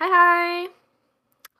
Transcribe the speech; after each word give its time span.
Hei, 0.00 0.08
hei, 0.10 0.68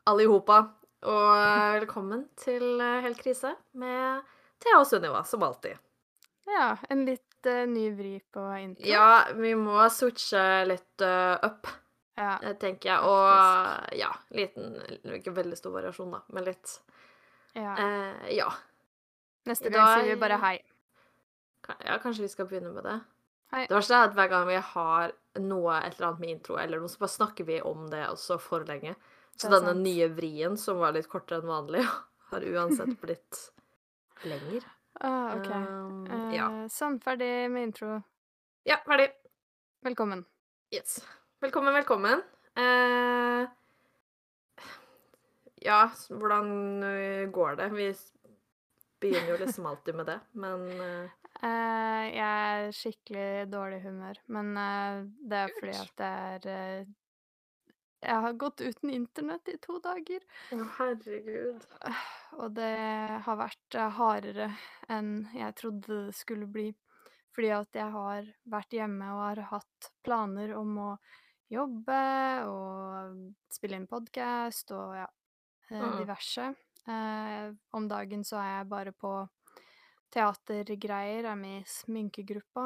allihopa. 0.09 0.57
Og 1.05 1.31
velkommen 1.79 2.23
til 2.39 2.63
eh, 2.81 3.01
Helt 3.05 3.19
krise 3.21 3.51
med 3.77 4.25
Thea 4.63 4.79
og 4.79 4.87
Sunniva, 4.89 5.21
som 5.27 5.43
alltid. 5.45 5.77
Ja, 6.49 6.71
en 6.93 7.03
litt 7.07 7.47
uh, 7.49 7.63
ny 7.69 7.87
vri 7.97 8.13
på 8.33 8.43
intro. 8.61 8.85
Ja, 8.89 9.25
vi 9.37 9.53
må 9.57 9.77
switche 9.93 10.41
litt 10.69 11.03
uh, 11.05 11.37
up, 11.45 11.69
Ja, 12.17 12.37
tenker 12.61 12.91
jeg. 12.91 13.09
Og 13.09 13.97
ja, 13.99 14.11
liten 14.37 14.75
Ikke 15.17 15.33
veldig 15.35 15.57
stor 15.59 15.73
variasjon, 15.75 16.13
da, 16.15 16.21
men 16.33 16.45
litt. 16.47 16.77
ja. 17.57 17.73
Uh, 17.79 18.29
ja. 18.33 18.49
Neste 19.45 19.69
gang 19.69 19.83
dag- 19.85 19.99
sier 19.99 20.15
vi 20.15 20.21
bare 20.21 20.39
hei. 20.41 20.55
Ja. 21.85 21.99
Kanskje 22.01 22.25
vi 22.25 22.31
skal 22.33 22.47
begynne 22.49 22.71
med 22.73 22.85
det. 22.85 22.95
Hei. 23.53 23.65
Det 23.69 23.75
verste 23.77 23.97
er 23.97 24.07
at 24.09 24.15
hver 24.17 24.29
gang 24.31 24.47
vi 24.49 24.57
har 24.73 25.13
noe, 25.41 25.79
et 25.81 25.97
eller 25.97 26.11
annet 26.11 26.23
med 26.23 26.33
intro, 26.35 26.57
eller 26.61 26.81
noe, 26.81 26.91
så 26.91 27.01
bare 27.01 27.15
snakker 27.15 27.47
vi 27.47 27.59
om 27.65 27.87
det 27.91 28.03
også 28.07 28.37
for 28.41 28.65
lenge. 28.67 28.95
Så 29.35 29.49
denne 29.51 29.73
sant. 29.73 29.83
nye 29.83 30.07
vrien, 30.15 30.55
som 30.57 30.79
var 30.79 30.95
litt 30.95 31.09
kortere 31.11 31.41
enn 31.41 31.49
vanlig, 31.51 31.83
har 32.31 32.47
uansett 32.53 32.95
blitt 33.01 33.41
lenger. 34.23 34.67
Ah, 35.03 35.35
OK. 35.35 35.49
Um, 35.51 36.05
uh, 36.07 36.29
ja. 36.35 36.47
Sånn, 36.71 37.01
ferdig 37.03 37.49
med 37.51 37.71
intro. 37.71 37.99
ja, 38.67 38.79
ferdig. 38.87 39.09
Velkommen. 39.85 40.23
Yes. 40.73 41.01
Velkommen, 41.43 41.75
velkommen. 41.75 42.23
Uh, 42.55 43.43
ja, 45.65 45.81
hvordan 46.09 46.83
eh, 46.83 47.27
går 47.33 47.55
det? 47.59 47.67
Vi 47.73 47.89
begynner 49.01 49.31
jo 49.33 49.37
liksom 49.41 49.65
alltid 49.65 49.95
med 49.95 50.05
det, 50.05 50.19
men 50.31 50.65
Eh, 51.43 52.03
jeg 52.15 52.21
er 52.25 52.69
skikkelig 52.75 53.47
dårlig 53.51 53.81
humør, 53.83 54.19
men 54.31 54.53
eh, 54.57 55.01
det 55.29 55.41
er 55.45 55.55
fordi 55.59 55.75
at 55.81 55.91
det 55.99 56.11
er 56.11 56.47
eh, 56.53 56.93
Jeg 58.05 58.21
har 58.21 58.37
gått 58.37 58.61
uten 58.61 58.91
internett 58.93 59.49
i 59.49 59.57
to 59.63 59.79
dager. 59.83 60.23
Å, 60.53 60.59
herregud. 60.77 61.65
Og 62.39 62.51
det 62.55 62.71
har 63.25 63.37
vært 63.39 63.75
eh, 63.79 63.91
hardere 63.99 64.49
enn 64.91 65.13
jeg 65.33 65.55
trodde 65.59 66.01
det 66.07 66.15
skulle 66.15 66.47
bli. 66.47 66.69
Fordi 67.35 67.49
at 67.51 67.75
jeg 67.75 67.91
har 67.91 68.27
vært 68.47 68.71
hjemme 68.77 69.07
og 69.11 69.21
har 69.25 69.41
hatt 69.51 69.89
planer 70.05 70.53
om 70.55 70.77
å 70.79 70.89
jobbe 71.51 71.97
og 72.47 73.17
spille 73.53 73.75
inn 73.81 73.89
podkast 73.91 74.71
og 74.75 74.95
ja, 75.01 75.07
eh, 75.69 75.81
Mm. 75.81 75.97
diverse. 75.99 76.45
Eh, 76.87 77.51
om 77.73 77.87
dagen 77.89 78.23
så 78.23 78.37
er 78.39 78.51
jeg 78.59 78.69
bare 78.71 78.91
på 78.93 79.11
teatergreier, 80.15 81.27
er 81.27 81.37
med 81.39 81.61
i 81.61 81.69
sminkegruppa 81.69 82.65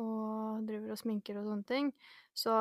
og 0.00 0.66
driver 0.68 0.94
og 0.94 1.00
sminker 1.00 1.38
og 1.40 1.48
sånne 1.50 1.68
ting. 1.68 1.90
Så 2.32 2.56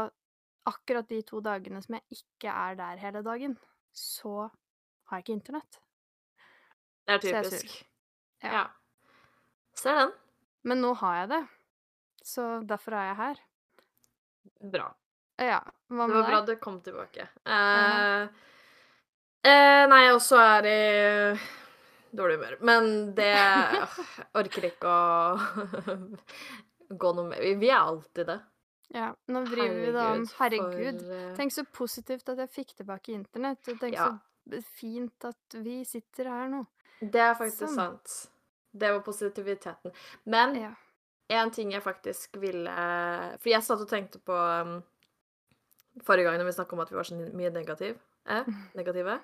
akkurat 0.67 1.07
de 1.09 1.21
to 1.27 1.39
dagene 1.43 1.81
som 1.83 1.97
jeg 1.97 2.19
ikke 2.19 2.51
er 2.51 2.77
der 2.79 3.01
hele 3.01 3.23
dagen, 3.25 3.55
så 3.95 4.49
har 5.07 5.19
jeg 5.19 5.25
ikke 5.25 5.37
internett. 5.39 5.79
Det 7.07 7.15
er 7.15 7.21
er 7.21 7.43
typisk. 7.43 7.77
Ja. 8.43 8.51
Ja. 8.51 8.63
Ser 9.77 9.99
den. 10.01 10.15
Men 10.67 10.81
nå 10.83 10.93
har 10.99 11.21
jeg 11.21 11.29
det, 11.31 11.43
så 12.27 12.47
derfor 12.67 12.97
er 12.97 13.05
jeg 13.11 13.15
her. 13.21 13.43
Bra. 14.73 14.87
Ja, 15.37 15.61
hva 15.87 16.07
med 16.09 16.15
deg? 16.15 16.17
Det 16.17 16.23
var 16.23 16.31
bra 16.33 16.41
du 16.47 16.55
kom 16.59 16.81
tilbake. 16.83 17.27
Uh, 17.45 18.27
uh, 19.47 19.83
nei, 19.87 20.01
jeg 20.03 20.17
også 20.17 20.41
er 20.41 20.67
i 20.67 20.77
dårlig 22.15 22.37
humør. 22.37 22.57
Men 22.61 23.13
det 23.15 23.33
Orker 24.35 24.67
ikke 24.69 24.87
å 24.87 25.37
gå 27.01 27.11
noe 27.15 27.27
mer. 27.29 27.41
Vi- 27.59 27.69
er 27.69 27.79
alltid 27.81 28.25
det. 28.27 28.39
Ja, 28.95 29.09
nå 29.27 29.41
driver 29.49 29.81
vi 29.85 29.91
da 29.91 30.05
om 30.13 30.25
Herregud. 30.37 31.01
for, 31.01 31.13
eh, 31.13 31.35
Tenk 31.35 31.51
så 31.51 31.65
positivt 31.75 32.29
at 32.29 32.37
jeg 32.37 32.49
fikk 32.53 32.75
tilbake 32.77 33.11
internett, 33.11 33.67
og 33.67 33.79
tenk 33.81 33.93
Ja. 33.97 34.13
så 34.47 34.61
fint 34.79 35.25
at 35.27 35.57
vi 35.59 35.83
sitter 35.83 36.29
her 36.31 36.47
nå. 36.47 36.65
Det 37.01 37.19
er 37.19 37.33
faktisk 37.35 37.67
Sånn. 37.67 37.75
sant. 37.75 38.29
Det 38.73 38.89
var 38.91 39.01
positiviteten. 39.01 39.91
Men 40.25 40.55
Ja. 40.55 40.71
en 41.29 41.51
ting 41.51 41.71
jeg 41.71 41.83
faktisk 41.83 42.37
ville 42.39 42.71
For 43.39 43.49
jeg 43.49 43.61
satt 43.63 43.81
og 43.81 43.89
tenkte 43.89 44.19
på 44.23 44.31
um, 44.61 44.83
forrige 46.03 46.23
gang 46.23 46.37
når 46.39 46.45
vi 46.45 46.51
snakka 46.63 46.73
om 46.73 46.79
at 46.79 46.89
vi 46.89 46.95
var 46.95 47.03
så 47.03 47.15
mye 47.33 47.51
negativ, 47.51 47.99
eh, 48.25 48.43
negative. 48.75 49.19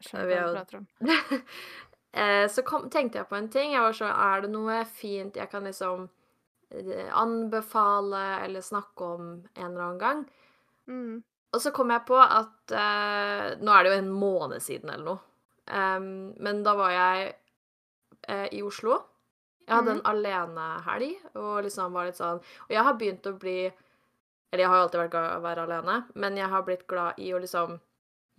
Jeg 0.00 0.12
skjønner 0.12 0.28
hva 0.28 0.46
du 0.46 0.54
prater 0.54 0.76
om. 0.78 0.86
eh, 2.12 2.46
så 2.50 2.64
kom, 2.66 2.88
tenkte 2.90 3.20
jeg 3.20 3.28
på 3.30 3.38
en 3.38 3.50
ting. 3.52 3.74
Jeg 3.74 3.84
var 3.84 3.96
så, 3.96 4.10
Er 4.10 4.44
det 4.44 4.52
noe 4.52 4.82
fint 4.84 5.36
jeg 5.36 5.50
kan 5.50 5.66
liksom 5.68 6.08
eh, 6.70 7.08
anbefale 7.12 8.22
eller 8.44 8.64
snakke 8.64 9.10
om 9.16 9.26
en 9.54 9.66
eller 9.70 9.84
annen 9.86 9.98
gang? 9.98 10.24
Mm. 10.86 11.22
Og 11.50 11.62
så 11.62 11.72
kom 11.74 11.90
jeg 11.90 12.06
på 12.06 12.18
at 12.20 12.74
eh, 12.74 13.58
Nå 13.58 13.74
er 13.74 13.84
det 13.84 13.92
jo 13.92 14.00
en 14.04 14.14
måned 14.14 14.62
siden 14.62 14.90
eller 14.90 15.14
noe. 15.14 15.26
Um, 15.70 16.32
men 16.42 16.64
da 16.66 16.74
var 16.74 16.90
jeg 16.90 17.26
eh, 18.26 18.48
i 18.58 18.62
Oslo. 18.62 18.96
Jeg 19.66 19.76
hadde 19.76 19.92
en 19.98 20.06
alenehelg 20.08 21.36
og 21.38 21.60
liksom 21.62 21.92
var 21.94 22.08
litt 22.08 22.18
sånn 22.18 22.40
Og 22.40 22.72
jeg 22.74 22.82
har 22.82 22.96
begynt 22.98 23.28
å 23.28 23.36
bli 23.38 23.68
Eller 23.68 24.64
jeg 24.64 24.70
har 24.72 24.80
jo 24.80 24.86
alltid 24.86 25.00
vært 25.04 25.12
glad 25.12 25.28
i 25.28 25.36
å 25.36 25.44
være 25.44 25.66
alene, 25.68 25.94
men 26.18 26.38
jeg 26.40 26.50
har 26.50 26.64
blitt 26.66 26.88
glad 26.90 27.20
i 27.22 27.28
å 27.30 27.38
liksom 27.38 27.76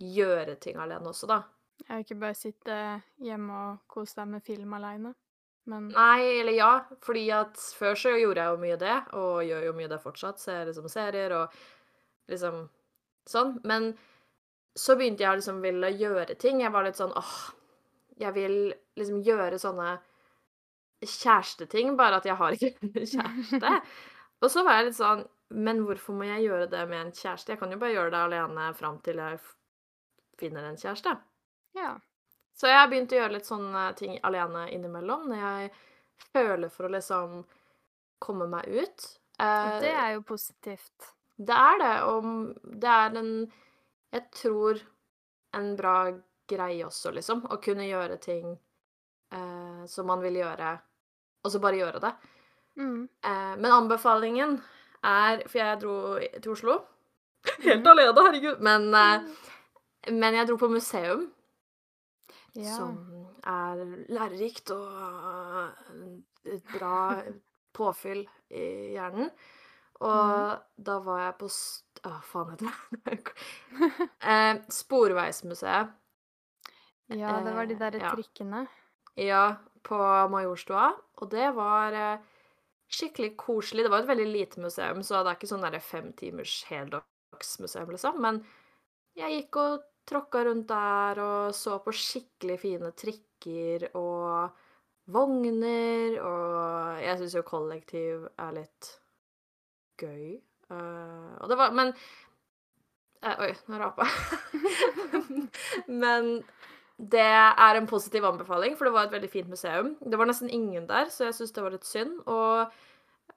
gjøre 0.02 0.58
ting 0.60 0.76
alene 0.82 1.08
også, 1.08 1.30
da. 1.30 1.38
Jeg 1.88 1.96
vil 1.96 2.06
ikke 2.06 2.20
bare 2.22 2.38
sitte 2.38 2.76
hjemme 3.22 3.58
og 3.66 3.82
kose 3.90 4.16
deg 4.20 4.30
med 4.32 4.44
film 4.46 4.74
aleine, 4.78 5.14
men 5.70 5.88
Nei, 5.94 6.40
eller 6.40 6.56
ja, 6.56 6.70
fordi 7.04 7.26
at 7.34 7.58
før 7.78 7.98
så 7.98 8.14
gjorde 8.18 8.42
jeg 8.42 8.54
jo 8.54 8.62
mye 8.62 8.78
det, 8.80 8.96
og 9.18 9.42
gjør 9.46 9.66
jo 9.68 9.74
mye 9.78 9.90
det 9.92 10.00
fortsatt. 10.02 10.42
Ser 10.42 10.64
liksom 10.66 10.88
serier 10.90 11.34
og 11.36 11.58
liksom 12.32 12.64
sånn. 13.30 13.56
Men 13.68 13.92
så 14.78 14.96
begynte 14.98 15.24
jeg 15.26 15.38
liksom 15.42 15.60
ville 15.62 15.92
gjøre 16.00 16.38
ting. 16.40 16.62
Jeg 16.64 16.72
var 16.74 16.86
litt 16.86 16.98
sånn 16.98 17.14
åh, 17.18 17.36
jeg 18.20 18.34
vil 18.36 18.56
liksom 18.98 19.22
gjøre 19.26 19.60
sånne 19.60 19.96
kjæresteting, 21.02 21.96
bare 21.98 22.20
at 22.20 22.26
jeg 22.28 22.38
har 22.38 22.56
ikke 22.56 23.06
kjæreste. 23.14 23.72
og 24.42 24.50
så 24.52 24.62
var 24.66 24.78
jeg 24.78 24.90
litt 24.90 24.98
sånn 25.00 25.24
Men 25.52 25.82
hvorfor 25.84 26.14
må 26.16 26.28
jeg 26.28 26.46
gjøre 26.46 26.68
det 26.72 26.84
med 26.88 27.00
en 27.00 27.10
kjæreste? 27.12 27.52
Jeg 27.52 27.60
kan 27.60 27.74
jo 27.74 27.80
bare 27.82 27.92
gjøre 27.92 28.14
det 28.14 28.22
alene 28.22 28.70
fram 28.78 29.02
til 29.04 29.18
jeg 29.20 29.40
finner 30.40 30.64
en 30.64 30.78
kjæreste. 30.80 31.12
Ja. 31.74 31.94
Så 32.54 32.68
jeg 32.68 32.76
har 32.78 32.88
begynt 32.90 33.12
å 33.12 33.16
gjøre 33.16 33.32
litt 33.38 33.46
sånne 33.48 33.86
ting 33.98 34.18
alene 34.28 34.66
innimellom, 34.70 35.24
når 35.30 35.38
jeg 35.40 35.70
føler 36.32 36.68
for 36.70 36.86
å 36.86 36.92
liksom 36.92 37.38
komme 38.22 38.46
meg 38.52 38.68
ut. 38.68 39.06
Eh, 39.40 39.78
det 39.80 39.90
er 39.96 40.12
jo 40.14 40.22
positivt. 40.28 41.08
det 41.36 41.56
er 41.56 41.78
det, 41.80 41.94
og 42.06 42.28
det 42.62 42.88
er 42.88 43.16
en 43.18 43.32
Jeg 44.12 44.26
tror 44.36 44.78
en 45.56 45.76
bra 45.76 46.12
greie 46.48 46.84
også, 46.84 47.10
liksom. 47.16 47.46
Å 47.48 47.56
kunne 47.64 47.86
gjøre 47.88 48.18
ting 48.20 48.50
eh, 49.32 49.84
som 49.88 50.06
man 50.06 50.20
vil 50.20 50.36
gjøre, 50.36 50.74
og 51.44 51.50
så 51.50 51.58
bare 51.58 51.78
gjøre 51.80 52.00
det. 52.04 52.12
Mm. 52.76 53.08
Eh, 53.24 53.54
men 53.56 53.72
anbefalingen 53.72 54.58
er 55.04 55.42
For 55.48 55.58
jeg 55.58 55.80
dro 55.80 55.96
til 56.42 56.52
Oslo. 56.52 56.76
Helt 57.64 57.80
Mhm. 57.80 57.88
alene, 57.88 58.22
herregud. 58.28 58.60
Men, 58.60 58.94
eh, 58.94 60.12
men 60.12 60.34
jeg 60.34 60.46
dro 60.48 60.56
på 60.60 60.68
museum. 60.70 61.32
Ja. 62.54 62.74
som 62.76 62.98
er 63.48 63.80
lærerikt 64.12 64.70
og 64.74 65.72
et 66.44 66.64
bra 66.74 67.22
påfyll 67.76 68.26
i 68.52 68.66
hjernen. 68.96 69.30
Og 70.02 70.58
da 70.76 70.98
var 71.06 71.20
jeg 71.28 71.34
på 71.40 71.48
Å, 72.02 72.12
faen 72.26 72.48
heter 72.50 72.72
det? 73.06 74.08
eh, 74.26 74.56
Sporveismuseet. 74.74 75.92
ja, 77.14 77.36
det 77.46 77.52
var 77.54 77.66
de 77.70 77.76
Eh, 77.76 77.78
derre 77.78 78.00
ja. 78.02 78.10
trikkene. 78.10 78.64
Ja, 79.16 79.44
på 79.86 79.98
Majorstua. 80.32 80.88
Og 81.22 81.30
det 81.30 81.52
var 81.54 81.92
eh, 81.94 82.18
skikkelig 82.90 83.36
koselig. 83.38 83.84
Det 83.86 83.92
var 83.92 84.02
et 84.02 84.10
veldig 84.10 84.26
lite 84.32 84.60
museum, 84.64 85.02
så 85.06 85.22
det 85.22 85.30
er 85.32 85.38
ikke 85.38 85.52
sånn 85.52 85.62
femtimers 85.62 85.86
fem 85.92 86.12
timers 86.18 86.56
heldagsmuseum, 86.68 87.90
liksom. 87.94 88.18
Men 88.20 88.42
jeg 89.14 89.36
gikk 89.42 89.56
og 89.62 89.82
tråkka 90.08 90.44
rundt 90.48 90.68
der 90.70 91.20
og 91.22 91.54
så 91.56 91.78
på 91.84 91.94
skikkelig 91.94 92.58
fine 92.62 92.90
trikker 92.98 93.88
og 93.98 94.52
vogner, 95.12 96.18
og 96.22 97.02
jeg 97.02 97.18
syns 97.20 97.36
jo 97.36 97.44
kollektiv 97.46 98.26
er 98.40 98.52
litt 98.56 98.90
gøy. 100.00 100.38
Uh, 100.72 101.34
og 101.42 101.50
det 101.50 101.58
var 101.58 101.74
Men 101.76 101.90
uh, 103.26 103.34
Oi, 103.44 103.50
nå 103.68 103.80
rapa 103.80 104.06
jeg. 104.06 104.20
men 106.02 106.30
det 107.02 107.26
er 107.26 107.76
en 107.76 107.88
positiv 107.90 108.24
anbefaling, 108.24 108.76
for 108.78 108.86
det 108.86 108.94
var 108.94 109.08
et 109.08 109.16
veldig 109.16 109.30
fint 109.30 109.50
museum. 109.50 109.96
Det 110.00 110.18
var 110.18 110.30
nesten 110.30 110.50
ingen 110.50 110.86
der, 110.86 111.10
så 111.10 111.26
jeg 111.28 111.36
syns 111.38 111.54
det 111.56 111.64
var 111.64 111.74
litt 111.74 111.88
synd. 111.88 112.18
Og 112.30 112.72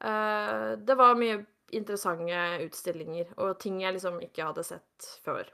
uh, 0.06 0.72
det 0.78 0.98
var 1.02 1.20
mye 1.20 1.42
interessante 1.76 2.42
utstillinger 2.62 3.32
og 3.42 3.58
ting 3.60 3.80
jeg 3.82 3.96
liksom 3.96 4.20
ikke 4.24 4.52
hadde 4.52 4.64
sett 4.68 5.08
før. 5.26 5.50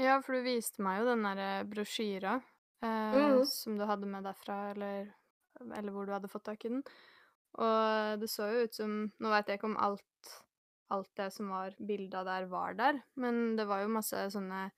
Ja, 0.00 0.18
for 0.24 0.36
du 0.36 0.44
viste 0.44 0.84
meg 0.84 1.00
jo 1.00 1.10
den 1.10 1.24
derre 1.24 1.50
brosjyra 1.68 2.38
eh, 2.84 3.16
mm. 3.16 3.44
som 3.48 3.78
du 3.78 3.84
hadde 3.88 4.08
med 4.10 4.26
derfra, 4.26 4.72
eller, 4.74 5.12
eller 5.66 5.94
hvor 5.94 6.08
du 6.08 6.12
hadde 6.12 6.30
fått 6.32 6.46
tak 6.50 6.66
i 6.68 6.72
den. 6.74 6.82
Og 7.56 8.20
det 8.20 8.28
så 8.28 8.50
jo 8.52 8.66
ut 8.66 8.74
som 8.76 8.96
Nå 9.08 9.30
veit 9.32 9.48
jeg 9.48 9.56
ikke 9.56 9.70
om 9.70 9.78
alt 9.80 10.34
alt 10.88 11.10
det 11.18 11.30
som 11.34 11.48
var 11.50 11.74
bilda 11.78 12.24
der, 12.24 12.46
var 12.50 12.74
der. 12.74 13.00
Men 13.14 13.56
det 13.56 13.66
var 13.66 13.82
jo 13.82 13.90
masse 13.90 14.26
sånne 14.30 14.68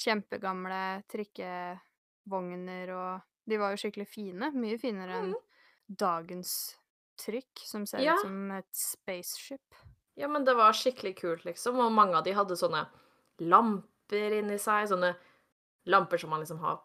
kjempegamle 0.00 1.04
trikkevogner, 1.10 2.90
og 2.94 3.50
de 3.50 3.60
var 3.60 3.74
jo 3.74 3.82
skikkelig 3.84 4.08
fine. 4.10 4.50
Mye 4.58 4.78
finere 4.82 5.20
enn 5.20 5.32
mm. 5.34 5.40
dagens 5.86 6.74
trykk, 7.22 7.66
som 7.68 7.86
ser 7.86 8.02
Ja. 8.02 8.16
ut 8.18 8.26
som 8.26 8.50
et 8.50 8.70
spaceship. 8.74 9.82
Ja, 10.18 10.28
men 10.28 10.44
det 10.44 10.54
var 10.54 10.74
skikkelig 10.74 11.16
kult, 11.20 11.44
liksom. 11.44 11.78
Og 11.78 11.92
mange 11.92 12.18
av 12.18 12.24
de 12.24 12.34
hadde 12.34 12.58
sånne 12.58 12.86
lamper 13.38 13.90
inni 14.12 14.58
seg. 14.58 14.88
Sånne 14.88 15.14
lamper 15.86 16.18
som 16.18 16.30
man 16.30 16.40
liksom 16.40 16.58
har 16.60 16.80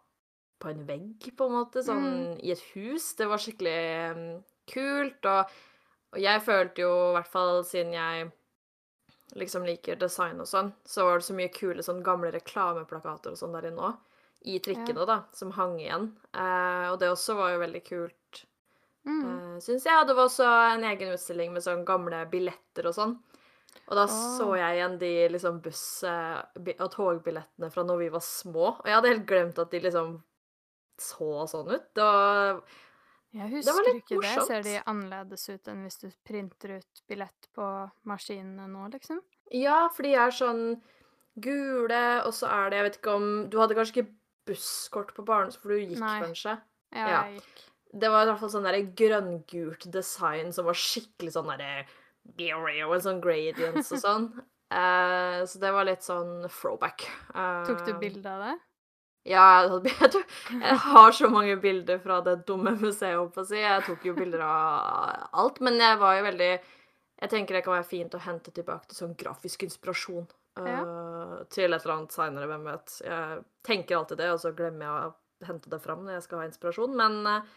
på 0.59 0.69
en 0.69 0.85
vegg, 0.85 1.31
på 1.37 1.45
en 1.45 1.51
måte. 1.51 1.83
Sånn 1.83 2.03
Mm. 2.03 2.39
i 2.43 2.51
et 2.51 2.59
hus. 2.73 3.13
Det 3.15 3.27
var 3.27 3.37
skikkelig 3.37 4.11
um, 4.15 4.43
kult. 4.67 5.25
Og, 5.25 5.45
og 6.13 6.19
jeg 6.19 6.41
følte 6.41 6.81
jo, 6.81 7.09
i 7.09 7.13
hvert 7.15 7.31
fall 7.31 7.63
siden 7.63 7.93
jeg 7.93 8.31
liksom 9.35 9.63
liker 9.63 9.95
design 9.95 10.39
og 10.41 10.47
sånn, 10.47 10.73
så 10.85 11.05
var 11.05 11.19
det 11.19 11.25
så 11.25 11.33
mye 11.37 11.51
kule 11.53 11.83
sånn 11.85 12.03
gamle 12.03 12.31
reklameplakater 12.33 13.31
og 13.31 13.37
sånn 13.37 13.53
der 13.53 13.69
inne 13.69 13.91
òg. 13.91 13.97
I 14.41 14.59
trikkene, 14.63 15.05
da, 15.05 15.23
som 15.35 15.51
hang 15.51 15.79
igjen. 15.79 16.13
Uh, 16.33 16.91
og 16.93 16.99
det 16.99 17.09
også 17.11 17.35
var 17.35 17.51
jo 17.51 17.59
veldig 17.59 17.81
kult. 17.83 18.45
Mm. 19.03 19.25
Uh, 19.25 19.59
Syns 19.59 19.83
jeg. 19.85 19.95
Og 19.99 20.07
det 20.07 20.15
var 20.15 20.29
også 20.29 20.47
en 20.75 20.83
egen 20.83 21.11
utstilling 21.13 21.51
med 21.53 21.63
sånn 21.63 21.83
gamle 21.85 22.25
billetter 22.31 22.87
og 22.87 22.95
sånn. 22.95 23.17
Og 23.89 23.95
da 23.97 24.05
så 24.09 24.51
jeg 24.59 24.77
igjen 24.77 24.97
de 25.01 25.11
liksom 25.33 25.61
buss- 25.65 26.03
og 26.05 26.91
togbillettene 26.93 27.71
fra 27.73 27.83
når 27.87 27.97
vi 28.03 28.09
var 28.13 28.21
små. 28.25 28.67
Og 28.77 28.85
jeg 28.85 28.95
hadde 28.99 29.13
helt 29.13 29.25
glemt 29.29 29.61
at 29.61 29.71
de 29.73 29.81
liksom 29.81 30.19
så 30.99 31.31
sånn 31.49 31.71
ut. 31.73 31.87
Det 31.95 32.05
var 32.05 32.61
Jeg 33.33 33.49
det 33.49 33.65
var 33.65 33.79
husker 33.79 33.89
litt 33.93 34.03
ikke 34.03 34.21
det. 34.25 34.45
Ser 34.47 34.63
de 34.65 34.75
annerledes 34.89 35.49
ut 35.49 35.67
enn 35.71 35.83
hvis 35.85 35.99
du 36.01 36.07
printer 36.25 36.77
ut 36.79 37.03
billett 37.09 37.49
på 37.55 37.65
maskinene 38.09 38.67
nå, 38.69 38.87
liksom? 38.93 39.21
Ja, 39.53 39.87
for 39.93 40.05
de 40.05 40.13
er 40.17 40.33
sånn 40.33 40.63
gule, 41.39 42.03
og 42.25 42.33
så 42.35 42.49
er 42.51 42.69
det 42.69 42.77
Jeg 42.79 42.85
vet 42.89 42.97
ikke 42.99 43.13
om 43.15 43.27
Du 43.49 43.57
hadde 43.61 43.77
kanskje 43.77 44.01
ikke 44.03 44.11
busskort 44.49 45.13
på 45.15 45.25
barne... 45.25 45.53
for 45.53 45.69
du 45.73 45.77
gikk 45.79 45.99
Nei. 46.01 46.19
kanskje? 46.25 46.57
Ja, 46.93 47.07
Ja. 47.07 47.23
jeg 47.29 47.39
gikk. 47.39 47.65
Det 48.01 48.09
var 48.13 48.21
i 48.21 48.29
hvert 48.29 48.39
fall 48.39 48.51
sånn 48.53 48.95
grønngult 48.97 49.87
design 49.91 50.51
som 50.53 50.65
var 50.65 50.77
skikkelig 50.77 51.33
sånn 51.33 51.49
derre 51.49 51.87
Og 52.87 52.95
en 52.95 53.03
sånn 53.03 53.21
gradients 53.23 53.91
og 53.95 54.01
sånn. 54.03 54.25
Uh, 54.69 55.43
så 55.49 55.61
det 55.61 55.71
var 55.75 55.87
litt 55.87 56.05
sånn 56.05 56.47
throwback. 56.47 57.07
Tok 57.67 57.85
du 57.85 57.93
Eh, 57.93 58.01
bilde 58.01 58.33
av 58.33 58.43
det? 58.45 58.55
Ja, 59.29 59.45
jeg, 59.83 59.93
jeg, 60.63 60.75
har 60.85 61.11
så 61.11 61.29
mange 61.29 61.57
bilder 61.61 61.99
fra 62.01 62.19
det 62.25 62.39
dumme 62.47 62.73
museet, 62.79 63.17
holdt 63.17 63.37
å 63.41 63.45
si. 63.45 63.59
Jeg 63.59 63.85
tok 63.85 64.05
jo 64.07 64.15
bilder 64.17 64.45
av 64.45 65.29
alt, 65.43 65.59
men 65.65 65.79
jeg 65.81 65.99
var 66.01 66.19
jo 66.19 66.27
veldig 66.29 66.51
Jeg 67.19 67.31
tenker 67.33 67.57
det 67.57 67.65
kan 67.65 67.75
være 67.75 67.89
fint 67.89 68.13
å 68.15 68.21
hente 68.23 68.51
tilbake 68.55 68.87
til 68.87 68.95
sånn 69.01 69.15
grafisk 69.19 69.65
inspirasjon 69.65 70.29
ja. 70.55 70.77
til 71.51 71.73
et 71.73 71.81
eller 71.83 71.95
annet 71.97 72.15
seinere, 72.15 72.47
hvem 72.47 72.67
vet. 72.69 72.93
Jeg 73.03 73.41
tenker 73.67 73.97
alltid 73.97 74.21
det, 74.21 74.29
og 74.31 74.39
så 74.39 74.53
glemmer 74.55 74.85
jeg 74.85 75.09
å 75.09 75.49
hente 75.49 75.71
det 75.71 75.81
fram 75.83 76.05
når 76.05 76.17
jeg 76.17 76.25
skal 76.27 76.41
ha 76.41 76.47
inspirasjon, 76.47 76.95
men, 76.95 77.19
eh, 77.27 77.49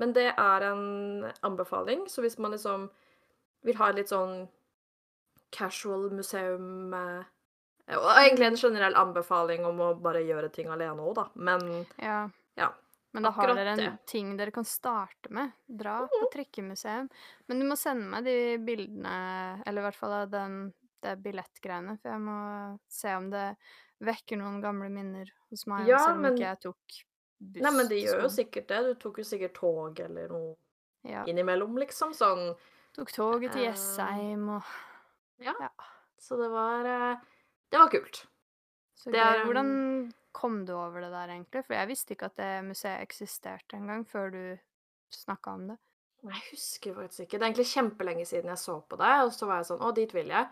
men 0.00 0.14
det 0.16 0.30
er 0.32 0.66
en 0.70 1.26
anbefaling, 1.46 2.06
så 2.08 2.24
hvis 2.24 2.38
man 2.40 2.56
liksom 2.56 2.88
vil 3.66 3.76
ha 3.80 3.90
litt 3.96 4.08
sånn 4.12 4.46
casual 5.56 6.08
museum 6.14 6.94
eh, 6.94 7.22
Og 7.96 8.08
egentlig 8.18 8.48
en 8.50 8.56
generell 8.58 8.96
anbefaling 8.98 9.64
om 9.68 9.78
å 9.84 9.92
bare 10.02 10.24
gjøre 10.26 10.50
ting 10.54 10.66
alene 10.74 11.02
òg, 11.06 11.14
da. 11.20 11.28
Men 11.34 11.86
Ja. 12.02 12.24
ja. 12.58 12.72
Men 13.14 13.22
da 13.22 13.30
har 13.32 13.54
dere 13.54 13.70
en 13.72 13.78
det. 13.78 13.92
ting 14.10 14.34
dere 14.36 14.50
kan 14.52 14.64
starte 14.68 15.30
med. 15.32 15.52
Dra 15.66 16.02
på 16.10 16.26
trikkemuseum. 16.34 17.06
Men 17.48 17.60
du 17.62 17.64
må 17.64 17.76
sende 17.80 18.04
meg 18.10 18.24
de 18.26 18.34
bildene, 18.58 19.62
eller 19.64 19.80
i 19.80 19.84
hvert 19.86 19.96
fall 19.96 20.26
den, 20.28 20.58
det 21.00 21.14
billettgreiene, 21.24 21.94
for 22.02 22.10
jeg 22.10 22.20
må 22.20 22.36
se 22.92 23.14
om 23.16 23.30
det 23.30 23.46
vekker 24.04 24.36
noen 24.36 24.60
gamle 24.60 24.90
minner 24.92 25.30
hos 25.48 25.64
meg, 25.70 25.86
Ja, 25.88 25.96
selv 26.04 26.16
om 26.18 26.22
men- 26.26 26.34
ikke 26.36 26.44
jeg 26.50 26.60
tok 26.66 26.98
buss 27.40 27.62
Nei, 27.62 27.70
men 27.70 27.88
det 27.88 28.02
gjør 28.04 28.22
jo 28.22 28.28
sikkert 28.28 28.66
det. 28.68 28.82
Du 28.84 28.94
tok 29.06 29.18
jo 29.18 29.24
sikkert 29.24 29.54
tog 29.54 30.00
eller 30.00 30.28
noe 30.28 30.56
Ja. 31.04 31.24
innimellom, 31.24 31.78
liksom. 31.78 32.12
Sånn. 32.12 32.54
Tok 32.96 33.12
toget 33.12 33.52
til 33.52 33.62
Eh, 33.62 33.68
Jessheim 33.68 34.48
og 34.56 34.62
Ja. 35.42 35.52
Ja. 35.60 35.68
Så 36.18 36.36
det 36.40 36.48
var 36.50 36.86
eh, 36.88 37.16
Det 37.70 37.78
var 37.78 37.90
kult. 37.92 38.26
Så 38.96 39.10
Det 39.12 39.20
er 39.20 39.44
Hvordan 39.44 40.12
kom 40.32 40.66
du 40.66 40.72
over 40.72 41.00
det 41.00 41.10
der, 41.12 41.28
egentlig? 41.32 41.64
For 41.64 41.74
jeg 41.74 41.88
visste 41.88 42.12
ikke 42.14 42.30
at 42.30 42.36
det 42.36 42.64
museet 42.64 43.02
eksisterte 43.02 43.76
engang, 43.76 44.06
før 44.08 44.30
du 44.30 44.58
snakka 45.10 45.50
om 45.50 45.68
det. 45.68 45.76
Jeg 46.24 46.42
husker 46.50 46.94
faktisk 46.94 47.20
ikke. 47.20 47.38
Det 47.38 47.42
er 47.42 47.46
egentlig 47.50 47.66
kjempelenge 47.70 48.26
siden 48.26 48.48
jeg 48.50 48.58
så 48.58 48.80
på 48.80 48.96
det, 48.96 49.12
og 49.24 49.32
så 49.32 49.46
var 49.46 49.60
jeg 49.60 49.68
sånn 49.70 49.84
Å, 49.84 49.92
dit 49.94 50.14
vil 50.14 50.32
jeg. 50.32 50.48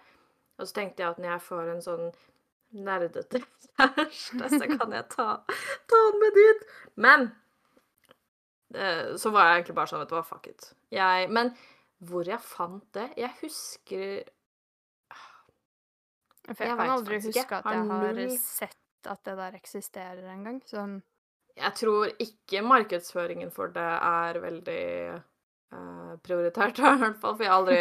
Og 0.58 0.69
så 0.69 0.76
tenkte 0.76 1.02
jeg 1.02 1.11
at 1.11 1.19
når 1.19 1.31
jeg 1.32 1.44
får 1.49 1.70
en 1.73 1.82
sånn 1.82 2.05
nerdete 2.85 3.40
kjæreste, 3.81 4.49
så 4.58 4.69
kan 4.76 4.93
jeg 4.93 5.08
ta, 5.11 5.26
ta 5.90 6.02
han 6.06 6.20
med 6.23 6.38
dit. 6.38 6.64
Men 6.94 7.26
eh, 8.75 9.17
så 9.17 9.32
var 9.35 9.49
jeg 9.49 9.61
egentlig 9.61 9.76
bare 9.81 9.93
sånn, 9.93 10.05
vet 10.05 10.12
du 10.12 10.17
hva, 10.19 10.25
fuck 10.26 10.47
it. 10.50 10.70
Jeg, 10.94 11.31
men 11.35 11.52
hvor 12.09 12.29
jeg 12.29 12.41
fant 12.43 12.85
det 12.97 13.11
Jeg 13.21 13.31
husker 13.41 14.25
jeg, 16.45 16.56
Jeg 16.59 16.77
kan 16.77 16.91
aldri 16.91 17.19
ikke. 17.21 17.31
huske 17.31 17.59
at 17.59 17.69
jeg 17.73 17.85
har 17.91 18.39
sett 18.41 18.81
at 19.09 19.21
det 19.25 19.37
der 19.37 19.56
eksisterer 19.59 20.27
engang. 20.33 20.61
Sånn 20.69 20.99
Jeg 21.56 21.77
tror 21.79 22.11
ikke 22.21 22.65
markedsføringen 22.67 23.53
for 23.55 23.73
det 23.73 23.85
er 23.85 24.41
veldig 24.43 24.85
uh, 25.15 26.15
prioritert, 26.25 26.79
i 26.81 26.83
hvert 26.83 27.21
fall. 27.21 27.37
For 27.37 27.45
jeg 27.45 27.53
har 27.53 27.61
aldri 27.62 27.81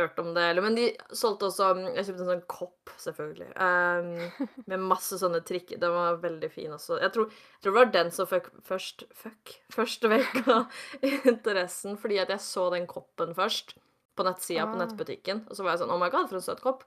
hørt 0.00 0.18
om 0.22 0.28
det. 0.36 0.42
Eller, 0.50 0.64
men 0.64 0.76
de 0.78 0.86
solgte 1.16 1.48
også 1.48 1.68
Jeg 1.94 2.04
kjøpte 2.08 2.24
en 2.24 2.30
sånn 2.30 2.42
kopp, 2.50 2.92
selvfølgelig. 3.02 3.48
um, 3.56 4.48
med 4.72 4.84
masse 4.92 5.18
sånne 5.20 5.40
trikker. 5.46 5.80
Den 5.82 5.94
var 5.94 6.20
veldig 6.22 6.50
fin 6.52 6.74
også. 6.76 6.98
Jeg 7.02 7.14
tror, 7.14 7.30
jeg 7.30 7.64
tror 7.64 7.72
det 7.74 7.80
var 7.80 7.92
den 7.94 8.12
som 8.14 8.28
fikk 8.30 8.50
først 8.66 9.06
Fuck. 9.16 9.56
Først 9.74 10.06
vekka 10.10 10.58
interessen, 11.32 11.96
fordi 12.00 12.20
at 12.22 12.32
jeg 12.34 12.44
så 12.44 12.68
den 12.74 12.88
koppen 12.90 13.34
først. 13.36 13.76
På 14.16 14.24
nettsida 14.24 14.64
på 14.64 14.78
Ah. 14.78 14.80
nettbutikken. 14.84 15.44
Og 15.50 15.56
så 15.58 15.64
var 15.64 15.74
jeg 15.74 15.84
sånn 15.84 15.92
Oh 15.92 16.00
my 16.00 16.08
god, 16.12 16.30
for 16.30 16.40
en 16.40 16.44
søt 16.46 16.62
kopp. 16.64 16.86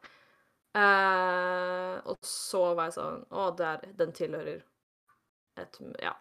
Uh, 0.78 1.98
og 2.10 2.20
så 2.26 2.62
var 2.78 2.92
jeg 2.92 3.00
sånn 3.00 3.24
Å, 3.34 3.48
det 3.58 3.66
er, 3.66 3.88
den 3.98 4.12
tilhører 4.14 4.60
et 5.58 5.80
Ja. 6.02 6.14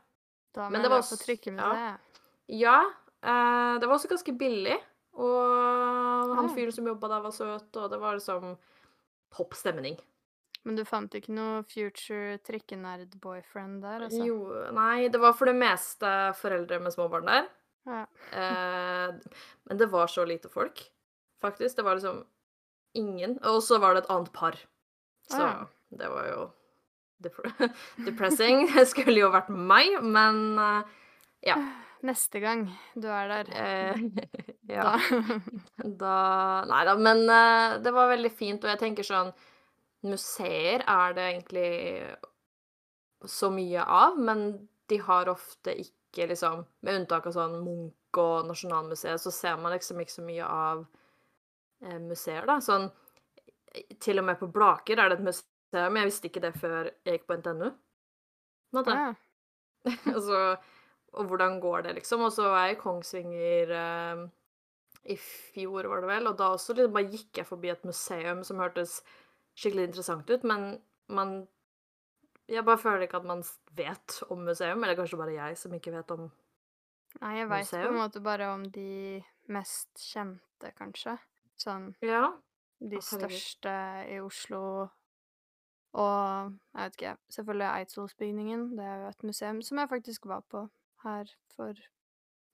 Da 0.57 0.71
må 0.71 0.79
jeg 0.79 0.87
det 0.87 0.91
var 0.95 1.05
med 1.53 1.61
ja. 1.61 1.73
det. 1.77 2.23
Ja, 2.65 2.79
Uh, 3.19 3.81
det 3.83 3.89
var 3.89 3.97
også 3.97 4.11
ganske 4.11 4.33
billig. 4.39 4.77
Og 5.19 6.35
han 6.37 6.47
Ah. 6.47 6.55
fyren 6.55 6.73
som 6.73 6.87
jobba 6.87 7.09
der, 7.11 7.21
var 7.25 7.35
søt, 7.35 7.77
og 7.77 7.91
det 7.91 7.99
var 7.99 8.15
liksom 8.19 8.57
topp 9.35 9.55
stemning. 9.59 9.99
Men 10.65 10.77
du 10.77 10.85
fant 10.85 11.15
ikke 11.15 11.33
noe 11.33 11.63
future 11.67 12.39
trikkenerd-boyfriend 12.47 13.83
der, 13.83 14.05
altså? 14.07 14.25
Jo, 14.27 14.39
nei, 14.77 15.09
det 15.09 15.21
var 15.23 15.33
for 15.39 15.47
det 15.51 15.57
meste 15.59 16.11
foreldre 16.39 16.81
med 16.83 16.93
små 16.93 17.09
barn 17.11 17.27
der. 17.31 17.49
Ja. 17.89 18.03
Eh, 18.37 19.15
men 19.69 19.81
det 19.81 19.89
var 19.91 20.07
så 20.13 20.27
lite 20.29 20.51
folk, 20.53 20.83
faktisk. 21.41 21.77
Det 21.77 21.85
var 21.87 21.97
liksom 21.99 22.25
ingen. 22.95 23.39
Og 23.45 23.63
så 23.65 23.79
var 23.81 23.95
det 23.95 24.05
et 24.05 24.11
annet 24.11 24.33
par. 24.33 24.59
Så 25.31 25.41
ja. 25.41 25.67
det 25.91 26.09
var 26.13 26.27
jo 26.29 26.51
dep 27.23 27.39
depressing. 28.07 28.67
Det 28.75 28.87
skulle 28.91 29.19
jo 29.23 29.31
vært 29.33 29.49
meg, 29.51 29.99
men 30.05 30.59
eh, 30.59 30.83
ja. 31.49 31.57
Neste 32.07 32.39
gang 32.41 32.69
du 32.95 33.09
er 33.11 33.29
der, 33.33 33.49
Eh, 33.59 33.97
ja. 34.77 34.95
da 35.79 35.89
Da 36.03 36.65
Nei 36.71 36.85
da, 36.87 36.95
men 36.97 37.25
eh, 37.27 37.79
det 37.83 37.93
var 37.95 38.13
veldig 38.13 38.31
fint, 38.31 38.63
og 38.63 38.71
jeg 38.71 38.83
tenker 38.85 39.07
sånn 39.07 39.33
Museer 40.07 40.85
er 40.87 41.15
det 41.17 41.25
egentlig 41.33 41.71
så 43.27 43.51
mye 43.51 43.83
av, 43.83 44.19
men 44.19 44.69
de 44.89 45.01
har 45.03 45.29
ofte 45.33 45.75
ikke 45.75 46.29
liksom 46.31 46.63
Med 46.87 47.01
unntak 47.01 47.27
av 47.27 47.35
sånn 47.35 47.59
Munch 47.65 48.19
og 48.23 48.47
Nasjonalmuseet, 48.49 49.21
så 49.21 49.31
ser 49.35 49.59
man 49.61 49.75
liksom 49.75 49.99
ikke 50.01 50.15
så 50.15 50.25
mye 50.25 50.47
av 50.47 50.87
eh, 51.83 51.99
museer, 51.99 52.47
da. 52.49 52.61
Sånn 52.65 52.89
Til 54.01 54.23
og 54.23 54.29
med 54.31 54.39
på 54.41 54.49
Blaker 54.51 54.99
er 54.99 55.11
det 55.11 55.19
et 55.19 55.27
museum. 55.27 55.99
Jeg 56.01 56.09
visste 56.09 56.31
ikke 56.31 56.43
det 56.47 56.55
før 56.57 56.89
jeg 56.89 57.19
gikk 57.19 57.27
på 57.29 57.37
NTNU. 57.43 57.69
På 57.69 58.79
en 58.79 58.79
måte. 58.81 58.97
ja. 58.97 59.13
altså, 60.15 60.39
og 61.13 61.25
hvordan 61.31 61.61
går 61.61 61.83
det, 61.87 61.95
liksom? 62.01 62.21
Og 62.27 62.33
så 62.33 62.49
var 62.49 62.67
jeg 62.67 62.77
i 62.77 62.81
Kongsvinger 62.81 63.73
eh, 63.79 64.25
i 65.09 65.17
fjor, 65.17 65.89
var 65.89 66.03
det 66.05 66.11
vel, 66.11 66.27
og 66.29 66.37
da 66.39 66.51
også 66.53 66.75
liksom 66.77 66.93
bare 66.97 67.09
gikk 67.13 67.41
jeg 67.41 67.47
forbi 67.49 67.71
et 67.73 67.85
museum 67.89 68.43
som 68.45 68.61
hørtes 68.61 68.99
skikkelig 69.59 69.89
interessant 69.89 70.31
ut, 70.31 70.45
men 70.45 70.83
man 71.09 71.47
Jeg 72.49 72.65
bare 72.65 72.79
føler 72.81 73.03
ikke 73.05 73.19
at 73.21 73.25
man 73.29 73.43
vet 73.77 74.23
om 74.33 74.39
museum, 74.39 74.83
eller 74.85 74.97
kanskje 74.97 75.19
bare 75.21 75.35
jeg 75.35 75.59
som 75.61 75.75
ikke 75.75 75.93
vet 75.93 76.11
om 76.11 76.21
museum. 76.21 76.45
Nei, 77.21 77.33
jeg 77.39 77.49
veit 77.49 77.71
på 77.73 77.89
en 77.89 77.99
måte 77.99 78.21
bare 78.25 78.47
om 78.53 78.63
de 78.73 79.23
mest 79.49 79.89
kjente, 80.01 80.71
kanskje. 80.79 81.19
Sånn 81.59 81.95
Ja. 82.03 82.33
de 82.81 83.01
største 83.03 83.73
i 84.09 84.21
Oslo. 84.21 84.89
Og 85.99 86.53
jeg 86.77 86.85
vet 86.85 86.97
ikke, 86.97 87.17
selvfølgelig 87.31 87.69
Eidsvollsbygningen. 87.81 88.77
Det 88.77 88.85
er 88.85 89.01
jo 89.03 89.09
et 89.09 89.23
museum 89.25 89.63
som 89.63 89.79
jeg 89.79 89.89
faktisk 89.89 90.27
var 90.27 90.41
på 90.41 90.69
her 91.05 91.31
for 91.57 91.71
et 91.71 91.89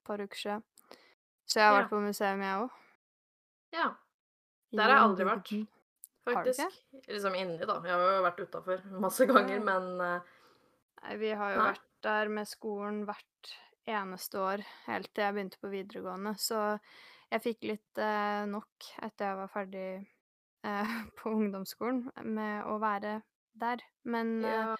par 0.05 0.21
uker 0.21 0.37
siden. 0.37 0.63
Så 1.45 1.59
jeg 1.59 1.67
har 1.67 1.73
Ja. 1.75 1.79
vært 1.81 1.89
på 1.93 2.01
museum, 2.01 2.41
jeg 2.41 2.61
òg. 2.63 2.69
Ja. 3.73 3.89
Der 4.73 4.83
har 4.83 4.95
jeg 4.95 5.03
aldri 5.09 5.25
vært, 5.25 5.51
ikke? 5.51 5.67
faktisk. 6.25 6.79
Liksom 7.07 7.35
inni, 7.37 7.57
da. 7.69 7.75
Jeg 7.85 7.93
har 7.93 8.15
jo 8.15 8.23
vært 8.25 8.39
utafor 8.47 8.81
masse 8.99 9.25
ganger, 9.29 9.59
men 9.61 10.01
eh, 10.01 10.19
Nei, 11.03 11.17
vi 11.21 11.29
har 11.37 11.51
jo 11.53 11.59
Nei. 11.61 11.67
vært 11.71 11.83
der 12.01 12.27
med 12.33 12.47
skolen 12.49 13.03
hvert 13.05 13.51
eneste 13.85 14.39
år 14.41 14.63
helt 14.87 15.11
til 15.13 15.23
jeg 15.23 15.33
begynte 15.35 15.59
på 15.61 15.69
videregående, 15.69 16.33
så 16.41 16.79
jeg 17.31 17.43
fikk 17.43 17.63
litt 17.69 17.97
eh, 18.01 18.45
nok 18.49 18.87
etter 19.05 19.27
jeg 19.29 19.37
var 19.37 19.51
ferdig 19.53 20.07
eh, 20.65 20.95
på 21.21 21.29
ungdomsskolen 21.29 22.09
med 22.25 22.65
å 22.65 22.79
være 22.81 23.19
der. 23.53 23.83
Men 24.03 24.43
eh, 24.43 24.51
ja. 24.51 24.75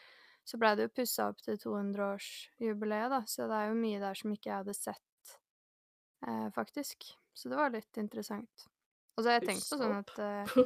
Så 0.45 0.59
blei 0.61 0.75
det 0.77 0.87
jo 0.87 0.93
pussa 1.01 1.27
opp 1.31 1.39
til 1.41 1.57
200-årsjubileet, 1.63 3.09
da, 3.11 3.21
så 3.29 3.47
det 3.49 3.57
er 3.59 3.71
jo 3.71 3.77
mye 3.79 4.01
der 4.03 4.17
som 4.19 4.33
ikke 4.35 4.51
jeg 4.51 4.59
hadde 4.61 4.75
sett, 4.77 5.35
eh, 6.27 6.47
faktisk. 6.55 7.07
Så 7.35 7.49
det 7.51 7.57
var 7.59 7.73
litt 7.73 7.97
interessant. 7.99 8.67
Og 9.17 9.23
så 9.23 9.31
har 9.31 9.39
jeg 9.39 9.47
tenkt 9.49 9.69
på 9.71 9.79
sånn 9.79 9.95
at 9.97 10.19
eh, 10.19 10.57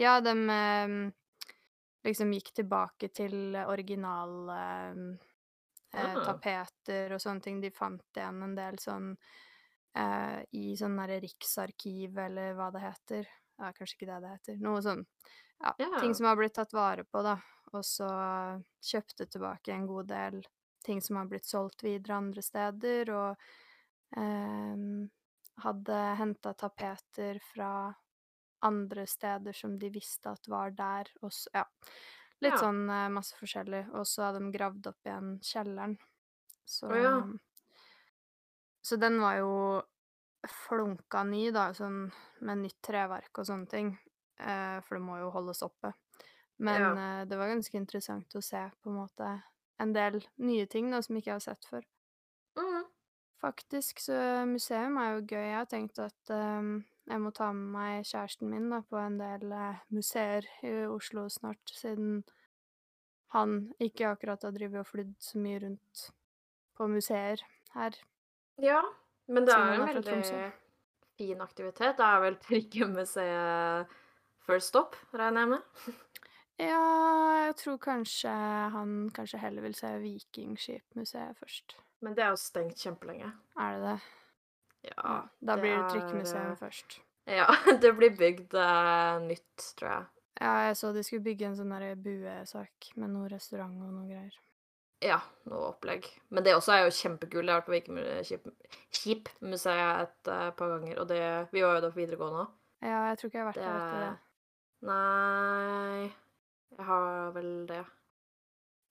Ja, 0.00 0.16
dem 0.24 0.42
eh, 0.50 0.94
liksom 2.08 2.32
gikk 2.34 2.50
tilbake 2.56 3.08
til 3.14 3.54
original 3.62 4.34
eh, 4.56 5.02
eh, 5.92 6.14
Ah. 6.16 6.22
tapeter 6.24 7.12
og 7.12 7.20
sånne 7.20 7.44
ting. 7.44 7.60
De 7.60 7.70
fant 7.70 8.16
igjen 8.16 8.42
en 8.46 8.54
del 8.56 8.78
sånn 8.80 9.10
eh, 9.94 10.38
i 10.56 10.72
sånn 10.80 10.96
derre 10.96 11.20
Riksarkiv, 11.20 12.16
eller 12.26 12.54
hva 12.56 12.70
det 12.72 12.80
heter. 12.86 13.28
Ja, 13.60 13.70
kanskje 13.76 13.98
ikke 14.00 14.08
det 14.08 14.20
det 14.24 14.30
heter. 14.36 14.60
Noe 14.64 14.80
sånn 14.82 15.04
ja, 15.62 15.74
ting 16.00 16.14
som 16.16 16.26
har 16.26 16.38
blitt 16.40 16.56
tatt 16.56 16.72
vare 16.74 17.04
på, 17.04 17.20
da. 17.22 17.36
Og 17.72 17.84
så 17.86 18.08
kjøpte 18.84 19.26
tilbake 19.32 19.72
en 19.72 19.86
god 19.88 20.10
del 20.12 20.42
ting 20.84 21.00
som 21.02 21.16
har 21.16 21.28
blitt 21.30 21.46
solgt 21.46 21.84
videre 21.86 22.18
andre 22.18 22.42
steder, 22.42 23.10
og 23.14 24.18
ehm, 24.18 25.04
hadde 25.62 25.98
henta 26.18 26.52
tapeter 26.58 27.38
fra 27.52 27.70
andre 28.66 29.06
steder 29.06 29.54
som 29.56 29.78
de 29.78 29.90
visste 29.94 30.30
at 30.30 30.48
var 30.48 30.70
der, 30.76 31.10
og 31.22 31.32
så 31.32 31.50
Ja. 31.54 31.64
Litt 32.42 32.52
Ja. 32.54 32.58
sånn 32.58 32.90
eh, 32.90 33.08
masse 33.08 33.36
forskjellig. 33.38 33.84
Og 33.94 34.04
så 34.06 34.24
hadde 34.26 34.40
de 34.42 34.50
gravd 34.58 34.86
opp 34.90 35.06
igjen 35.06 35.38
kjelleren. 35.40 35.96
Så 36.66 36.88
oh, 36.90 36.96
ja. 36.98 37.14
Så 38.82 38.96
den 38.98 39.20
var 39.20 39.36
jo 39.38 39.82
flunka 40.48 41.22
ny, 41.22 41.52
da, 41.54 41.68
sånn 41.72 42.10
med 42.40 42.58
nytt 42.64 42.80
treverk 42.82 43.38
og 43.38 43.46
sånne 43.46 43.68
ting. 43.70 43.92
Eh, 44.40 44.80
for 44.82 44.98
det 44.98 45.04
må 45.06 45.20
jo 45.20 45.30
holdes 45.30 45.62
oppe. 45.62 45.92
Men 46.62 46.80
Ja. 46.80 46.92
uh, 46.94 47.24
det 47.26 47.38
var 47.38 47.50
ganske 47.50 47.76
interessant 47.76 48.36
å 48.38 48.42
se 48.44 48.62
på 48.82 48.90
en 48.90 49.00
måte 49.00 49.30
en 49.82 49.92
del 49.92 50.20
nye 50.38 50.66
ting 50.70 50.90
da, 50.92 51.00
som 51.02 51.16
ikke 51.18 51.32
jeg 51.32 51.40
har 51.40 51.46
sett 51.46 51.66
før. 51.66 51.86
Mm. 52.58 52.84
Faktisk, 53.42 53.98
så 53.98 54.14
museum 54.46 54.98
er 55.02 55.16
jo 55.16 55.24
gøy. 55.26 55.42
Jeg 55.48 55.56
har 55.56 55.66
tenkt 55.70 55.98
at 55.98 56.30
um, 56.30 56.84
jeg 57.10 57.18
må 57.18 57.32
ta 57.34 57.48
med 57.56 57.72
meg 57.74 58.06
kjæresten 58.06 58.52
min 58.52 58.68
da, 58.70 58.78
på 58.86 59.00
en 59.00 59.18
del 59.18 59.50
uh, 59.50 59.80
museer 59.90 60.46
i 60.62 60.74
Oslo 60.86 61.26
snart, 61.32 61.74
siden 61.74 62.22
han 63.34 63.72
ikke 63.82 64.12
akkurat 64.12 64.44
har 64.46 64.54
drevet 64.54 64.84
og 64.84 64.90
flydd 64.92 65.16
så 65.24 65.40
mye 65.42 65.62
rundt 65.64 66.04
på 66.78 66.86
museer 66.92 67.42
her. 67.74 67.96
Ja, 68.62 68.82
men 69.26 69.48
det 69.48 69.56
er 69.56 69.74
en 69.74 69.86
veldig 69.88 70.52
fin 71.18 71.42
aktivitet. 71.42 71.96
Det 71.98 72.06
er 72.06 72.22
vel 72.22 72.38
trikkemuseet 72.46 73.98
First 74.46 74.70
Stop, 74.70 74.96
regner 75.14 75.46
jeg 75.46 75.54
med? 75.56 75.98
Ja, 76.62 76.82
jeg 77.46 77.54
tror 77.58 77.76
kanskje 77.82 78.32
han 78.74 79.10
kanskje 79.14 79.38
heller 79.42 79.62
vil 79.66 79.74
se 79.76 79.88
Vikingskipmuseet 80.02 81.38
først. 81.40 81.68
Men 82.02 82.10
det 82.16 82.22
er 82.24 82.30
jo 82.34 82.38
stengt 82.40 82.78
kjempelenge. 82.82 83.28
Er 83.58 83.70
det 83.76 83.82
det? 83.86 83.98
Ja, 84.90 85.12
da 85.40 85.54
det 85.54 85.60
blir 85.62 85.76
det 85.92 86.02
eh, 86.34 86.56
først. 86.58 86.90
Ja, 87.30 87.46
det 87.82 87.92
blir 87.98 88.12
bygd 88.18 88.50
uh, 88.58 89.14
nytt, 89.22 89.58
tror 89.78 89.90
jeg. 89.90 90.04
Ja, 90.40 90.52
jeg 90.66 90.76
så 90.80 90.86
de 90.94 91.02
skulle 91.06 91.22
bygge 91.22 91.46
en 91.50 91.58
sånn 91.58 91.74
buesak 92.02 92.76
med 92.98 93.08
noe 93.12 93.26
restaurant 93.30 93.76
og 93.84 93.90
noe 93.94 94.08
greier. 94.08 94.34
Ja, 95.02 95.20
noe 95.50 95.68
opplegg. 95.72 96.02
Men 96.30 96.44
det 96.46 96.54
også 96.56 96.72
er 96.74 96.80
jo 96.86 96.96
kjempekult. 96.96 97.46
Jeg 97.46 97.52
har 97.52 97.60
vært 97.60 97.68
på 97.68 97.76
Vikingskipmuseet 97.76 99.94
et 100.06 100.22
uh, 100.30 100.50
par 100.58 100.68
ganger, 100.76 100.94
og 101.02 101.06
det 101.10 101.22
Vi 101.52 101.60
var 101.62 101.72
jo 101.76 101.82
der 101.86 101.94
på 101.94 102.02
videregående 102.02 102.40
òg. 102.46 102.50
Ja, 102.82 102.98
jeg 103.10 103.16
tror 103.18 103.28
ikke 103.28 103.38
jeg 103.38 103.46
har 103.46 103.52
vært 103.52 103.62
Det 103.62 103.68
der 103.68 103.78
etter 103.78 103.98
det. 104.02 104.10
er 104.10 104.16
Nei 104.82 106.21
Jeg 106.76 106.88
har 106.88 107.32
vel 107.36 107.50
det. 107.68 107.82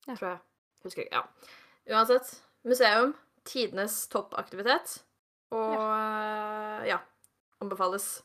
Ja. 0.08 0.16
Tror 0.16 0.28
jeg. 0.28 0.40
Husker 0.86 1.06
ikke. 1.06 1.22
Ja. 1.22 1.96
Uansett. 1.98 2.34
Museum. 2.68 3.16
Tidenes 3.48 4.08
toppaktivitet. 4.12 5.00
Og 5.52 5.74
ja. 5.76 6.84
ja. 6.96 7.00
Anbefales. 7.62 8.24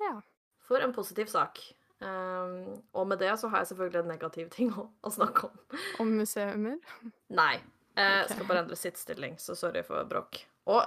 Ja. 0.00 0.18
For 0.64 0.82
en 0.82 0.94
positiv 0.94 1.26
sak. 1.30 1.60
Um, 2.04 2.82
og 2.92 3.06
med 3.08 3.18
det 3.22 3.32
så 3.40 3.48
har 3.48 3.62
jeg 3.62 3.72
selvfølgelig 3.72 4.02
en 4.02 4.10
negativ 4.10 4.48
ting 4.52 4.72
å, 4.74 4.88
å 5.00 5.12
snakke 5.12 5.48
om. 5.48 5.78
Om 6.02 6.16
museumer? 6.18 6.80
Nei. 7.32 7.54
Jeg 7.94 8.24
okay. 8.24 8.34
skal 8.34 8.48
bare 8.48 8.64
endre 8.64 8.76
sittstilling, 8.76 9.36
så 9.38 9.54
sorry 9.54 9.84
for 9.86 10.02
bråk. 10.10 10.40
Og 10.66 10.82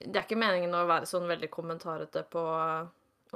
det 0.00 0.16
er 0.16 0.24
ikke 0.24 0.40
meningen 0.40 0.72
å 0.74 0.86
være 0.88 1.08
sånn 1.08 1.28
veldig 1.28 1.50
kommentarete 1.52 2.22
på 2.32 2.42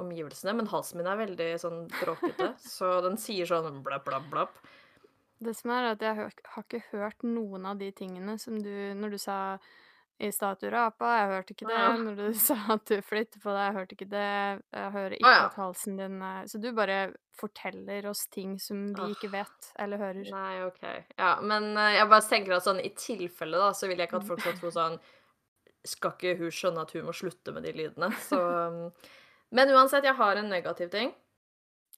omgivelsene, 0.01 0.55
men 0.57 0.69
halsen 0.71 0.99
min 0.99 1.09
er 1.11 1.21
veldig 1.21 1.49
sånn 1.61 1.85
bråkete, 1.95 2.53
så 2.77 2.97
den 3.05 3.19
sier 3.21 3.49
sånn 3.49 3.81
blapp, 3.85 4.05
blapp, 4.07 4.29
blapp. 4.31 4.59
Det 5.45 5.53
som 5.57 5.73
er 5.75 5.91
at 5.91 6.03
jeg 6.03 6.15
har 6.15 6.63
ikke 6.63 6.85
hørt 6.93 7.25
noen 7.27 7.67
av 7.67 7.79
de 7.81 7.89
tingene 7.91 8.37
som 8.39 8.55
du 8.63 8.71
Når 8.95 9.17
du 9.17 9.17
sa 9.19 9.39
i 10.17 10.31
stad 10.31 10.55
at 10.55 10.61
du 10.63 10.69
rapa, 10.71 11.09
jeg 11.19 11.27
hørte 11.27 11.53
ikke 11.55 11.67
det. 11.67 11.79
Ja. 11.79 11.95
Når 11.99 12.15
du 12.19 12.27
sa 12.47 12.55
at 12.75 12.85
du 12.87 12.95
flytter 13.03 13.41
på 13.43 13.51
deg, 13.51 13.65
jeg 13.65 13.75
hørte 13.75 13.97
ikke 13.97 14.07
det. 14.13 14.29
Jeg 14.77 14.93
hører 14.93 15.15
ikke 15.17 15.25
ikke 15.25 15.33
ja. 15.33 15.49
at 15.49 15.57
halsen 15.59 15.99
din 15.99 16.21
er 16.23 16.47
Så 16.51 16.61
du 16.63 16.69
bare 16.77 16.99
forteller 17.35 18.07
oss 18.07 18.23
ting 18.31 18.55
som 18.63 18.85
vi 18.95 19.09
ikke 19.11 19.31
vet 19.33 19.69
eller 19.83 19.99
hører. 19.99 20.23
Nei, 20.31 20.53
OK. 20.63 20.85
Ja, 21.17 21.33
men 21.43 21.73
eh, 21.73 21.97
jeg 21.97 22.07
bare 22.13 22.27
tenker 22.29 22.55
at 22.55 22.67
sånn 22.67 22.79
i 22.79 22.93
tilfelle, 22.95 23.59
da, 23.59 23.73
så 23.75 23.91
vil 23.91 23.99
jeg 23.99 24.07
ikke 24.07 24.21
at 24.23 24.29
folk 24.29 24.43
skal 24.45 24.57
tro 24.61 24.71
sånn 24.71 24.97
Skal 25.85 26.15
ikke 26.15 26.37
hun 26.39 26.53
skjønne 26.53 26.87
at 26.87 26.95
hun 26.95 27.09
må 27.09 27.13
slutte 27.13 27.51
med 27.53 27.67
de 27.67 27.75
lydene? 27.75 28.09
Så 28.23 28.39
um, 28.71 28.87
Men 29.51 29.71
uansett, 29.73 30.05
jeg 30.07 30.17
har 30.17 30.39
en 30.39 30.49
negativ 30.49 30.89
ting. 30.93 31.13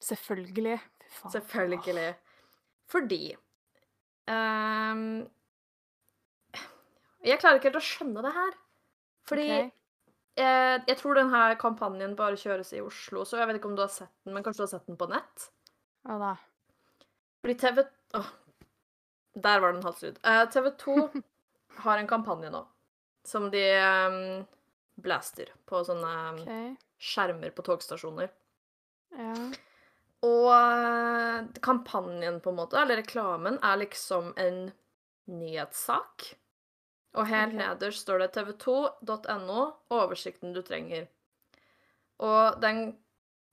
Selvfølgelig. 0.04 0.78
Faen. 1.08 1.32
Selvfølgelig. 1.32 2.12
Fordi 2.88 3.22
um, 4.28 5.02
Jeg 7.24 7.40
klarer 7.40 7.58
ikke 7.58 7.70
helt 7.70 7.80
å 7.80 7.84
skjønne 7.84 8.24
det 8.24 8.32
her. 8.36 8.56
Fordi 9.28 9.46
okay. 9.48 9.70
jeg, 10.38 10.82
jeg 10.88 10.98
tror 11.00 11.18
denne 11.18 11.42
kampanjen 11.60 12.16
bare 12.16 12.38
kjøres 12.40 12.72
i 12.76 12.82
Oslo, 12.84 13.24
så 13.28 13.40
jeg 13.40 13.50
vet 13.50 13.58
ikke 13.58 13.72
om 13.72 13.76
du 13.76 13.84
har 13.84 13.92
sett 13.92 14.12
den, 14.24 14.36
men 14.36 14.44
kanskje 14.44 14.62
du 14.62 14.66
har 14.66 14.74
sett 14.76 14.88
den 14.88 15.00
på 15.00 15.08
nett? 15.10 15.48
Ja 16.08 16.20
da? 16.22 16.34
Fordi 17.42 17.58
TV 17.60 17.82
Åh, 18.16 18.28
der 19.36 19.60
var 19.60 19.72
det 19.72 19.78
en 19.78 19.84
halslyd. 19.84 20.20
Uh, 20.24 20.44
TV 20.48 20.70
2 20.80 20.94
har 21.84 22.00
en 22.00 22.08
kampanje 22.08 22.48
nå 22.54 22.62
som 23.28 23.50
de 23.52 23.64
um, 23.76 24.46
blaster 24.96 25.50
på 25.68 25.82
sånne 25.84 26.12
ehm, 26.16 26.38
OK. 26.40 26.87
Skjermer 26.98 27.54
på 27.54 27.64
togstasjoner. 27.66 28.30
Ja. 29.18 29.34
Og 30.26 30.50
eh, 30.50 31.46
kampanjen, 31.62 32.40
på 32.42 32.50
en 32.50 32.58
måte, 32.58 32.78
eller 32.80 33.00
reklamen, 33.02 33.58
er 33.62 33.82
liksom 33.84 34.32
en 34.36 34.70
nyhetssak. 35.30 36.32
Og 37.18 37.26
helt 37.26 37.54
okay. 37.54 37.60
nederst 37.62 38.04
står 38.04 38.24
det 38.24 38.32
tv2.no, 38.36 39.60
oversikten 39.94 40.52
du 40.56 40.62
trenger. 40.66 41.06
Og 42.18 42.58
den 42.62 42.96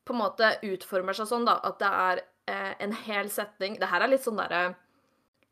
på 0.05 0.13
en 0.13 0.21
måte 0.21 0.55
utformer 0.65 1.17
seg 1.17 1.29
sånn, 1.29 1.45
da, 1.47 1.57
at 1.65 1.79
det 1.81 1.91
er 1.91 2.21
eh, 2.51 2.73
en 2.85 2.93
hel 3.05 3.29
setning 3.33 3.79
Det 3.81 3.89
her 3.89 4.05
er 4.05 4.11
litt 4.11 4.25
sånn 4.25 4.37
derre 4.37 4.75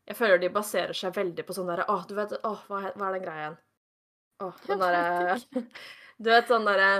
Jeg 0.06 0.18
føler 0.18 0.38
de 0.42 0.50
baserer 0.54 0.94
seg 0.94 1.14
veldig 1.16 1.44
på 1.46 1.56
sånn 1.56 1.70
derre 1.70 1.86
Å, 1.90 1.96
du 2.06 2.14
vet 2.14 2.36
Å, 2.38 2.52
hva, 2.68 2.84
hva 2.94 3.08
er 3.08 3.16
den 3.16 3.24
greia 3.24 3.40
igjen? 3.40 3.56
Å, 4.42 4.50
den 4.68 4.82
derre 4.84 5.38
Du 6.22 6.30
vet 6.30 6.50
sånn 6.50 6.68
derre 6.68 6.90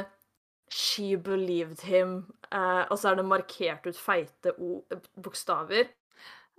She 0.73 1.14
believed 1.16 1.80
him. 1.87 2.33
Uh, 2.52 2.85
og 2.90 2.99
så 2.99 3.11
er 3.12 3.21
det 3.21 3.25
markert 3.28 3.87
ut 3.87 3.99
feite 3.99 4.54
bokstaver. 5.21 5.90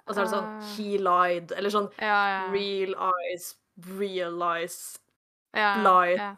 Og 0.06 0.14
så 0.14 0.22
er 0.22 0.26
det 0.28 0.34
sånn 0.34 0.50
uh, 0.52 0.72
He 0.76 0.98
lied. 1.02 1.52
Eller 1.58 1.74
sånn 1.74 1.90
Ja, 2.00 2.20
ja. 2.30 2.42
Real 2.54 2.96
eyes, 3.12 3.56
realize 3.98 5.00
ja, 5.56 5.76
lie. 5.84 6.16
Ja, 6.20 6.32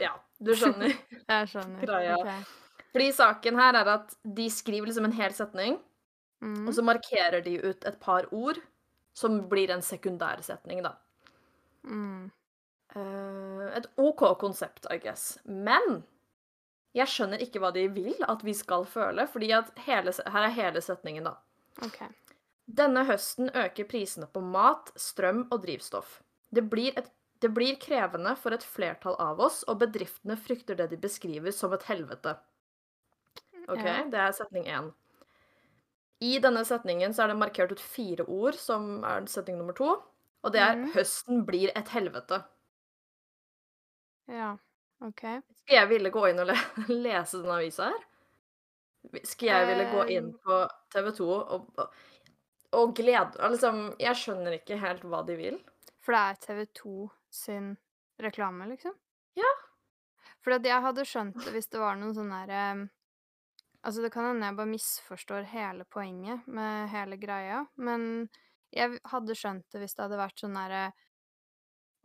Ja, 0.00 0.12
du 0.42 0.52
skjønner. 0.56 0.92
jeg 1.32 1.50
skjønner. 1.52 1.84
Greia. 1.86 2.16
Okay. 2.20 2.40
Fordi 2.92 3.10
saken 3.12 3.60
her 3.60 3.76
er 3.80 3.88
at 3.98 4.16
de 4.36 4.48
skriver 4.52 4.88
liksom 4.90 5.08
en 5.08 5.16
hel 5.18 5.34
setning, 5.36 5.78
Mm. 6.44 6.66
og 6.68 6.74
så 6.76 6.82
markerer 6.84 7.40
de 7.40 7.54
ut 7.64 7.84
et 7.88 7.94
par 7.98 8.26
ord 8.30 8.58
som 9.16 9.38
blir 9.48 9.70
en 9.72 9.80
sekundær 9.80 10.42
setning, 10.44 10.82
da. 10.84 10.90
Mm. 11.88 12.26
Uh, 12.92 13.70
et 13.72 13.86
OK 13.96 14.20
konsept, 14.38 14.84
I 14.92 14.98
guess. 15.00 15.38
Men 15.48 16.02
jeg 16.96 17.08
skjønner 17.12 17.42
ikke 17.44 17.60
hva 17.62 17.70
de 17.76 17.86
vil 17.92 18.16
at 18.28 18.44
vi 18.46 18.54
skal 18.56 18.86
føle, 18.88 19.26
fordi 19.28 19.52
at 19.56 19.72
hele, 19.86 20.14
her 20.34 20.48
er 20.48 20.56
hele 20.56 20.82
setningen, 20.84 21.28
da. 21.28 21.36
Okay. 21.82 22.08
Denne 22.80 23.02
høsten 23.08 23.48
øker 23.62 23.86
prisene 23.92 24.26
på 24.34 24.40
mat, 24.56 24.92
strøm 25.06 25.40
og 25.50 25.62
drivstoff. 25.64 26.20
Det 26.54 26.64
blir, 26.70 26.92
et, 27.02 27.10
det 27.42 27.50
blir 27.58 27.78
krevende 27.86 28.36
for 28.38 28.54
et 28.54 28.66
flertall 28.76 29.18
av 29.28 29.42
oss, 29.48 29.62
og 29.68 29.80
bedriftene 29.82 30.38
frykter 30.46 30.78
det 30.82 30.90
de 30.94 31.00
beskriver 31.08 31.50
som 31.58 31.74
et 31.78 31.88
helvete. 31.90 32.36
OK? 33.68 33.84
Det 34.10 34.18
er 34.22 34.32
setning 34.32 34.66
én. 34.78 34.92
I 36.20 36.38
denne 36.44 36.62
setningen 36.68 37.14
så 37.16 37.22
er 37.24 37.30
det 37.32 37.36
markert 37.42 37.72
ut 37.76 37.80
fire 37.94 38.24
ord, 38.38 38.56
som 38.60 39.04
er 39.12 39.26
setning 39.32 39.58
nummer 39.60 39.76
to. 39.80 39.88
Og 40.44 40.52
det 40.52 40.60
er 40.60 40.76
Mhm. 40.76 40.92
'høsten 40.92 41.44
blir 41.46 41.72
et 41.74 41.88
helvete'. 41.88 42.44
Ja. 44.28 44.58
OK. 45.04 45.22
Skal 45.60 45.76
jeg 45.80 45.88
ville 45.90 46.10
gå 46.14 46.22
inn 46.30 46.40
og 46.42 46.48
le 46.50 46.56
lese 47.06 47.42
den 47.42 47.52
avisa 47.52 47.90
her? 47.92 48.04
Skal 49.26 49.48
jeg 49.52 49.66
ville 49.70 49.88
gå 49.92 50.04
inn 50.16 50.30
Eh. 50.32 50.38
på 50.42 50.60
TV 50.94 51.10
2 51.18 51.26
og, 51.30 51.66
og, 52.74 52.94
glede 52.96 53.50
Liksom, 53.52 53.82
jeg 54.02 54.18
skjønner 54.18 54.56
ikke 54.58 54.78
helt 54.82 55.04
hva 55.06 55.20
de 55.28 55.36
vil. 55.38 55.58
For 56.02 56.16
det 56.16 56.22
er 56.22 56.40
TV 56.46 56.64
2 56.80 56.94
sin 57.30 57.68
reklame, 58.22 58.66
liksom? 58.72 58.94
Ja. 59.38 59.52
For 60.42 60.56
at 60.56 60.66
jeg 60.66 60.82
hadde 60.82 61.04
skjønt 61.06 61.38
det 61.44 61.52
hvis 61.54 61.68
det 61.72 61.80
var 61.82 61.96
noen 62.00 62.14
sånn 62.16 62.32
derre 62.34 62.64
Altså, 63.86 64.02
det 64.02 64.10
kan 64.10 64.24
hende 64.26 64.48
jeg 64.48 64.56
bare 64.58 64.72
misforstår 64.72 65.44
hele 65.52 65.84
poenget 65.94 66.46
med 66.50 66.88
hele 66.90 67.14
greia, 67.22 67.60
men 67.78 68.26
jeg 68.74 68.96
hadde 69.12 69.36
skjønt 69.38 69.62
det 69.70 69.78
hvis 69.84 69.94
det 69.94 70.02
hadde 70.02 70.18
vært 70.18 70.42
sånn 70.42 70.56
derre 70.58 70.80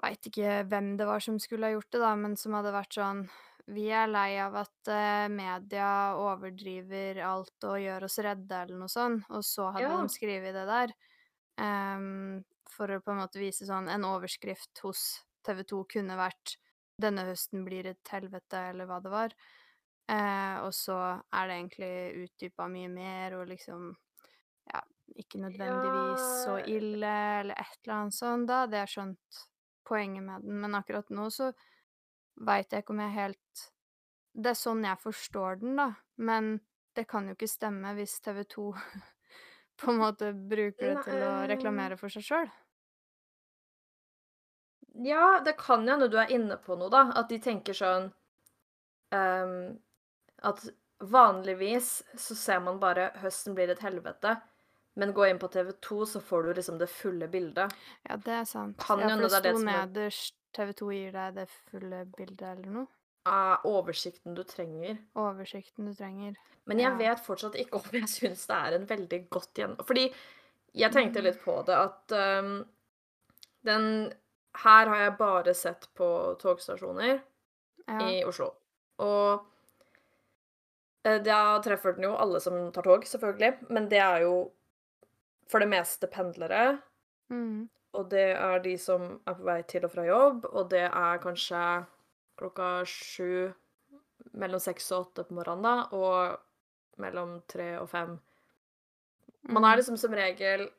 Veit 0.01 0.25
ikke 0.25 0.61
hvem 0.69 0.95
det 0.97 1.05
var 1.05 1.21
som 1.21 1.37
skulle 1.41 1.67
ha 1.69 1.75
gjort 1.75 1.91
det, 1.93 2.01
da, 2.01 2.11
men 2.17 2.35
som 2.39 2.55
hadde 2.57 2.73
vært 2.73 2.97
sånn 2.97 3.25
Vi 3.71 3.85
er 3.93 4.09
lei 4.09 4.31
av 4.41 4.55
at 4.63 4.89
uh, 4.89 5.27
media 5.31 5.89
overdriver 6.17 7.19
alt 7.23 7.67
og 7.69 7.77
gjør 7.83 8.07
oss 8.07 8.17
redde, 8.25 8.63
eller 8.63 8.79
noe 8.81 8.89
sånt, 8.91 9.27
og 9.29 9.43
så 9.45 9.69
hadde 9.75 9.85
Ja. 9.85 9.99
de 10.01 10.09
skrevet 10.09 10.55
det 10.57 10.65
der. 10.69 10.93
Um, 11.61 12.41
for 12.71 12.89
å 12.89 13.01
på 13.03 13.11
en 13.13 13.19
måte 13.21 13.41
vise 13.41 13.65
sånn 13.67 13.89
En 13.91 14.05
overskrift 14.07 14.79
hos 14.85 15.01
TV 15.45 15.63
2 15.67 15.83
kunne 15.91 16.15
vært 16.17 16.55
'Denne 17.01 17.25
høsten 17.27 17.63
blir 17.65 17.85
et 17.89 18.09
helvete', 18.13 18.69
eller 18.71 18.85
hva 18.89 18.99
det 19.03 19.11
var. 19.11 19.33
Uh, 20.11 20.65
og 20.67 20.73
så 20.75 20.97
er 21.33 21.47
det 21.47 21.55
egentlig 21.57 21.93
utdypa 22.25 22.67
mye 22.69 22.89
mer, 22.89 23.37
og 23.39 23.47
liksom 23.53 23.95
Ja, 24.73 24.81
ikke 25.17 25.39
nødvendigvis 25.41 26.25
så 26.45 26.57
ille, 26.65 27.13
eller 27.41 27.55
et 27.59 27.77
eller 27.85 27.95
annet 27.97 28.15
sånt. 28.15 28.47
Da 28.49 28.61
hadde 28.65 28.77
jeg 28.81 28.91
skjønt 28.95 29.41
poenget 29.91 30.23
med 30.23 30.47
den, 30.47 30.61
men 30.63 30.79
akkurat 30.79 31.11
nå 31.13 31.27
så 31.33 31.51
veit 32.47 32.71
jeg 32.71 32.83
ikke 32.83 32.95
om 32.95 33.03
jeg 33.03 33.17
helt 33.17 33.67
Det 34.31 34.53
er 34.53 34.57
sånn 34.57 34.85
jeg 34.87 35.03
forstår 35.03 35.59
den, 35.59 35.75
da, 35.75 35.89
men 36.15 36.53
det 36.95 37.03
kan 37.11 37.27
jo 37.27 37.35
ikke 37.35 37.49
stemme 37.51 37.91
hvis 37.97 38.19
TV 38.23 38.43
2 38.55 38.67
på 39.81 39.91
en 39.91 39.99
måte 39.99 40.31
bruker 40.33 40.93
det 40.95 41.03
til 41.07 41.23
å 41.25 41.31
reklamere 41.49 41.97
for 41.99 42.13
seg 42.13 42.23
sjøl. 42.23 42.51
Ja, 45.03 45.41
det 45.45 45.55
kan 45.59 45.85
jo 45.85 45.93
hende 45.93 46.09
du 46.11 46.17
er 46.19 46.31
inne 46.35 46.57
på 46.59 46.75
noe, 46.75 46.91
da. 46.91 47.05
At 47.15 47.31
de 47.31 47.39
tenker 47.41 47.75
sånn 47.75 48.09
um, 49.15 49.53
At 50.43 50.63
vanligvis 51.01 52.01
så 52.19 52.35
ser 52.37 52.59
man 52.61 52.79
bare 52.79 53.09
'høsten 53.21 53.55
blir 53.57 53.71
et 53.71 53.81
helvete', 53.81 54.35
men 54.95 55.13
gå 55.13 55.25
inn 55.29 55.39
på 55.39 55.47
TV 55.51 55.71
2, 55.81 56.05
så 56.05 56.19
får 56.21 56.43
du 56.43 56.53
liksom 56.53 56.77
det 56.79 56.89
fulle 56.89 57.27
bildet. 57.31 57.71
Ja, 58.09 58.15
det 58.17 58.33
er 58.41 58.43
sant. 58.45 58.77
Kan 58.77 58.99
ja, 58.99 59.09
for 59.09 59.21
det 59.27 59.43
det 59.43 59.55
sto 59.55 59.61
er- 59.61 59.65
nederst 59.71 60.33
TV 60.53 60.73
2 60.73 60.91
gir 60.91 61.11
deg 61.11 61.35
det 61.35 61.47
fulle 61.49 62.05
bildet, 62.17 62.41
eller 62.57 62.71
noe. 62.71 62.87
av 63.25 63.61
oversikten 63.65 64.33
du 64.35 64.43
trenger. 64.43 64.97
Oversikten 65.15 65.85
du 65.85 65.93
trenger. 65.93 66.35
Men 66.65 66.79
jeg 66.79 66.89
Ja. 66.91 66.97
vet 66.97 67.19
fortsatt 67.19 67.53
ikke 67.55 67.75
om 67.75 67.89
jeg 67.93 68.03
syns 68.09 68.47
det 68.47 68.55
er 68.55 68.73
en 68.75 68.85
veldig 68.87 69.29
godt 69.29 69.53
gjennom... 69.53 69.77
Fordi 69.85 70.11
jeg 70.73 70.91
tenkte 70.91 71.19
Mm. 71.19 71.23
litt 71.23 71.41
på 71.43 71.63
det 71.65 71.75
at 71.77 72.11
um, 72.43 72.65
den 73.63 74.13
Her 74.55 74.85
har 74.87 74.97
jeg 74.97 75.17
bare 75.19 75.53
sett 75.53 75.87
på 75.95 76.35
togstasjoner 76.39 77.21
Ja. 77.87 77.99
i 78.09 78.23
Oslo. 78.25 78.55
Og 78.99 79.45
eh, 81.05 81.19
da 81.19 81.59
treffer 81.61 81.93
den 81.95 82.03
jo 82.09 82.15
alle 82.17 82.39
som 82.41 82.71
tar 82.71 82.81
tog, 82.83 83.03
selvfølgelig. 83.05 83.69
Men 83.69 83.87
det 83.87 83.99
er 83.99 84.21
jo 84.21 84.51
for 85.51 85.59
det 85.63 85.69
meste 85.71 86.07
pendlere. 86.11 86.79
Mm. 87.31 87.67
Og 87.99 88.09
det 88.11 88.29
er 88.37 88.59
de 88.63 88.77
som 88.79 89.19
er 89.27 89.35
på 89.35 89.43
vei 89.43 89.57
til 89.67 89.83
og 89.87 89.91
fra 89.91 90.05
jobb, 90.07 90.45
og 90.51 90.69
det 90.71 90.85
er 90.87 91.19
kanskje 91.23 91.63
klokka 92.39 92.69
sju 92.87 93.51
Mellom 94.37 94.61
seks 94.61 94.85
og 94.93 95.07
åtte 95.09 95.23
på 95.27 95.33
morgenen, 95.33 95.63
da, 95.65 95.97
og 95.97 96.37
mellom 97.01 97.41
tre 97.51 97.71
og 97.81 97.87
fem. 97.89 98.13
Man 99.49 99.65
er 99.65 99.73
Mm. 99.73 99.77
liksom 99.79 99.97
som 99.97 100.13
regel 100.13 100.69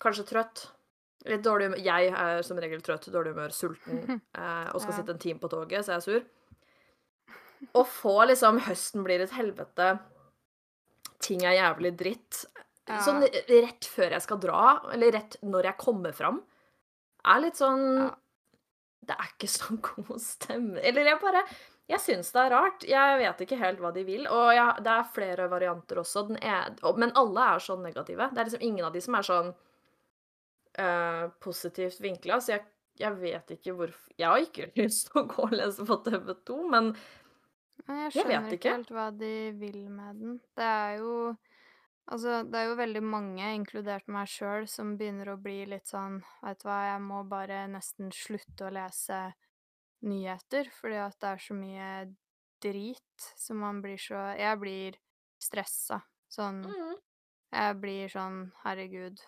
kanskje 0.00 0.24
trøtt. 0.30 0.62
Litt 1.26 1.42
dårlig 1.42 1.66
humør. 1.66 1.82
Jeg 1.84 2.12
er 2.14 2.42
som 2.42 2.56
regel 2.56 2.80
trøtt, 2.80 3.10
dårlig 3.12 3.34
humør, 3.34 3.50
sulten 3.52 3.98
eh, 4.38 4.70
og 4.72 4.80
skal 4.80 4.92
Ja. 4.92 4.96
sitte 4.96 5.10
en 5.10 5.18
time 5.18 5.38
på 5.40 5.50
toget, 5.50 5.84
så 5.84 5.92
jeg 5.92 5.96
er 5.96 6.00
sur. 6.00 6.22
Å 7.74 7.84
få 7.84 8.26
liksom 8.28 8.60
'høsten 8.60 9.04
blir 9.04 9.20
et 9.20 9.30
helvete', 9.30 9.98
ting 11.18 11.42
er 11.44 11.58
jævlig 11.58 11.96
dritt 11.98 12.46
Ja. 12.88 12.98
Sånn 13.00 13.22
rett 13.24 13.86
før 13.88 14.10
jeg 14.12 14.22
skal 14.26 14.38
dra, 14.42 14.62
eller 14.92 15.12
rett 15.16 15.38
når 15.42 15.70
jeg 15.70 15.78
kommer 15.80 16.12
fram, 16.12 16.42
er 17.24 17.40
litt 17.40 17.56
sånn 17.56 17.84
Ja. 18.02 18.10
Det 19.04 19.16
er 19.20 19.30
ikke 19.34 19.48
så 19.52 19.74
god 19.88 20.20
stemme 20.20 20.80
Eller 20.80 21.04
jeg 21.10 21.18
bare 21.20 21.42
Jeg 21.92 22.00
syns 22.00 22.30
det 22.32 22.40
er 22.40 22.50
rart. 22.54 22.84
Jeg 22.88 23.18
vet 23.20 23.40
ikke 23.44 23.58
helt 23.60 23.80
hva 23.80 23.90
de 23.92 24.04
vil. 24.08 24.22
Og 24.32 24.46
jeg, 24.56 24.82
det 24.84 24.92
er 24.94 25.10
flere 25.12 25.48
varianter 25.52 25.98
også. 26.00 26.22
Den 26.30 26.38
er, 26.40 26.70
og- 26.82 26.96
men 26.98 27.12
alle 27.14 27.42
er 27.54 27.58
sånn 27.60 27.82
negative. 27.84 28.30
Det 28.32 28.40
er 28.40 28.44
liksom 28.48 28.62
ingen 28.64 28.84
av 28.88 28.92
de 28.94 29.02
som 29.04 29.14
er 29.18 29.26
sånn 29.28 29.50
uh, 30.80 31.28
positivt 31.44 32.00
vinkla. 32.00 32.40
Så 32.40 32.54
jeg, 32.54 32.64
jeg 33.00 33.18
vet 33.20 33.52
ikke 33.58 33.74
hvorfor 33.76 34.14
Jeg 34.18 34.28
har 34.30 34.44
ikke 34.46 34.70
lyst 34.80 35.10
til 35.10 35.20
å 35.22 35.26
gå 35.28 35.44
og 35.48 35.56
lese 35.58 35.84
på 35.88 35.98
TV 36.06 36.32
2, 36.48 36.58
men 36.72 36.92
jeg 36.94 37.04
Jeg 37.84 37.98
vet 37.98 38.14
skjønner 38.16 38.48
ikke. 38.48 38.56
ikke 38.56 38.74
helt 38.78 38.92
hva 38.96 39.06
de 39.20 39.34
vil 39.60 39.80
med 39.92 40.20
den. 40.22 40.36
Det 40.56 40.64
er 40.70 40.96
jo 41.02 41.14
Altså, 42.12 42.42
det 42.44 42.58
er 42.60 42.66
jo 42.68 42.74
veldig 42.76 43.00
mange, 43.02 43.46
inkludert 43.56 44.08
meg 44.12 44.28
sjøl, 44.28 44.66
som 44.68 44.90
begynner 45.00 45.30
å 45.32 45.38
bli 45.40 45.62
litt 45.70 45.88
sånn 45.88 46.18
Veit 46.44 46.60
du 46.60 46.66
hva, 46.68 46.80
jeg 46.90 47.00
må 47.06 47.22
bare 47.30 47.62
nesten 47.72 48.10
slutte 48.12 48.66
å 48.68 48.72
lese 48.76 49.20
nyheter, 50.04 50.68
fordi 50.76 50.98
at 51.00 51.16
det 51.22 51.30
er 51.30 51.40
så 51.46 51.56
mye 51.56 51.88
drit 52.64 53.28
som 53.40 53.60
man 53.64 53.80
blir 53.84 53.96
så 54.00 54.20
Jeg 54.36 54.60
blir 54.60 54.98
stressa. 55.40 56.02
Sånn 56.32 56.60
mm, 56.66 56.94
Jeg 57.56 57.78
blir 57.80 58.12
sånn 58.12 58.38
Herregud, 58.64 59.20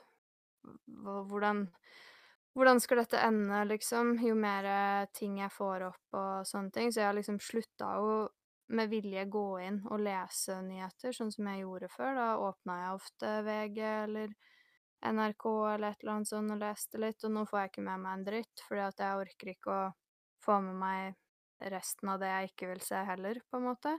hva- 1.02 1.24
hvordan 1.30 1.66
hvordan 2.56 2.80
skal 2.80 3.02
dette 3.02 3.18
ende, 3.20 3.58
liksom? 3.68 4.14
Jo 4.24 4.34
mer 4.34 5.06
ting 5.12 5.34
jeg 5.42 5.52
får 5.52 5.82
opp 5.90 6.16
og 6.16 6.46
sånne 6.48 6.72
ting. 6.72 6.88
Så 6.88 7.02
jeg 7.02 7.10
har 7.10 7.16
liksom 7.18 7.36
slutta 7.44 7.90
å 8.00 8.14
med 8.68 8.90
vilje 8.90 9.24
gå 9.30 9.44
inn 9.62 9.80
og 9.90 10.00
lese 10.02 10.60
nyheter, 10.66 11.12
sånn 11.14 11.32
som 11.34 11.48
jeg 11.50 11.62
gjorde 11.64 11.88
før. 11.92 12.14
Da 12.18 12.28
åpna 12.48 12.78
jeg 12.82 12.96
ofte 13.00 13.32
VG 13.46 13.78
eller 13.86 14.34
NRK 15.06 15.46
eller 15.74 15.90
et 15.92 16.02
eller 16.02 16.14
annet 16.16 16.30
sånt 16.32 16.54
og 16.56 16.60
leste 16.62 17.00
litt, 17.02 17.24
og 17.24 17.34
nå 17.36 17.44
får 17.46 17.60
jeg 17.60 17.72
ikke 17.72 17.86
med 17.88 18.02
meg 18.04 18.12
en 18.18 18.26
dritt, 18.30 18.64
fordi 18.68 18.84
at 18.86 19.02
jeg 19.04 19.22
orker 19.22 19.52
ikke 19.52 19.76
å 19.76 19.84
få 20.46 20.58
med 20.64 20.78
meg 20.80 21.70
resten 21.72 22.10
av 22.12 22.20
det 22.20 22.30
jeg 22.32 22.50
ikke 22.52 22.70
vil 22.72 22.82
se 22.84 23.02
heller, 23.10 23.40
på 23.50 23.60
en 23.60 23.68
måte. 23.70 23.94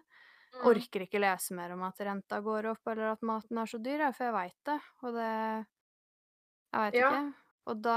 mm. 0.53 0.71
Orker 0.71 1.05
ikke 1.05 1.21
lese 1.21 1.55
mer 1.57 1.73
om 1.75 1.83
at 1.87 2.01
renta 2.07 2.39
går 2.45 2.71
opp, 2.73 2.83
eller 2.91 3.13
at 3.15 3.25
maten 3.25 3.61
er 3.61 3.69
så 3.71 3.79
dyr, 3.83 4.05
for 4.17 4.27
jeg 4.29 4.37
veit 4.37 4.59
det, 4.71 4.79
og 5.03 5.17
det 5.19 5.31
Jeg 6.73 6.81
veit 6.83 6.99
Ja. 6.99 7.11
ikke. 7.11 7.19
Og 7.67 7.81
da. 7.83 7.95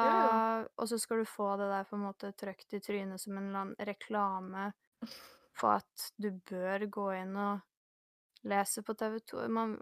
Og 0.79 0.89
så 0.91 0.99
skal 0.99 1.23
du 1.23 1.25
få 1.29 1.53
det 1.61 1.69
der 1.71 1.85
på 1.91 1.97
en 1.99 2.05
måte 2.09 2.33
trøkt 2.43 2.75
i 2.75 2.81
trynet 2.83 3.21
som 3.23 3.37
en 3.39 3.49
eller 3.51 3.61
annen 3.65 3.91
reklame 3.93 4.71
for 5.57 5.81
at 5.81 6.11
du 6.21 6.31
bør 6.51 6.87
gå 6.93 7.09
inn 7.19 7.35
og 7.37 8.47
lese 8.51 8.85
på 8.87 8.95
TV 8.95 9.19
2. 9.33 9.49
Man 9.53 9.77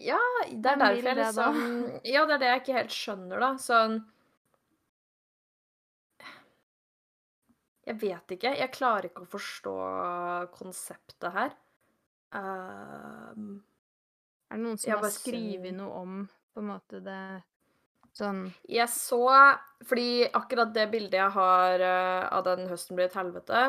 Ja, 0.00 0.20
det 0.48 0.72
er 0.72 0.80
derfor 0.80 0.96
jeg 0.96 1.04
det 1.04 1.16
liksom 1.18 1.60
Ja, 2.08 2.24
det 2.24 2.36
er 2.36 2.42
det 2.42 2.52
jeg 2.52 2.62
ikke 2.62 2.78
helt 2.78 2.96
skjønner, 2.96 3.42
da. 3.42 3.52
Sånn 3.60 4.00
Jeg 7.90 7.98
vet 7.98 8.36
ikke. 8.36 8.54
Jeg 8.54 8.70
klarer 8.70 9.08
ikke 9.08 9.24
å 9.24 9.32
forstå 9.32 9.74
konseptet 10.54 11.32
her. 11.34 11.54
Ehm, 12.38 13.62
Er 14.50 14.58
det 14.58 14.62
noen 14.62 14.78
som 14.78 14.92
har 15.00 15.10
skrevet 15.10 15.74
noe 15.74 16.02
om 16.04 16.20
på 16.54 16.62
en 16.62 16.68
måte 16.70 17.00
det 17.02 17.22
Sånn 18.14 18.44
jeg 18.66 18.90
så 18.90 19.22
Fordi 19.86 20.26
akkurat 20.34 20.72
det 20.74 20.88
bildet 20.90 21.18
jeg 21.18 21.34
har 21.34 21.82
uh, 21.82 22.28
av 22.36 22.44
den 22.46 22.66
høsten 22.70 22.98
blir 22.98 23.08
et 23.08 23.16
helvete, 23.18 23.60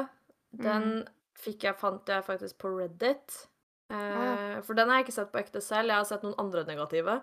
den 0.51 1.07
fikk 1.41 1.63
jeg, 1.63 1.75
fant 1.79 2.07
jeg 2.09 2.23
faktisk 2.27 2.57
på 2.61 2.71
Reddit. 2.77 3.47
Eh, 3.91 4.59
For 4.63 4.73
den 4.77 4.89
har 4.89 4.99
jeg 5.01 5.07
ikke 5.07 5.15
sett 5.19 5.31
på 5.33 5.39
ekte 5.41 5.61
selv. 5.63 5.89
Jeg 5.89 5.97
har 5.97 6.05
sett 6.05 6.23
noen 6.23 6.37
andre 6.39 6.63
negative. 6.67 7.21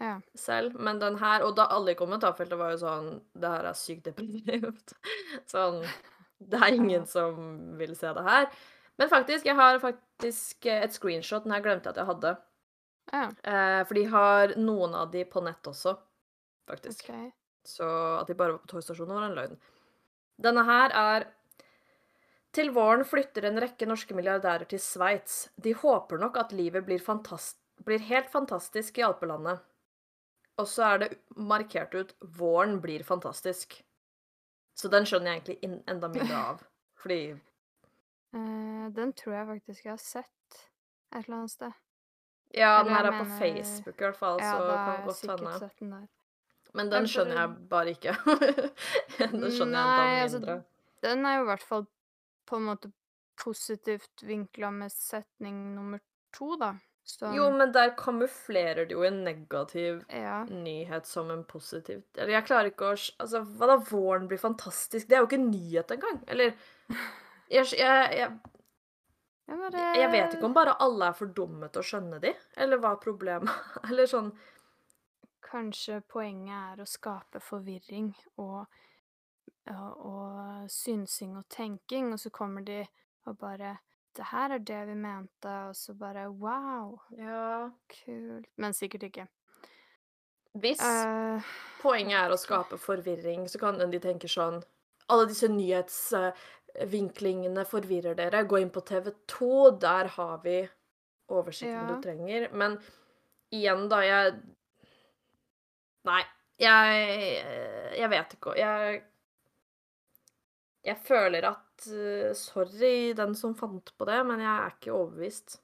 Ja. 0.00 0.20
selv, 0.38 0.76
men 0.78 1.00
den 1.00 1.16
her 1.18 1.42
Og 1.42 1.56
da 1.58 1.64
alle 1.74 1.90
i 1.90 1.96
kommentarfeltet 1.98 2.56
var 2.56 2.70
jo 2.70 2.76
sånn 2.78 3.08
Det 3.34 3.48
her 3.50 3.64
er 3.66 3.74
sykt 3.74 4.04
depressivt. 4.06 4.92
Sånn 5.50 5.80
Det 6.38 6.60
er 6.62 6.76
ingen 6.76 7.00
Ja. 7.02 7.08
som 7.10 7.40
vil 7.76 7.96
se 7.98 8.06
det 8.14 8.22
her. 8.22 8.46
Men 9.02 9.08
faktisk, 9.10 9.44
jeg 9.50 9.56
har 9.58 9.80
faktisk 9.82 10.66
et 10.70 10.94
screenshot. 10.94 11.42
Den 11.44 11.52
her 11.56 11.60
glemte 11.64 11.90
jeg 11.90 11.96
at 11.96 12.00
jeg 12.04 12.06
hadde. 12.06 12.32
ja. 13.12 13.24
Eh, 13.42 13.82
for 13.84 13.94
de 13.98 14.04
har 14.14 14.54
noen 14.56 14.94
av 14.94 15.10
de 15.10 15.24
på 15.24 15.42
nett 15.42 15.66
også, 15.66 15.96
faktisk. 16.70 17.10
Okay. 17.10 17.32
Så 17.66 17.84
at 18.20 18.26
de 18.30 18.34
bare 18.38 18.52
var 18.52 18.62
på 18.62 18.70
togstasjonen, 18.76 19.12
var 19.18 19.26
en 19.26 19.36
løgn. 19.36 19.58
Denne 20.40 20.64
her 20.64 20.90
er 20.94 21.26
Til 22.50 22.72
våren 22.74 23.04
flytter 23.06 23.46
en 23.46 23.60
rekke 23.62 23.86
norske 23.86 24.14
milliardærer 24.16 24.66
til 24.70 24.80
Sveits. 24.82 25.48
De 25.54 25.74
håper 25.74 26.18
nok 26.18 26.38
at 26.40 26.54
livet 26.56 26.82
blir, 26.86 27.02
fantast 27.02 27.60
blir 27.86 28.02
helt 28.08 28.30
fantastisk 28.32 28.98
i 28.98 29.04
alpelandet. 29.06 29.60
Og 30.58 30.66
så 30.68 30.88
er 30.88 30.98
det 30.98 31.10
markert 31.36 31.94
ut 31.94 32.14
'Våren 32.20 32.80
blir 32.80 33.04
fantastisk'. 33.06 33.82
Så 34.74 34.88
den 34.88 35.06
skjønner 35.06 35.32
jeg 35.32 35.40
egentlig 35.40 35.82
enda 35.88 36.08
mindre 36.08 36.36
av. 36.36 36.64
Fordi 37.02 37.32
uh, 38.34 38.86
den 38.98 39.12
tror 39.12 39.34
jeg 39.34 39.46
faktisk 39.46 39.84
jeg 39.84 39.92
har 39.92 40.02
sett 40.02 40.66
et 41.14 41.24
eller 41.24 41.36
annet 41.36 41.50
sted. 41.50 41.72
Ja, 42.54 42.82
den 42.82 42.94
her 42.94 43.04
er 43.04 43.18
på 43.18 43.24
mener- 43.24 43.38
Facebook 43.38 43.94
i 44.00 44.04
hvert 44.04 44.16
fall, 44.16 44.40
Ja, 44.40 44.52
så 44.52 44.66
da 44.66 44.74
kan 44.84 45.06
godt 45.06 45.80
hende. 45.80 46.08
Men 46.74 46.90
den 46.90 47.06
skjønner 47.06 47.40
jeg 47.40 47.68
bare 47.70 47.90
ikke. 47.90 48.14
den 49.18 49.50
skjønner 49.50 49.78
jeg 49.78 49.86
enda 49.86 50.22
altså, 50.22 50.38
mindre. 50.38 50.62
Den 51.02 51.26
er 51.26 51.36
jo 51.36 51.42
i 51.42 51.50
hvert 51.50 51.62
fall 51.62 51.86
på 52.50 52.58
en 52.58 52.66
måte 52.66 52.90
positivt 53.40 54.22
vinkla 54.26 54.70
med 54.74 54.92
setning 54.92 55.62
nummer 55.74 56.00
to, 56.36 56.56
da. 56.60 56.74
Som 57.02 57.34
Jo, 57.34 57.46
men 57.56 57.72
der 57.72 57.94
kamuflerer 57.96 58.84
det 58.86 58.94
jo 58.94 59.02
en 59.06 59.22
negativ 59.24 60.02
Ja. 60.12 60.44
nyhet 60.44 61.06
som 61.06 61.30
en 61.30 61.44
positiv 61.44 62.02
Eller 62.14 62.32
jeg 62.34 62.46
klarer 62.46 62.70
ikke 62.70 62.90
å 62.90 62.98
Altså, 63.18 63.40
hva 63.40 63.66
da 63.70 63.76
våren 63.88 64.28
blir 64.28 64.38
fantastisk? 64.38 65.08
Det 65.08 65.16
er 65.16 65.22
jo 65.24 65.26
ikke 65.30 65.40
en 65.40 65.50
nyhet 65.50 65.90
engang. 65.96 66.20
Eller 66.28 66.52
jeg, 67.56 67.72
jeg, 67.78 68.12
jeg, 68.18 68.36
jeg 69.48 70.10
vet 70.12 70.36
ikke 70.36 70.46
om 70.46 70.54
bare 70.54 70.76
alle 70.84 71.08
er 71.08 71.16
for 71.18 71.32
dumme 71.34 71.70
til 71.72 71.82
å 71.82 71.88
skjønne 71.88 72.20
de, 72.22 72.34
eller 72.56 72.78
hva 72.78 72.92
er 72.96 73.02
problemet 73.02 73.88
Eller 73.88 74.10
sånn 74.10 74.30
Kanskje 75.50 76.02
poenget 76.06 76.54
er 76.76 76.84
å 76.84 76.86
skape 76.86 77.40
forvirring 77.42 78.12
og, 78.38 78.68
og, 79.66 80.70
synsing 80.70 81.36
og 81.38 81.44
tenking, 81.50 82.12
og 82.12 82.20
så 82.20 82.30
kommer 82.30 82.60
de 82.60 82.86
og 83.26 83.38
bare 83.38 83.76
'Det 84.16 84.24
her 84.32 84.48
er 84.50 84.58
det 84.58 84.86
vi 84.86 84.94
mente', 84.94 85.68
og 85.68 85.76
så 85.76 85.94
bare 85.94 86.28
'wow, 86.28 86.98
Ja 87.18 87.70
kult'. 87.88 88.46
Men 88.56 88.72
sikkert 88.72 89.02
ikke. 89.02 89.26
Hvis 90.52 90.80
uh, 90.82 91.42
poenget 91.82 92.14
er 92.18 92.30
å 92.30 92.36
skape 92.36 92.78
forvirring, 92.78 93.48
så 93.48 93.58
kan 93.58 93.90
de 93.90 93.98
tenke 93.98 94.28
sånn 94.28 94.62
Alle 95.08 95.28
disse 95.28 95.48
nyhetsvinklingene 95.48 97.64
forvirrer 97.66 98.14
dere. 98.14 98.44
Gå 98.46 98.56
inn 98.56 98.70
på 98.70 98.80
TV 98.80 99.10
2, 99.26 99.70
der 99.80 100.04
har 100.06 100.38
vi 100.44 100.68
oversikten 101.28 101.88
Ja. 101.88 101.94
du 101.94 102.00
trenger. 102.02 102.48
Men 102.52 102.78
igjen, 103.52 103.88
da, 103.88 103.96
jeg 104.00 104.32
Nei. 106.04 106.22
Jeg 106.58 107.44
Jeg 107.98 108.10
vet 108.10 108.34
ikke. 108.34 108.54
Jeg 108.58 109.02
Jeg 110.86 110.96
føler 111.04 111.44
at 111.44 111.86
uh, 111.92 112.30
Sorry, 112.38 113.12
den 113.16 113.34
som 113.36 113.54
fant 113.58 113.92
på 113.98 114.06
det, 114.08 114.20
men 114.26 114.40
jeg 114.40 114.52
er 114.52 114.74
ikke 114.76 114.94
overbevist, 114.96 115.58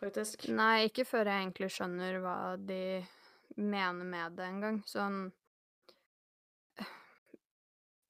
faktisk. 0.00 0.48
nei, 0.52 0.88
ikke 0.90 1.06
før 1.08 1.30
jeg 1.30 1.44
egentlig 1.46 1.70
skjønner 1.72 2.18
hva 2.24 2.36
de 2.60 2.82
mener 3.56 4.04
med 4.08 4.36
det 4.36 4.48
engang. 4.48 4.82
Sånn 4.88 5.30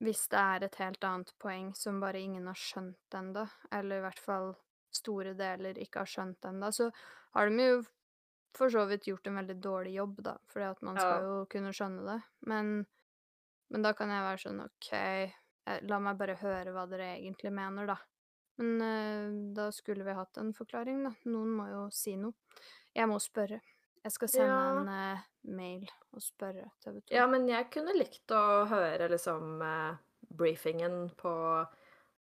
Hvis 0.03 0.25
det 0.33 0.39
er 0.39 0.63
et 0.65 0.75
helt 0.81 1.05
annet 1.07 1.29
poeng 1.39 1.69
som 1.79 2.01
bare 2.03 2.19
ingen 2.19 2.47
har 2.49 2.57
skjønt 2.59 3.15
ennå, 3.15 3.45
eller 3.71 4.01
i 4.01 4.03
hvert 4.03 4.19
fall 4.19 4.49
store 4.93 5.31
deler 5.39 5.77
ikke 5.79 6.01
har 6.03 6.09
skjønt 6.11 6.43
ennå, 6.49 6.71
så 6.75 6.89
har 7.37 7.47
de 7.47 7.67
jo 7.69 7.77
for 8.53 8.69
så 8.73 8.83
vidt 8.89 9.07
gjort 9.07 9.29
en 9.31 9.39
veldig 9.39 9.55
dårlig 9.63 9.93
jobb, 9.95 10.19
da, 10.27 10.33
fordi 10.51 10.65
at 10.67 10.81
man 10.85 10.99
skal 10.99 11.23
Ja. 11.23 11.29
jo 11.29 11.37
kunne 11.49 11.71
skjønne 11.73 12.03
det. 12.09 12.17
Men, 12.51 12.73
men 13.71 13.81
da 13.87 13.93
kan 13.97 14.11
jeg 14.11 14.25
være 14.27 14.43
sånn 14.43 14.59
OK, 14.65 14.91
la 15.87 15.99
meg 15.99 16.17
bare 16.19 16.35
høre 16.41 16.71
hva 16.75 16.85
dere 16.91 17.13
egentlig 17.19 17.51
mener, 17.55 17.87
da. 17.87 17.97
Men 18.61 18.81
uh, 18.81 19.53
da 19.57 19.69
skulle 19.73 20.03
vi 20.05 20.13
hatt 20.13 20.37
en 20.37 20.51
forklaring, 20.53 21.03
da. 21.07 21.13
Noen 21.31 21.53
må 21.57 21.67
jo 21.71 21.85
si 21.95 22.15
noe. 22.19 22.33
Jeg 22.93 23.07
må 23.09 23.17
spørre. 23.23 23.61
Jeg 24.03 24.11
skal 24.11 24.27
sende 24.29 24.47
Ja. 24.47 24.71
en 24.81 24.89
uh, 25.17 25.21
mail 25.55 25.85
og 26.13 26.21
spørre 26.21 26.67
TV 26.83 26.99
2. 26.99 27.13
Ja, 27.15 27.25
men 27.31 27.47
jeg 27.47 27.69
kunne 27.71 27.95
likt 27.97 28.33
å 28.35 28.65
høre 28.69 29.07
liksom 29.09 29.61
uh, 29.63 29.95
briefingen 30.29 31.07
på 31.17 31.31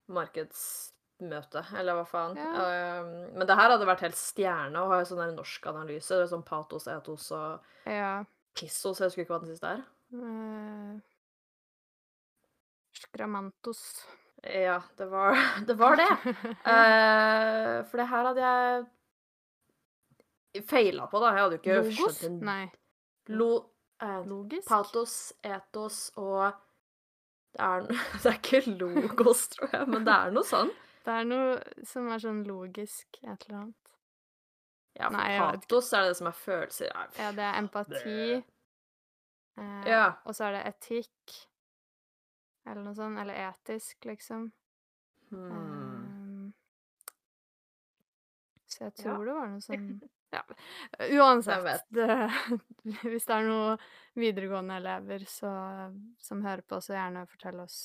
markedsmøtet, 0.09 1.71
eller 1.77 1.97
hva 1.99 2.05
faen. 2.07 2.37
Ja. 2.37 3.01
Um, 3.03 3.11
men 3.37 3.47
det 3.49 3.57
her 3.57 3.71
hadde 3.73 3.87
vært 3.89 4.03
helt 4.05 4.17
stjerne 4.19 4.81
å 4.83 4.89
ha 4.91 4.99
sånn 5.07 5.21
der 5.21 5.35
norsk 5.35 5.67
analyse. 5.71 6.19
Sånn 6.31 6.45
patos, 6.47 6.87
etos 6.91 7.29
og 7.35 7.61
Ja. 7.89 8.23
pissos. 8.57 8.99
Jeg 8.99 9.09
husker 9.11 9.23
ikke 9.25 9.35
hva 9.37 9.41
den 9.45 9.53
siste 9.53 9.67
er. 9.77 9.85
eh, 10.13 10.99
Skramantos. 13.11 13.81
Ja, 14.43 14.81
det 14.97 15.05
var 15.09 15.35
det. 15.67 15.73
Var 15.79 15.95
det. 15.95 16.09
uh, 16.67 17.85
for 17.89 17.97
det 18.01 18.07
her 18.11 18.25
hadde 18.29 18.41
jeg 18.43 18.85
feila 20.67 21.07
på, 21.11 21.19
da. 21.21 21.31
Jeg 21.35 21.43
hadde 21.43 21.57
jo 21.57 21.61
ikke 21.61 21.77
Logos? 21.81 22.19
skjønt 22.21 22.41
Nei. 22.47 22.63
Lo... 23.33 23.49
eh, 24.01 24.21
Logisk? 24.29 24.67
Patos, 24.69 25.15
etos 25.43 25.97
og 26.21 26.53
det 27.57 27.61
er, 27.65 27.87
det 28.21 28.29
er 28.31 28.37
ikke 28.37 28.61
logos, 28.77 29.47
tror 29.55 29.69
jeg, 29.73 29.87
men 29.89 30.05
det 30.07 30.13
er 30.13 30.31
noe 30.35 30.45
sånn. 30.47 30.71
Det 31.07 31.13
er 31.15 31.25
noe 31.27 31.57
som 31.87 32.07
er 32.13 32.19
sånn 32.21 32.41
logisk 32.47 33.19
et 33.23 33.45
eller 33.47 33.59
annet. 33.63 33.93
Ja, 34.97 35.09
for 35.09 35.17
Nei, 35.17 35.33
patos 35.41 35.91
er 35.93 36.07
det 36.09 36.15
som 36.19 36.27
er 36.29 36.37
følelser. 36.37 36.89
Ja, 37.19 37.31
det 37.37 37.43
er 37.47 37.59
empati. 37.59 38.21
Eh, 39.57 39.83
Ja. 39.89 40.05
Og 40.25 40.33
så 40.37 40.47
er 40.47 40.57
det 40.57 40.63
etikk. 40.71 41.35
Eller 42.67 42.83
noe 42.83 42.95
sånt. 42.97 43.19
Eller 43.21 43.33
etisk, 43.47 44.05
liksom. 44.05 44.49
Hmm. 45.31 45.51
Um, 45.51 46.53
så 48.67 48.83
jeg 48.85 48.93
Ja. 48.97 49.03
tror 49.03 49.25
det 49.25 49.33
var 49.35 49.47
noe 49.51 49.63
sånn 49.63 49.89
Ja. 50.35 50.41
Uansett. 50.99 51.85
Det, 51.95 52.07
hvis 53.07 53.25
det 53.29 53.35
er 53.37 53.45
noen 53.47 53.77
videregående 54.19 54.75
elever 54.81 55.23
så, 55.23 55.49
som 56.19 56.41
hører 56.43 56.65
på, 56.67 56.81
så 56.83 56.97
gjerne 56.97 57.21
fortell 57.31 57.61
oss. 57.63 57.77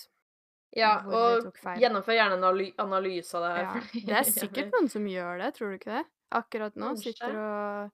Ja, 0.74 0.96
og 1.06 1.52
gjennomfør 1.78 2.16
gjerne 2.16 2.34
en 2.34 2.42
analy 2.42 2.72
analyse 2.82 3.36
av 3.38 3.44
det 3.46 3.52
her. 3.54 3.86
Ja. 3.94 4.02
Det 4.08 4.16
er 4.18 4.30
sikkert 4.40 4.74
noen 4.74 4.90
som 4.90 5.06
gjør 5.06 5.38
det, 5.44 5.52
tror 5.54 5.70
du 5.70 5.78
ikke 5.78 5.94
det? 6.00 6.04
Akkurat 6.34 6.74
nå 6.80 6.90
Kanskje. 6.96 7.12
sitter 7.12 7.38
og 7.38 7.90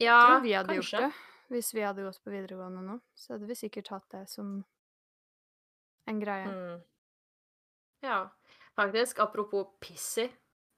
Ja, 0.00 0.18
Jeg 0.18 0.26
tror 0.26 0.42
vi 0.44 0.52
hadde 0.58 0.74
kanskje. 0.76 1.00
gjort 1.00 1.08
det. 1.08 1.54
Hvis 1.56 1.72
vi 1.74 1.80
hadde 1.86 2.04
gått 2.04 2.20
på 2.24 2.30
videregående 2.36 2.82
nå, 2.84 2.98
så 3.16 3.32
hadde 3.34 3.48
vi 3.48 3.56
sikkert 3.58 3.88
hatt 3.96 4.06
det 4.12 4.26
som 4.30 4.52
en 6.08 6.20
greie. 6.22 6.48
Mm. 6.48 6.80
Ja, 8.00 8.30
faktisk. 8.78 9.18
Apropos 9.18 9.76
pissy, 9.80 10.28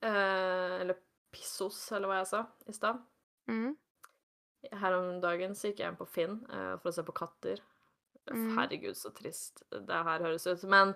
eh, 0.02 0.80
eller 0.80 0.98
pissos, 1.32 1.92
eller 1.92 2.11
hva 2.11 2.20
jeg 2.20 2.30
sa 2.32 2.42
i 2.66 2.76
stad. 2.76 3.02
Mm. 3.50 3.76
Her 4.78 4.96
om 4.96 5.20
dagen 5.22 5.54
så 5.58 5.70
gikk 5.70 5.82
jeg 5.82 5.92
inn 5.92 5.98
på 5.98 6.08
Finn 6.11 6.40
eh, 6.50 6.74
for 6.78 6.90
å 6.90 6.96
se 6.96 7.04
på 7.06 7.14
katter. 7.16 7.62
Mm. 8.30 8.52
Herregud, 8.56 8.96
så 8.98 9.11
trist 9.14 9.64
det 9.72 10.02
her 10.08 10.22
høres 10.22 10.46
ut. 10.46 10.66
Men, 10.70 10.94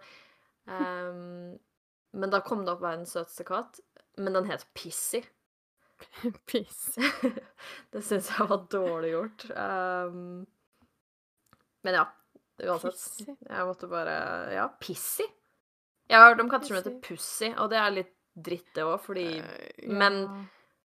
um, 0.70 1.56
men 2.20 2.34
da 2.34 2.42
kom 2.44 2.64
det 2.64 2.76
opp 2.76 2.84
verdens 2.84 3.16
søteste 3.16 3.46
katt. 3.48 3.80
Men 4.16 4.38
den 4.38 4.50
het 4.50 4.66
Pissy. 4.76 5.24
Piss. 6.48 6.96
det 7.92 8.02
syns 8.04 8.30
jeg 8.32 8.48
var 8.50 8.66
dårlig 8.72 9.14
gjort. 9.14 9.48
Um, 9.56 10.46
men 11.86 11.98
ja, 11.98 12.04
uansett. 12.64 12.92
Pissy? 12.92 13.36
Jeg 13.48 13.66
måtte 13.68 13.88
bare 13.90 14.18
Ja, 14.54 14.68
Pissy. 14.80 15.26
Jeg 16.06 16.20
har 16.20 16.30
hørt 16.30 16.40
om 16.40 16.50
katter 16.50 16.70
som 16.70 16.78
heter 16.78 17.00
Pussy, 17.02 17.50
og 17.58 17.70
det 17.72 17.78
er 17.82 17.90
litt 17.90 18.12
dritt, 18.36 18.68
det 18.76 18.84
òg, 18.84 19.00
fordi 19.02 19.26
Eh, 19.40 19.88
men 19.88 20.48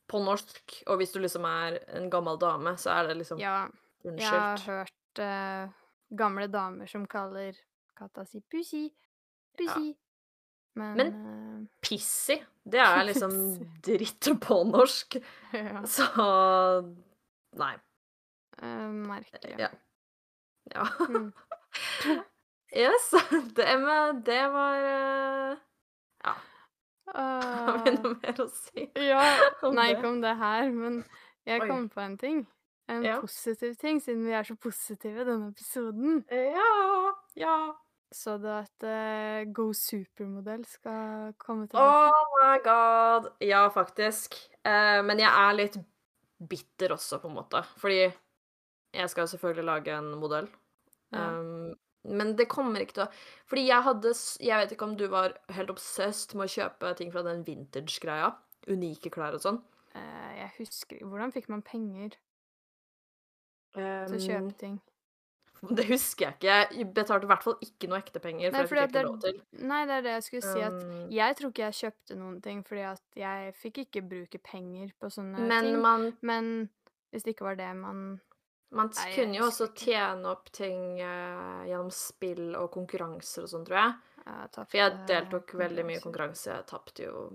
på 0.09 0.19
norsk, 0.21 0.83
og 0.87 0.99
hvis 0.99 1.13
du 1.13 1.19
liksom 1.19 1.45
er 1.49 1.79
en 1.97 2.09
gammel 2.09 2.37
dame, 2.41 2.75
så 2.77 2.91
er 2.99 3.07
det 3.09 3.17
liksom 3.21 3.39
ja, 3.41 3.67
jeg 4.05 4.29
har 4.29 4.61
hørt 4.67 5.21
uh, 5.21 5.71
gamle 6.13 6.47
damer 6.51 6.85
som 6.89 7.07
kaller 7.09 7.57
katta 7.97 8.25
si 8.29 8.41
Pussy. 8.51 8.89
Pussy. 9.57 9.95
Men, 10.75 11.69
Pissy, 11.81 12.35
det 12.63 12.81
er 12.83 13.03
liksom 13.09 13.33
dritt 13.85 14.29
på 14.45 14.59
norsk. 14.69 15.17
eh, 15.53 15.71
ja. 15.73 15.81
Så 15.87 16.05
Nei. 17.55 17.73
Uh, 18.61 18.91
merkelig. 19.07 19.55
Ja. 19.59 19.71
Ja. 20.73 20.85
Yes. 22.75 23.11
Det, 23.55 23.67
med, 23.79 24.23
det 24.25 24.41
var 24.51 24.75
Ja. 26.25 26.33
Har 27.15 27.77
vi 27.85 27.91
Ah, 27.93 28.01
noe 28.01 28.15
mer 28.17 28.41
å 28.41 28.47
si? 28.49 28.87
ja, 28.97 29.21
nei, 29.71 29.91
ikke 29.93 30.09
om 30.09 30.17
det 30.23 30.33
her, 30.39 30.71
men 30.73 31.03
jeg 31.45 31.61
Oi. 31.61 31.67
kom 31.69 31.85
på 31.93 32.01
en 32.01 32.17
ting. 32.17 32.39
En 32.89 33.03
Ja. 33.05 33.19
positiv 33.21 33.75
ting, 33.81 33.99
siden 34.01 34.25
vi 34.25 34.33
er 34.33 34.43
så 34.43 34.55
positive 34.57 35.21
i 35.21 35.25
denne 35.27 35.51
episoden. 35.53 36.23
Ja. 36.33 37.13
Ja. 37.37 37.55
Så 38.13 38.37
du 38.41 38.47
at 38.49 38.83
uh, 38.85 39.45
Go 39.53 39.71
Supermodell 39.73 40.65
skal 40.69 41.33
komme 41.41 41.67
Oh 41.73 42.35
my 42.37 42.57
god. 42.65 43.31
Ja, 43.41 43.67
faktisk. 43.73 44.35
Uh, 44.65 45.01
men 45.05 45.19
jeg 45.19 45.29
er 45.29 45.57
litt 45.57 45.77
bitter 46.49 46.93
også, 46.97 47.19
på 47.21 47.29
en 47.29 47.37
måte. 47.37 47.63
Fordi 47.81 48.03
jeg 48.95 49.09
skal 49.13 49.27
selvfølgelig 49.27 49.65
lage 49.65 49.97
en 49.97 50.11
modell. 50.21 50.47
Ja. 51.13 51.27
Um, 51.39 51.75
Men 52.05 52.35
det 52.35 52.47
kommer 52.49 52.79
ikke 52.81 52.93
til 52.93 53.03
å 53.05 53.11
Fordi 53.49 53.63
jeg 53.67 53.81
hadde 53.81 54.09
s- 54.13 54.37
Jeg 54.41 54.57
vet 54.61 54.71
ikke 54.75 54.83
om 54.85 54.95
du 54.97 55.07
var 55.07 55.33
helt 55.49 55.69
obsessed 55.69 56.35
med 56.35 56.45
å 56.47 56.53
kjøpe 56.53 56.95
ting 56.97 57.11
fra 57.11 57.21
den 57.23 57.43
vintage-greia. 57.43 58.33
Unike 58.67 59.09
klær 59.13 59.33
og 59.33 59.41
sånn. 59.41 59.61
Eh, 59.95 60.35
jeg 60.41 60.51
husker 60.59 60.99
Hvordan 61.05 61.31
fikk 61.33 61.49
man 61.49 61.61
penger 61.61 62.09
til 63.75 63.83
å 63.83 64.11
Um, 64.11 64.19
kjøpe 64.19 64.57
ting? 64.57 64.75
det 65.77 65.85
husker 65.87 66.25
jeg 66.27 66.35
ikke. 66.35 66.77
Jeg 66.77 66.93
betalte 66.93 67.25
i 67.25 67.31
hvert 67.31 67.43
fall 67.43 67.55
ikke 67.63 67.87
noe 67.89 67.99
ekte 68.01 68.21
penger, 68.21 68.51
for 68.51 68.57
Nei, 68.57 68.61
det 68.61 68.69
fordi 68.69 68.81
fikk 68.81 68.83
at 68.83 68.91
det 68.93 69.01
ikke 69.01 69.09
lov 69.09 69.19
til. 69.23 69.39
er 69.39 69.67
Nei, 69.71 69.81
det 69.89 69.95
er 69.97 70.01
det 70.05 70.13
jeg 70.15 70.23
skulle 70.27 70.53
si, 70.53 70.61
at 70.61 70.73
Um, 70.83 71.09
jeg 71.15 71.35
tror 71.39 71.49
ikke 71.51 71.65
jeg 71.65 71.79
kjøpte 71.81 72.17
noen 72.19 72.41
ting 72.43 72.63
fordi 72.67 72.83
at 72.91 73.01
jeg 73.15 73.53
fikk 73.55 73.77
ikke 73.85 74.03
bruke 74.09 74.41
penger 74.43 74.91
på 75.01 75.09
sånne 75.15 75.39
men 75.47 75.63
ting. 75.71 75.81
man, 75.81 76.17
Men 76.21 76.69
hvis 77.11 77.23
det 77.23 77.35
ikke 77.35 77.47
var 77.49 77.55
det 77.55 77.71
man 77.75 78.21
man 78.73 78.89
Nei, 78.95 79.11
kunne 79.15 79.37
jo 79.37 79.47
også 79.47 79.69
tjene 79.77 80.31
opp 80.31 80.49
ting 80.55 80.97
uh, 80.99 81.63
gjennom 81.67 81.91
spill 81.93 82.55
og 82.57 82.71
konkurranser 82.73 83.45
og 83.45 83.51
sånn, 83.51 83.65
tror 83.67 83.79
jeg. 83.79 83.93
jeg 84.25 84.49
For 84.55 84.79
jeg 84.79 84.95
deltok 85.11 85.55
veldig 85.61 85.85
mye 85.87 85.99
i 85.99 86.03
konkurranse. 86.03 86.49
Jeg 86.51 86.67
tapte 86.71 87.05
jo 87.05 87.25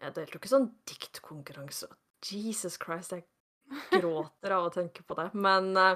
Jeg 0.00 0.16
deltok 0.16 0.46
i 0.46 0.52
sånn 0.52 0.70
diktkonkurranse. 0.88 1.90
Jesus 2.26 2.78
Christ, 2.82 3.14
jeg 3.14 3.26
gråter 4.00 4.56
av 4.56 4.68
å 4.68 4.72
tenke 4.74 5.04
på 5.06 5.16
det. 5.18 5.28
Men, 5.36 5.70
uh, 5.76 5.94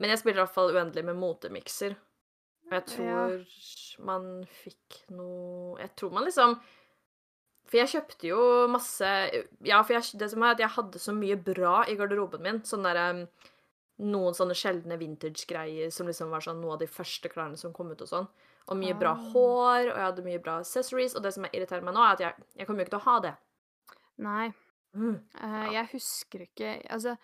men 0.00 0.12
jeg 0.12 0.22
spiller 0.22 0.42
i 0.42 0.44
hvert 0.44 0.56
fall 0.56 0.74
uendelig 0.76 1.06
med 1.08 1.20
motemikser. 1.20 1.96
Og 2.70 2.76
jeg 2.76 2.86
tror 2.92 3.38
man 4.06 4.26
fikk 4.62 5.00
noe 5.12 5.80
Jeg 5.80 5.90
tror 5.98 6.12
man 6.14 6.22
liksom 6.28 6.52
For 7.66 7.80
jeg 7.80 7.90
kjøpte 7.96 8.28
jo 8.28 8.42
masse 8.70 9.08
Ja, 9.66 9.80
for 9.82 9.96
jeg, 9.96 10.20
det 10.20 10.30
som 10.30 10.44
er 10.44 10.54
at 10.54 10.62
jeg 10.62 10.76
hadde 10.76 11.02
så 11.02 11.14
mye 11.16 11.38
bra 11.40 11.80
i 11.90 11.96
garderoben 11.98 12.44
min. 12.46 12.60
Sånn 12.66 12.86
derre 12.86 13.26
Noen 14.00 14.32
sånne 14.34 14.54
sjeldne 14.56 14.96
vintage-greier 14.96 15.90
som 15.92 16.06
liksom 16.08 16.30
var 16.32 16.40
sånn 16.40 16.60
noe 16.62 16.72
av 16.72 16.78
de 16.80 16.86
første 16.88 17.28
klærne 17.28 17.58
som 17.60 17.72
kom 17.76 17.90
ut 17.92 18.00
og 18.00 18.08
sånn. 18.08 18.28
Og 18.70 18.76
mye 18.78 18.94
bra 18.96 19.10
Ah. 19.12 19.30
hår, 19.32 19.90
og 19.90 19.96
jeg 19.96 20.04
hadde 20.06 20.24
mye 20.24 20.40
bra 20.42 20.58
accessories. 20.62 21.14
Og 21.16 21.22
det 21.22 21.32
som 21.34 21.44
irriterer 21.44 21.82
meg 21.84 21.94
nå, 21.94 22.00
er 22.00 22.12
at 22.14 22.20
jeg, 22.20 22.34
jeg 22.56 22.66
kommer 22.66 22.80
jo 22.80 22.86
ikke 22.86 22.94
til 22.96 23.00
å 23.00 23.08
ha 23.12 23.20
det. 23.20 23.34
Nei, 24.18 24.52
Mm. 24.94 25.20
eh, 25.40 25.72
jeg 25.72 25.86
husker 25.92 26.40
ikke 26.46 26.70
Altså, 26.90 27.16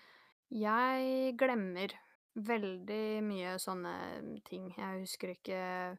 jeg 0.51 1.37
glemmer 1.37 1.91
veldig 2.37 3.23
mye 3.25 3.57
sånne 3.59 3.95
ting. 4.45 4.73
Jeg 4.77 5.01
husker 5.01 5.29
ikke 5.35 5.99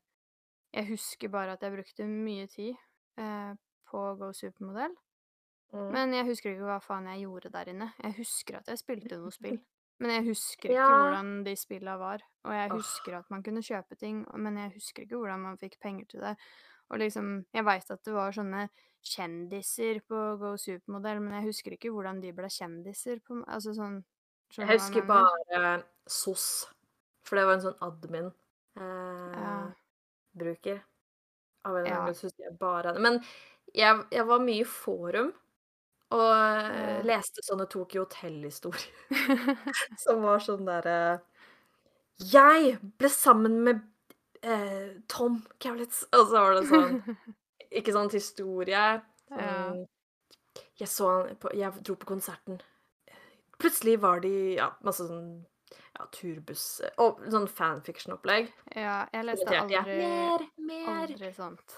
Jeg 0.73 0.87
husker 0.87 1.29
bare 1.29 1.53
at 1.53 1.61
jeg 1.61 1.71
brukte 1.73 2.05
mye 2.07 2.47
tid 2.47 2.75
uh, 3.17 3.55
på 3.89 4.17
Go 4.19 4.31
Supermodell. 4.33 4.93
Mm. 5.73 5.91
Men 5.91 6.13
jeg 6.13 6.25
husker 6.25 6.51
ikke 6.53 6.67
hva 6.67 6.79
faen 6.83 7.07
jeg 7.07 7.23
gjorde 7.25 7.51
der 7.51 7.65
inne. 7.73 7.93
Jeg 8.03 8.13
husker 8.19 8.57
at 8.57 8.67
jeg 8.67 8.77
spilte 8.77 9.17
noe 9.17 9.31
spill. 9.31 9.59
Men 9.99 10.11
jeg 10.11 10.25
husker 10.27 10.69
ikke 10.69 10.73
Ja. 10.77 10.87
hvordan 10.87 11.43
de 11.43 11.55
spilla 11.55 11.97
var. 11.97 12.21
Og 12.45 12.51
jeg 12.53 12.69
husker 12.69 12.77
husker 12.77 13.17
at 13.17 13.29
man 13.31 13.43
kunne 13.43 13.63
kjøpe 13.65 13.97
ting, 13.97 14.25
men 14.37 14.57
jeg 14.57 14.71
husker 14.75 15.03
ikke 15.03 15.17
hvordan 15.17 15.39
man 15.41 15.57
fikk 15.57 15.79
penger 15.81 16.05
til 16.05 16.19
det. 16.21 16.35
Og 16.89 16.99
liksom, 16.99 17.45
jeg 17.53 17.65
veit 17.65 17.89
at 17.91 18.03
det 18.05 18.13
var 18.13 18.31
sånne 18.31 18.69
kjendiser 19.03 19.99
på 20.07 20.37
Go 20.39 20.55
Supermodell, 20.57 21.19
men 21.19 21.33
jeg 21.41 21.49
husker 21.49 21.71
ikke 21.75 21.91
hvordan 21.91 22.21
de 22.21 22.31
ble 22.31 22.47
kjendiser. 22.47 23.19
På, 23.25 23.41
altså 23.47 23.73
sånn 23.75 24.03
Jeg 24.55 24.67
husker 24.79 25.01
bare 25.05 25.83
SOS, 26.07 26.67
for 27.25 27.35
det 27.35 27.45
var 27.45 27.53
en 27.57 27.65
sånn 27.65 27.81
admin. 27.81 28.31
Eh, 28.77 29.41
Ja. 29.41 29.73
Av 31.65 31.75
en 31.75 31.85
eller 31.85 31.91
annen 31.91 32.05
grunn 32.13 32.21
husker 32.21 32.43
jeg 32.45 32.59
bare. 32.59 32.93
Men 32.99 33.19
jeg, 33.73 34.05
jeg 34.11 34.25
var 34.27 34.39
mye 34.39 34.61
i 34.61 34.63
forum 34.63 35.33
og 36.11 36.31
eh, 36.33 37.01
Ja. 37.01 37.01
leste 37.03 37.43
sånne 37.43 37.67
Tokyo 37.69 38.05
Hotel-historier 38.05 38.91
som 40.03 40.21
var 40.23 40.39
sånn 40.43 40.65
derre 40.67 41.19
Jeg 42.31 42.77
ble 42.97 43.09
sammen 43.13 43.59
med 43.65 43.81
eh, 44.43 44.95
Tom 45.11 45.41
Cowlitz. 45.61 46.03
Og 46.13 46.27
så 46.31 46.33
var 46.39 46.55
det 46.57 46.63
sånn 46.71 47.01
Ikke 47.71 47.93
sånn 47.95 48.11
historie. 48.13 48.87
Ja. 49.27 49.73
Sånn, 49.73 49.81
jeg 50.79 50.87
så 50.87 51.07
han 51.11 51.35
på 51.41 51.49
Jeg 51.57 51.81
dro 51.83 51.95
på 51.99 52.07
konserten. 52.13 52.61
Plutselig 53.59 53.97
var 53.99 54.21
de 54.23 54.31
Ja, 54.55 54.69
masse 54.87 55.03
sånn 55.09 55.43
ja, 55.97 56.05
turbuss 56.13 56.63
Og 57.03 57.19
sånn 57.33 57.47
fanfiction-opplegg. 57.49 58.51
ja, 58.75 59.01
jeg 59.13 59.25
leste 59.27 59.49
aldri, 59.59 59.75
jeg. 59.75 59.97
Mer, 59.99 60.45
mer. 60.69 60.89
aldri 61.03 61.31
sånt. 61.35 61.75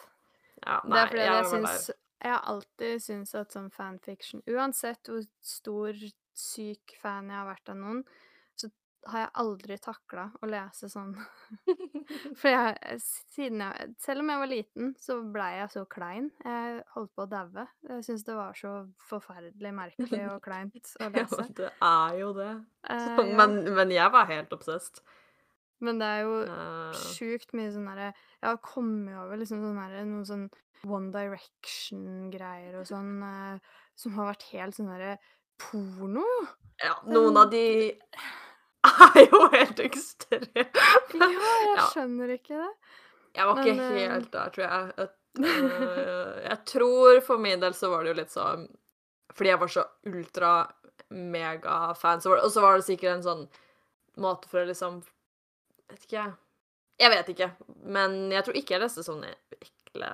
Ja, 0.65 0.77
Det 0.85 0.99
er 0.99 1.07
fordi 1.07 1.25
jeg 1.25 1.33
jeg 1.33 1.49
syns 1.55 1.89
Jeg 2.23 2.31
har 2.35 2.41
alltid 2.51 3.01
syntes 3.01 3.35
at 3.39 3.53
sånn 3.55 3.69
fanfiction 3.71 4.41
Uansett 4.51 5.07
hvor 5.07 5.21
stor, 5.39 5.95
syk 6.39 6.95
fan 7.01 7.29
jeg 7.31 7.37
har 7.39 7.47
vært 7.47 7.69
av 7.71 7.77
noen, 7.79 8.01
så 8.59 8.67
har 9.11 9.21
jeg 9.25 9.31
aldri 9.41 9.77
takla 9.79 10.25
å 10.43 10.47
lese 10.51 10.89
sånn. 10.91 11.13
For 12.39 12.49
jeg 12.51 12.97
siden 13.31 13.61
jeg 13.63 13.93
Selv 14.03 14.23
om 14.23 14.31
jeg 14.33 14.41
var 14.41 14.49
liten, 14.51 14.89
så 14.99 15.17
blei 15.35 15.49
jeg 15.61 15.69
så 15.75 15.83
klein. 15.87 16.27
Jeg 16.43 16.81
holdt 16.95 17.13
på 17.15 17.23
å 17.23 17.29
daue. 17.31 17.65
Jeg 17.87 18.03
syns 18.07 18.25
det 18.27 18.35
var 18.35 18.57
så 18.59 18.73
forferdelig 19.09 19.71
merkelig 19.77 20.21
og 20.33 20.41
kleint 20.43 20.91
å 20.99 21.09
lese. 21.15 21.39
men 21.39 21.55
det 21.59 21.71
er 21.91 22.19
jo 22.19 22.33
det. 22.39 22.49
Eh, 22.89 23.05
Så, 23.05 23.25
ja. 23.29 23.37
men, 23.39 23.57
men 23.79 23.95
jeg 23.95 24.11
var 24.15 24.27
helt 24.31 24.55
obsessed. 24.59 25.03
Men 25.79 25.99
det 26.01 26.07
er 26.17 26.25
jo 26.27 26.33
Eh, 26.43 27.03
sjukt 27.15 27.53
mye 27.55 27.69
sånn 27.71 27.85
derre 27.87 28.09
Jeg 28.11 28.47
har 28.49 28.57
kommet 28.63 29.15
over 29.15 29.39
liksom 29.39 29.61
sånn 29.63 29.77
derre 29.79 30.01
noen 30.07 30.25
sånn 30.27 30.49
One 30.87 31.11
Direction-greier 31.11 32.77
og 32.79 32.85
sånn 32.87 33.19
eh, 33.25 33.59
som 33.99 34.13
har 34.15 34.29
vært 34.31 34.45
helt 34.53 34.75
sånn 34.77 34.91
derre 34.93 35.17
porno. 35.59 36.23
ja, 36.79 36.93
noen 37.11 37.35
av 37.41 37.47
de 37.51 37.65
er 38.87 39.25
jo 39.25 39.39
helt 39.51 39.79
ekstreme. 39.83 40.63
Ja, 41.19 41.27
jeg 41.27 41.83
skjønner 41.91 42.29
ikke 42.37 42.55
det. 42.61 42.71
Jeg 43.35 43.43
var 43.45 43.53
ikke 43.59 43.75
Men, 43.75 43.91
eh, 43.91 44.09
helt 44.09 44.31
der, 44.33 44.49
tror 44.55 44.65
jeg. 44.65 44.81
Et, 45.03 45.15
øh, 45.43 46.35
jeg 46.49 46.59
tror 46.71 47.11
for 47.27 47.37
min 47.43 47.61
del 47.61 47.73
så 47.77 47.85
var 47.91 47.99
det 48.03 48.09
jo 48.13 48.21
litt 48.21 48.33
sånn 48.33 48.61
Fordi 49.35 49.49
jeg 49.51 49.61
var 49.61 49.69
så 49.71 49.83
ultra-mega-fan, 50.09 52.19
og 52.25 52.51
så 52.51 52.59
var 52.63 52.71
det 52.79 52.87
sikkert 52.87 53.13
en 53.17 53.27
sånn 53.27 53.43
måte 54.19 54.45
for 54.51 54.57
å 54.63 54.69
liksom 54.69 54.93
Vet 55.89 56.03
ikke. 56.05 56.25
Jeg 57.01 57.09
vet 57.09 57.29
ikke. 57.33 57.49
Men 57.89 58.11
jeg 58.29 58.43
tror 58.45 58.55
ikke 58.59 58.73
jeg 58.75 58.83
leste 58.83 59.01
sånne 59.05 59.29
ekle 59.57 60.09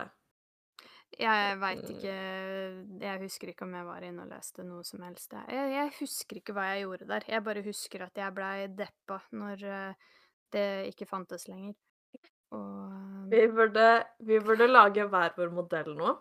Jeg 1.19 1.57
veit 1.61 1.83
Mm. 1.83 1.91
ikke 1.95 2.99
Jeg 3.01 3.19
husker 3.21 3.47
ikke 3.51 3.63
om 3.63 3.73
jeg 3.73 3.85
var 3.85 4.03
inne 4.03 4.21
og 4.25 4.29
leste 4.33 4.63
noe 4.63 4.83
som 4.83 5.01
helst. 5.05 5.31
Jeg, 5.31 5.71
jeg, 5.71 5.91
husker 5.99 6.35
ikke 6.41 6.53
hva 6.53 6.65
jeg 6.73 6.83
gjorde 6.85 7.07
der. 7.07 7.23
Jeg 7.29 7.43
bare 7.43 7.63
husker 7.63 8.03
at 8.03 8.15
jeg 8.15 8.33
blei 8.35 8.67
deppa 8.67 9.21
når 9.31 9.63
eh, 9.63 9.93
det 10.51 10.65
ikke 10.93 11.07
fantes 11.07 11.47
lenger. 11.47 11.75
Og 12.51 13.29
Vi 13.31 13.47
burde, 13.47 13.87
vi 14.19 14.39
burde 14.39 14.67
lage 14.67 15.07
hver 15.09 15.33
vår 15.37 15.51
modell 15.51 15.95
nå. 15.95 16.17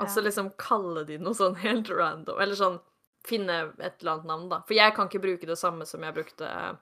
Og 0.00 0.08
så 0.08 0.20
Ja. 0.22 0.24
liksom 0.28 0.52
kalle 0.56 1.04
de 1.04 1.18
noe 1.18 1.34
sånn 1.36 1.56
helt 1.60 1.90
random. 1.90 2.40
Eller 2.40 2.54
sånn 2.56 2.80
finne 3.24 3.72
et 3.78 4.00
eller 4.00 4.12
annet 4.16 4.24
navn, 4.26 4.48
da. 4.48 4.60
For 4.66 4.74
jeg 4.74 4.94
kan 4.94 5.06
ikke 5.08 5.20
bruke 5.22 5.46
det 5.46 5.58
samme 5.58 5.84
som 5.86 6.02
jeg 6.02 6.14
brukte 6.14 6.42
eh, 6.48 6.72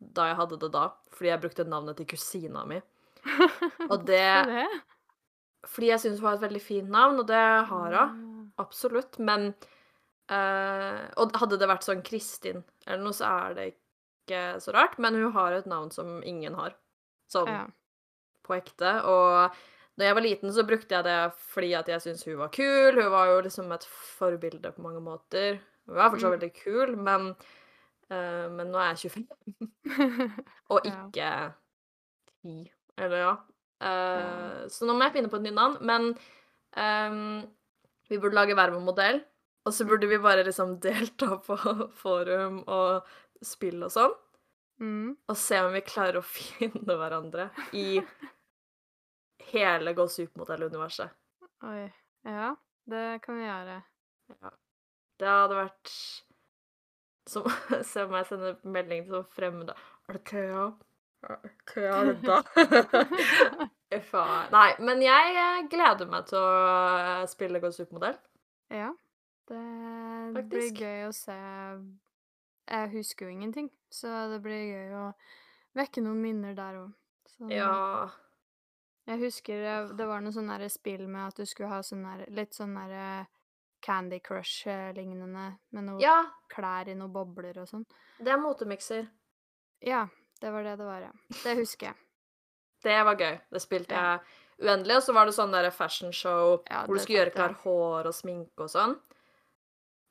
da 0.00 0.26
jeg 0.28 0.36
hadde 0.36 0.58
det 0.60 0.72
da. 0.72 0.88
Fordi 1.10 1.30
jeg 1.30 1.40
brukte 1.40 1.64
navnet 1.66 1.96
til 1.96 2.06
kusina 2.06 2.66
mi. 2.66 2.80
Og 3.90 4.04
det? 4.06 4.68
Fordi 5.66 5.88
jeg 5.92 6.00
syns 6.00 6.20
hun 6.20 6.28
har 6.28 6.34
et 6.38 6.44
veldig 6.48 6.62
fint 6.62 6.90
navn, 6.90 7.18
og 7.22 7.26
det 7.26 7.40
har 7.68 7.68
hun. 7.68 7.96
Ah. 8.56 8.64
Absolutt. 8.64 9.18
Men 9.18 9.54
eh, 10.30 11.00
Og 11.20 11.34
hadde 11.40 11.58
det 11.60 11.68
vært 11.68 11.84
sånn 11.86 12.02
Kristin 12.06 12.62
eller 12.86 13.02
noe, 13.04 13.12
så 13.16 13.26
er 13.48 13.54
det 13.58 13.66
ikke 13.74 14.60
så 14.62 14.72
rart. 14.76 14.98
Men 14.98 15.14
hun 15.18 15.32
har 15.32 15.52
et 15.52 15.66
navn 15.66 15.90
som 15.92 16.22
ingen 16.22 16.54
har. 16.54 16.74
Sånn 17.32 17.48
Ja. 17.48 17.66
på 18.44 18.54
ekte. 18.56 19.02
Og 19.08 19.50
da 19.96 20.04
jeg 20.04 20.14
var 20.14 20.22
liten, 20.22 20.52
så 20.52 20.64
brukte 20.66 20.90
jeg 20.96 21.04
det 21.04 21.32
fordi 21.52 21.74
at 21.74 21.86
jeg 21.88 22.00
syntes 22.00 22.24
hun 22.24 22.36
var 22.38 22.48
kul. 22.48 22.92
Hun 23.02 23.10
var 23.10 23.26
jo 23.26 23.40
liksom 23.42 23.72
et 23.72 23.84
forbilde 23.84 24.72
på 24.74 24.82
mange 24.82 25.00
måter. 25.00 25.60
Hun 25.86 25.96
er 25.98 26.10
fortsatt 26.10 26.32
Mm. 26.32 26.38
veldig 26.40 26.54
kul, 26.54 26.96
men, 26.96 27.28
uh, 28.10 28.48
men 28.50 28.70
nå 28.72 28.78
er 28.80 28.94
jeg 28.94 29.10
25, 29.10 29.26
og 30.70 30.80
ikke 30.84 31.52
10. 32.42 32.70
Eller 32.98 33.16
ja. 33.18 33.36
Eh, 33.82 34.64
Så 34.70 34.86
nå 34.86 34.94
må 34.96 35.06
jeg 35.06 35.16
finne 35.18 35.30
på 35.32 35.40
et 35.40 35.46
nytt 35.46 35.58
navn. 35.58 35.78
Men 35.80 36.10
um, 36.76 37.44
vi 38.10 38.18
burde 38.20 38.38
lage 38.38 38.56
hver 38.56 38.74
vår 38.74 38.84
modell. 38.84 39.22
Og 39.64 39.72
så 39.72 39.86
burde 39.88 40.08
vi 40.10 40.20
bare 40.20 40.44
liksom 40.44 40.76
delta 40.84 41.38
på 41.46 41.56
forum 42.00 42.62
og 42.68 43.08
spill 43.44 43.82
og 43.86 43.92
sånn. 43.94 44.14
Mm. 44.82 45.10
Og 45.30 45.36
se 45.38 45.60
om 45.62 45.72
vi 45.72 45.84
klarer 45.86 46.18
å 46.20 46.26
finne 46.36 46.98
hverandre 46.98 47.48
i 47.76 48.00
hele 49.52 49.94
Gå 49.96 50.06
supermodell-universet. 50.10 51.14
Oi. 51.64 51.86
Ja, 52.24 52.54
det 52.90 53.06
kan 53.24 53.38
vi 53.38 53.46
gjøre. 53.46 53.80
Ja. 54.32 54.52
Det 55.20 55.28
hadde 55.30 55.58
vært 55.58 55.92
som 57.28 57.44
Se 57.90 58.04
om 58.04 58.16
jeg 58.18 58.26
sender 58.28 58.56
melding 58.66 59.04
til 59.08 59.22
fremmede 59.32 59.76
Er 60.08 60.16
det 60.16 60.22
Thea? 60.28 60.64
Er 61.24 62.10
det 62.10 62.20
da? 62.24 62.40
Uff 63.96 64.14
a. 64.18 64.24
Nei, 64.52 64.68
men 64.82 65.02
jeg 65.04 65.36
eh, 65.38 65.62
gleder 65.70 66.08
meg 66.10 66.26
til 66.28 66.40
å 66.40 66.50
eh, 66.98 67.24
spille 67.30 67.60
Gå 67.62 67.70
supermodell. 67.74 68.16
Ja. 68.74 68.90
Det 69.44 70.42
blir 70.48 70.70
gøy 70.72 71.02
å 71.04 71.12
se 71.12 71.34
Jeg 71.36 72.92
husker 72.94 73.28
jo 73.28 73.34
ingenting, 73.34 73.68
så 73.92 74.24
det 74.32 74.40
blir 74.44 74.62
gøy 74.70 74.94
å 74.96 75.06
vekke 75.76 76.00
noen 76.04 76.22
minner 76.24 76.56
der 76.56 76.78
òg. 76.80 76.92
Ja. 77.52 78.08
Jeg 79.04 79.20
husker 79.20 79.60
det, 79.60 79.76
det 79.98 80.06
var 80.08 80.22
noe 80.24 80.32
sånn 80.32 80.52
spill 80.72 81.04
med 81.08 81.26
at 81.28 81.36
du 81.36 81.44
skulle 81.44 81.68
ha 81.74 81.82
sånn 81.84 82.06
litt 82.32 82.56
sånn 82.56 82.72
derre 82.78 83.26
Candy 83.84 84.16
Crush-lignende, 84.24 85.58
med 85.76 85.84
noe 85.84 86.00
Ja, 86.00 86.22
klær 86.48 86.88
i 86.88 86.94
noen 86.96 87.12
bobler 87.12 87.58
og 87.60 87.68
sånn. 87.68 87.84
det 88.16 88.32
er 88.32 88.40
motemikser. 88.40 89.10
Ja, 89.84 90.06
det 90.40 90.50
var 90.52 90.62
det 90.66 90.76
det 90.78 90.84
var, 90.88 91.00
ja. 91.00 91.12
Det 91.42 91.56
husker 91.58 91.86
jeg. 91.86 91.94
Det 92.84 92.98
var 93.04 93.16
gøy. 93.16 93.38
Det 93.50 93.62
spilte 93.62 93.94
Ja. 93.94 94.18
jeg 94.18 94.68
uendelig. 94.68 94.96
Og 94.96 95.02
så 95.02 95.12
var 95.14 95.26
det 95.26 95.34
sånn 95.34 95.52
der 95.52 95.70
fashion 95.70 96.12
show 96.12 96.62
Ja, 96.70 96.84
hvor 96.84 96.94
du 96.94 97.00
skulle 97.00 97.24
gjøre 97.24 97.34
klar 97.34 97.54
hår 97.64 98.06
og 98.06 98.14
sminke 98.14 98.60
og 98.66 98.68
sånn. 98.70 98.96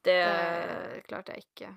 Det 0.04 0.20
Det 0.26 1.04
klarte 1.08 1.34
jeg 1.36 1.44
ikke. 1.48 1.74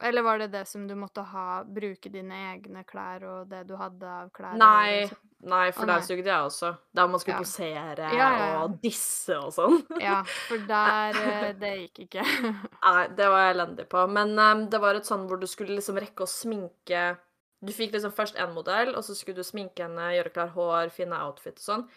Eller 0.00 0.22
var 0.22 0.38
det 0.38 0.52
det 0.52 0.64
som 0.68 0.84
du 0.86 0.94
måtte 0.94 1.24
ha 1.26 1.64
bruke 1.64 2.06
dine 2.10 2.36
egne 2.54 2.84
klær 2.86 3.24
og 3.26 3.48
det 3.50 3.64
du 3.66 3.74
hadde 3.76 4.06
av 4.06 4.28
klær? 4.30 4.54
Nei, 4.54 5.08
sånn? 5.10 5.18
nei, 5.50 5.70
for 5.74 5.86
der 5.90 6.04
sugde 6.06 6.30
jeg 6.30 6.44
også. 6.46 6.70
Der 6.94 7.08
man 7.08 7.18
skulle 7.18 7.34
Ja. 7.34 7.42
posere 7.42 7.96
Ja, 7.98 8.28
ja, 8.38 8.46
ja. 8.52 8.62
og 8.62 8.80
disse 8.80 9.36
og 9.36 9.50
sånn. 9.52 9.82
Ja, 10.00 10.22
for 10.46 10.58
der 10.70 11.18
eh, 11.18 11.52
Det 11.64 11.72
gikk 11.80 11.98
ikke. 12.06 12.22
Nei, 12.84 13.08
det 13.08 13.26
var 13.28 13.40
jeg 13.48 13.56
elendig 13.56 13.88
på. 13.88 14.06
Men 14.08 14.38
um, 14.38 14.68
det 14.70 14.80
var 14.80 14.94
et 14.94 15.04
sånn 15.10 15.26
hvor 15.26 15.40
du 15.40 15.46
skulle 15.50 15.74
liksom 15.74 15.98
rekke 15.98 16.22
å 16.22 16.30
sminke 16.30 17.18
Du 17.64 17.72
fikk 17.72 17.92
liksom 17.92 18.12
først 18.14 18.36
én 18.38 18.52
modell, 18.54 18.94
og 18.94 19.02
så 19.02 19.14
skulle 19.18 19.36
du 19.36 19.42
sminke 19.42 19.82
henne, 19.82 20.12
gjøre 20.14 20.32
klar 20.32 20.48
hår, 20.54 20.90
finne 20.94 21.18
outfit 21.26 21.58
og 21.58 21.64
sånn. 21.64 21.88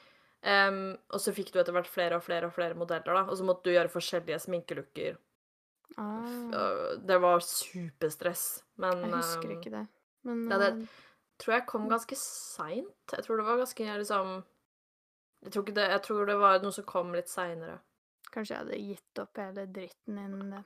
Um, 0.43 0.97
og 1.13 1.19
så 1.21 1.34
fikk 1.38 1.52
du 1.54 1.60
etter 1.62 1.71
hvert 1.76 1.86
flere 1.88 2.15
og 2.17 2.24
flere 2.26 2.47
og 2.50 2.54
flere 2.56 2.74
modeller, 2.74 3.13
da. 3.13 3.24
Og 3.30 3.38
så 3.38 3.45
måtte 3.45 3.63
du 3.69 3.76
gjøre 3.76 3.91
forskjellige 3.93 4.39
sminkelooker. 4.47 5.17
Ah, 5.97 6.26
Øh, 6.54 6.97
Det 7.06 7.19
var 7.21 7.39
superstress. 7.39 8.63
Men 8.78 9.02
jeg 9.04 9.12
husker 9.12 9.50
ikke 9.60 9.71
det. 9.71 9.88
Men 10.24 10.50
ja, 10.50 10.58
det- 10.58 10.82
eh, 10.82 10.88
tror 11.38 11.54
jeg 11.54 11.67
kom 11.67 11.89
ganske 11.89 12.15
seint. 12.17 12.88
Jeg 13.12 13.24
tror 13.26 13.38
det 13.38 13.45
var 13.45 13.58
ganske 13.58 13.97
liksom 14.00 14.43
jeg 15.43 15.52
tror, 15.54 15.63
det, 15.65 15.89
jeg 15.89 16.02
tror 16.04 16.26
det 16.26 16.38
var 16.38 16.60
noe 16.62 16.71
som 16.71 16.84
kom 16.86 17.12
litt 17.13 17.28
seinere. 17.30 17.80
kanskje 18.32 18.50
jeg 18.56 18.58
hadde 18.58 18.78
gitt 18.88 19.19
opp 19.19 19.36
hele 19.38 19.65
dritten 19.67 20.17
innen 20.17 20.50
det. 20.52 20.63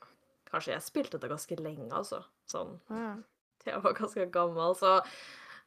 Kanskje 0.52 0.74
jeg 0.74 0.82
spilte 0.82 1.20
det 1.20 1.30
ganske 1.30 1.56
lenge, 1.60 1.90
altså. 1.92 2.24
Sånn 2.48 2.80
Ah, 2.90 2.96
ja. 2.96 3.16
jeg 3.70 3.82
var 3.84 3.98
ganske 3.98 4.28
gammel, 4.32 4.76
så 4.80 4.96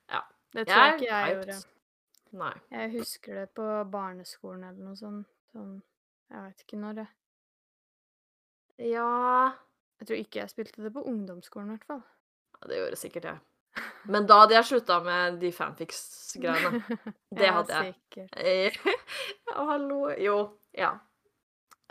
ja. 0.08 0.22
Det 0.54 0.64
tror 0.66 0.78
jeg 0.78 0.92
Jeg 0.92 1.00
ikke 1.00 1.14
jeg 1.14 1.34
gjorde. 1.36 1.58
Nei. 2.38 2.54
Jeg 2.70 2.90
husker 2.92 3.34
det 3.40 3.46
på 3.56 3.66
barneskolen 3.92 4.64
eller 4.68 4.84
noe 4.90 4.96
sånt. 4.96 5.26
Sånn, 5.52 5.78
jeg 6.28 6.44
vet 6.44 6.64
ikke 6.66 6.78
når 6.80 6.96
det 6.98 7.06
Ja 8.90 9.04
Jeg 9.98 10.08
tror 10.08 10.18
ikke 10.20 10.40
jeg 10.42 10.50
spilte 10.52 10.82
det 10.84 10.92
på 10.92 11.02
ungdomsskolen, 11.08 11.70
i 11.72 11.76
hvert 11.76 11.88
fall. 11.88 12.02
Det 12.68 12.76
gjorde 12.78 12.98
sikkert 13.00 13.28
jeg. 13.30 13.38
Men 14.10 14.26
da 14.26 14.40
hadde 14.42 14.56
jeg 14.56 14.66
slutta 14.68 14.98
med 15.04 15.38
de 15.42 15.50
fanfics-greiene. 15.54 16.80
Det 17.38 17.50
hadde 17.54 17.80
jeg. 17.84 18.28
Eh, 18.36 18.78
Ja, 19.50 19.64
hallo 19.68 20.08
Jo. 20.18 20.38
Ja. 20.74 20.94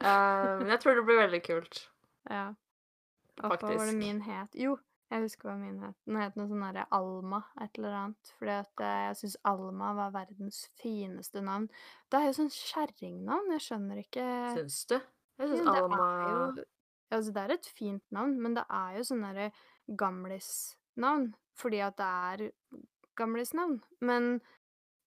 Eh, 0.01 0.57
Men 0.59 0.71
jeg 0.73 0.81
tror 0.83 0.97
det 0.99 1.05
blir 1.07 1.21
veldig 1.21 1.41
kult. 1.45 1.83
Ja. 2.29 2.49
Faktisk. 3.37 3.63
hva 3.69 3.77
var 3.77 3.91
det 3.91 3.97
min 3.99 4.21
het? 4.25 4.55
Jo, 4.57 4.75
jeg 5.07 5.23
husker 5.23 5.47
hva 5.47 5.55
min 5.55 5.77
het. 5.79 5.95
Den 6.03 6.19
het 6.19 6.35
noe 6.35 6.49
sånn 6.49 6.63
derre 6.65 6.83
Alma, 6.95 7.39
et 7.63 7.77
eller 7.79 7.93
annet. 7.95 8.31
Fordi 8.39 8.55
at 8.57 8.83
eh, 8.83 9.03
jeg 9.07 9.19
syns 9.21 9.37
Alma 9.47 9.93
var 9.95 10.15
verdens 10.15 10.65
fineste 10.81 11.43
navn. 11.45 11.69
Det 12.11 12.19
er 12.19 12.27
jo 12.27 12.33
sånn 12.41 12.51
kjerringnavn. 12.51 13.53
Jeg 13.55 13.65
skjønner 13.69 14.01
ikke 14.03 14.25
Syns 14.57 14.81
du? 14.91 14.97
Jeg 15.39 15.53
syns 15.53 15.69
Ja, 15.69 15.77
Alma 15.85 16.09
jo 16.27 16.65
Altså, 17.07 17.31
det 17.31 17.43
er 17.45 17.53
et 17.55 17.69
fint 17.71 18.03
navn, 18.11 18.33
men 18.43 18.57
det 18.57 18.65
er 18.67 18.97
jo 18.97 19.05
sånn 19.07 19.23
derre 19.23 19.47
gamlisnavn. 19.87 21.29
Fordi 21.55 21.79
at 21.85 21.95
det 22.01 22.09
er 22.33 22.43
gamlisnavn. 23.17 23.79
Men 24.03 24.33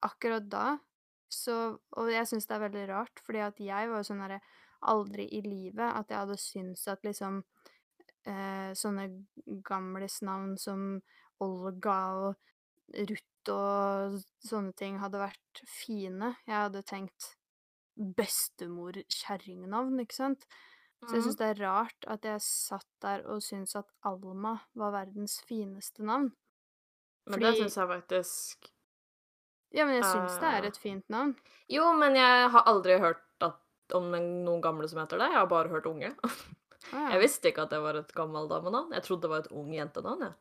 akkurat 0.06 0.48
da 0.48 0.68
så 1.30 1.76
Og 2.00 2.08
jeg 2.10 2.26
syns 2.26 2.48
det 2.48 2.56
er 2.56 2.64
veldig 2.64 2.88
rart, 2.88 3.20
fordi 3.22 3.44
at 3.44 3.60
jeg 3.62 3.90
var 3.90 4.00
jo 4.00 4.08
sånn 4.08 4.24
derre 4.24 4.40
Aldri 4.90 5.26
i 5.36 5.42
livet 5.44 5.84
at 5.84 6.08
jeg 6.08 6.16
hadde 6.22 6.40
syntes 6.40 6.86
at 6.88 7.04
liksom 7.04 7.42
eh, 8.26 8.72
sånne 8.74 9.24
gamlisnavn 9.64 10.58
som 10.58 11.02
Olga 11.40 12.14
og 12.14 12.36
Ruth 12.94 13.48
og 13.48 14.20
sånne 14.44 14.74
ting 14.76 14.98
hadde 14.98 15.18
vært 15.22 15.62
fine. 15.66 16.36
Jeg 16.46 16.54
hadde 16.54 16.82
tenkt 16.84 17.36
bestemor-kjerringnavn, 17.96 20.00
ikke 20.02 20.14
sant? 20.16 20.46
Så 21.00 21.14
jeg 21.14 21.22
Mhm. 21.22 21.24
syns 21.24 21.36
det 21.36 21.46
er 21.58 21.64
rart 21.64 22.04
at 22.06 22.22
jeg 22.22 22.40
satt 22.40 22.86
der 23.00 23.22
og 23.26 23.40
syntes 23.40 23.74
at 23.76 23.86
Alma 24.04 24.60
var 24.74 24.90
verdens 24.92 25.40
fineste 25.48 26.02
navn. 26.02 26.32
Men 27.26 27.40
det 27.40 27.54
fordi- 27.54 27.62
syns 27.62 27.76
jeg 27.76 27.88
faktisk 27.88 28.70
Ja, 29.72 29.84
men 29.84 29.94
jeg 30.02 30.04
syns 30.04 30.34
det 30.40 30.48
er 30.48 30.62
Eh. 30.64 30.66
et 30.66 30.76
fint 30.76 31.08
navn. 31.08 31.36
Jo, 31.68 31.92
men 31.94 32.14
jeg 32.16 32.50
har 32.50 32.64
aldri 32.64 32.98
hørt 32.98 33.22
at, 33.40 33.54
om 33.94 34.10
noen 34.10 34.60
gamle 34.60 34.88
som 34.88 34.98
heter 34.98 35.16
det. 35.18 35.30
Jeg 35.30 35.38
har 35.38 35.46
bare 35.46 35.68
hørt 35.68 35.86
unge. 35.86 36.12
Ja. 36.92 37.08
Jeg 37.14 37.20
visste 37.22 37.48
ikke 37.50 37.62
at 37.66 37.70
det 37.70 37.80
var 37.82 37.94
et 38.00 38.12
gammelt 38.14 38.50
damenavn. 38.50 38.92
Jeg 38.96 39.02
trodde 39.06 39.22
det 39.22 39.30
var 39.30 39.44
et 39.44 39.52
ung 39.52 39.72
jentenavn. 39.74 40.20
Ja. 40.20 40.32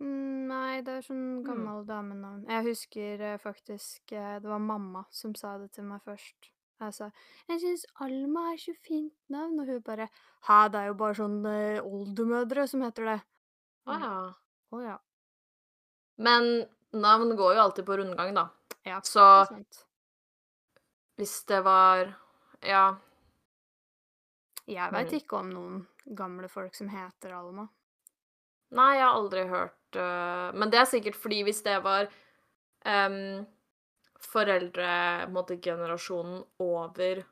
Mm, 0.00 0.46
Nei, 0.50 0.80
det 0.84 0.92
er 0.98 1.02
sånn 1.06 1.22
Mm. 1.40 1.44
gammel 1.46 1.86
damenavn. 1.86 2.44
Jeg 2.48 2.64
husker 2.64 3.20
eh, 3.20 3.38
faktisk 3.38 4.12
eh, 4.12 4.38
det 4.40 4.48
var 4.48 4.58
mamma 4.60 5.04
som 5.10 5.34
sa 5.34 5.56
det 5.58 5.72
til 5.72 5.84
meg 5.84 6.02
først. 6.04 6.50
Jeg 6.80 6.92
sa 6.92 7.10
'Jeg 7.48 7.60
syns 7.60 7.84
Alma 8.00 8.52
er 8.52 8.56
så 8.58 8.74
fint 8.84 9.12
navn', 9.30 9.58
og 9.60 9.66
hun 9.66 9.80
bare 9.80 10.08
'Hæ, 10.44 10.68
det 10.70 10.80
er 10.80 10.86
jo 10.86 10.94
bare 10.94 11.14
sånn 11.14 11.46
oldemødre 11.82 12.68
som 12.68 12.82
heter 12.82 13.04
det'. 13.04 13.22
Å 13.86 13.92
ah, 13.92 14.00
ja. 14.00 14.34
Oh, 14.72 14.82
ja. 14.82 14.98
Men 16.18 16.66
navn 16.92 17.36
går 17.36 17.54
jo 17.54 17.60
alltid 17.62 17.86
på 17.86 17.96
rundgang, 17.96 18.34
da. 18.34 18.48
Ja, 18.84 19.00
Så 19.00 19.46
det 19.48 19.66
hvis 21.16 21.44
det 21.46 21.64
var 21.64 22.14
Ja. 22.62 22.96
Jeg 24.66 24.92
veit 24.92 25.12
ikke 25.14 25.38
om 25.38 25.50
noen 25.52 25.82
gamle 26.18 26.48
folk 26.50 26.74
som 26.74 26.88
heter 26.90 27.34
Alma. 27.36 27.66
Nei, 28.74 28.96
jeg 28.96 29.04
har 29.06 29.14
aldri 29.14 29.44
hørt 29.46 29.98
uh, 29.98 30.50
Men 30.58 30.72
det 30.72 30.80
er 30.80 30.88
sikkert 30.90 31.14
fordi 31.14 31.44
hvis 31.46 31.62
det 31.62 31.76
var 31.84 32.08
um, 32.82 33.44
foreldre, 34.18 34.88
på 35.30 35.58
generasjonen 35.62 36.42
over 36.58 37.22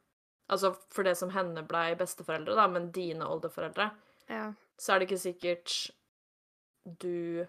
Altså 0.53 0.75
for 0.93 1.03
det 1.09 1.17
som 1.17 1.33
henne 1.33 1.63
blei 1.65 1.95
besteforeldre, 1.97 2.55
da, 2.55 2.67
men 2.69 2.91
dine 2.93 3.25
oldeforeldre, 3.25 3.91
Ja. 4.29 4.53
så 4.77 4.93
er 4.93 4.99
det 4.99 5.07
ikke 5.09 5.23
sikkert 5.23 5.77
du 6.85 7.47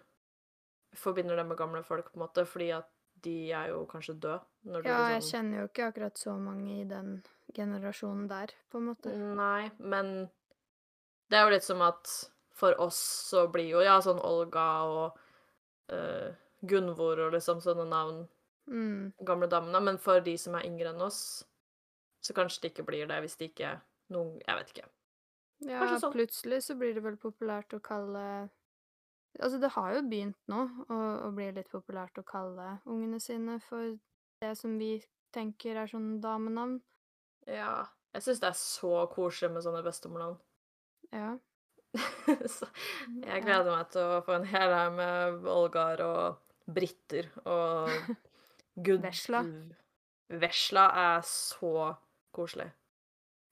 forbinder 0.96 1.36
det 1.36 1.46
med 1.46 1.58
gamle 1.58 1.84
folk, 1.84 2.12
på 2.12 2.16
en 2.16 2.24
måte, 2.24 2.46
fordi 2.48 2.70
at 2.72 2.88
de 3.26 3.52
er 3.52 3.74
jo 3.74 3.86
kanskje 3.86 4.16
døde 4.16 4.40
ja, 4.64 4.80
liksom... 4.80 5.12
Jeg 5.12 5.24
kjenner 5.28 5.60
jo 5.60 5.68
ikke 5.68 5.90
akkurat 5.90 6.18
så 6.18 6.38
mange 6.40 6.80
i 6.80 6.86
den 6.88 7.18
generasjonen 7.56 8.28
der, 8.32 8.54
på 8.72 8.82
en 8.82 8.90
måte. 8.92 9.12
Nei, 9.40 9.70
men 9.80 10.16
det 11.30 11.40
er 11.40 11.48
jo 11.48 11.56
litt 11.56 11.66
som 11.66 11.82
at 11.86 12.12
for 12.56 12.78
oss 12.80 13.00
så 13.30 13.48
blir 13.52 13.68
jo 13.74 13.84
ja, 13.84 13.98
sånn 14.04 14.22
Olga 14.24 14.66
og 14.88 15.18
uh, 15.92 16.30
Gunvor 16.66 17.26
og 17.26 17.36
liksom 17.36 17.62
sånne 17.64 17.88
navn 17.90 18.26
Mm. 18.68 19.14
gamle 19.22 19.46
damene, 19.46 19.80
men 19.80 19.98
for 20.02 20.20
de 20.26 20.38
som 20.42 20.56
er 20.58 20.66
yngre 20.66 20.90
enn 20.90 21.02
oss, 21.06 21.46
så 22.26 22.34
kanskje 22.34 22.64
det 22.64 22.72
ikke 22.74 22.86
blir 22.88 23.10
det 23.10 23.20
hvis 23.22 23.38
de 23.38 23.50
ikke 23.52 23.76
noen 24.10 24.40
Jeg 24.42 24.58
vet 24.58 24.72
ikke. 24.74 24.88
Ja, 25.70 25.86
sånn. 26.00 26.14
plutselig 26.14 26.64
så 26.66 26.76
blir 26.78 26.94
det 26.94 27.04
vel 27.06 27.18
populært 27.18 27.74
å 27.74 27.80
kalle 27.80 28.50
Altså, 29.36 29.60
det 29.60 29.70
har 29.76 29.94
jo 29.94 30.02
begynt 30.08 30.38
nå 30.48 30.62
å, 30.88 30.98
å 31.28 31.30
bli 31.36 31.50
litt 31.52 31.70
populært 31.70 32.18
å 32.18 32.24
kalle 32.24 32.80
ungene 32.88 33.20
sine 33.20 33.60
for 33.60 33.98
det 34.42 34.54
som 34.56 34.78
vi 34.80 35.04
tenker 35.36 35.76
er 35.76 35.92
sånn 35.92 36.22
damenavn. 36.24 36.78
Ja. 37.50 37.86
Jeg 38.16 38.24
syns 38.24 38.40
det 38.42 38.48
er 38.50 38.58
så 38.60 38.94
koselig 39.12 39.52
med 39.54 39.66
sånne 39.66 39.84
bestemornavn. 39.86 40.40
Ja. 41.16 41.38
så 42.52 42.66
jeg 43.22 43.44
gleder 43.46 43.70
meg 43.70 43.92
til 43.94 44.10
å 44.18 44.24
få 44.26 44.34
en 44.36 44.48
hel 44.50 44.74
haug 44.74 44.96
med 44.98 45.46
Olgar 45.48 46.02
og 46.04 46.74
Britter 46.76 47.30
og 47.46 47.94
Gud... 48.86 49.00
Vesla. 49.06 49.46
Vesla 50.28 50.88
er 51.00 51.22
så 51.30 51.94
koselig. 52.36 52.68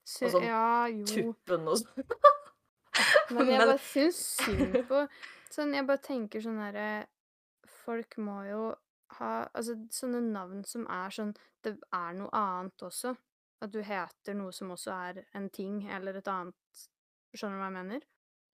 Så, 0.03 0.25
Og 0.27 0.33
sånn 0.35 0.47
ja. 0.49 0.89
Tuppen 1.07 1.69
og 1.71 1.79
sånn. 1.79 2.09
Men 3.37 3.53
jeg 3.53 3.61
bare 3.63 3.79
syns 3.81 4.19
synd 4.41 4.75
på 4.89 5.05
Sånn, 5.53 5.71
jeg 5.77 5.85
bare 5.87 6.01
tenker 6.03 6.43
sånn 6.43 6.59
herre 6.61 7.05
Folk 7.85 8.17
må 8.21 8.41
jo 8.49 8.65
ha 9.19 9.31
Altså, 9.53 9.77
sånne 9.93 10.19
navn 10.27 10.65
som 10.67 10.83
er 10.91 11.13
sånn 11.13 11.31
Det 11.63 11.77
er 11.95 12.17
noe 12.17 12.29
annet 12.35 12.85
også. 12.85 13.15
At 13.63 13.71
du 13.71 13.79
heter 13.85 14.35
noe 14.35 14.51
som 14.55 14.73
også 14.75 14.91
er 14.91 15.21
en 15.37 15.47
ting, 15.53 15.85
eller 15.87 16.19
et 16.19 16.27
annet 16.31 16.83
Skjønner 17.33 17.57
du 17.57 17.61
hva 17.63 17.67
jeg 17.71 17.77
mener? 17.79 18.03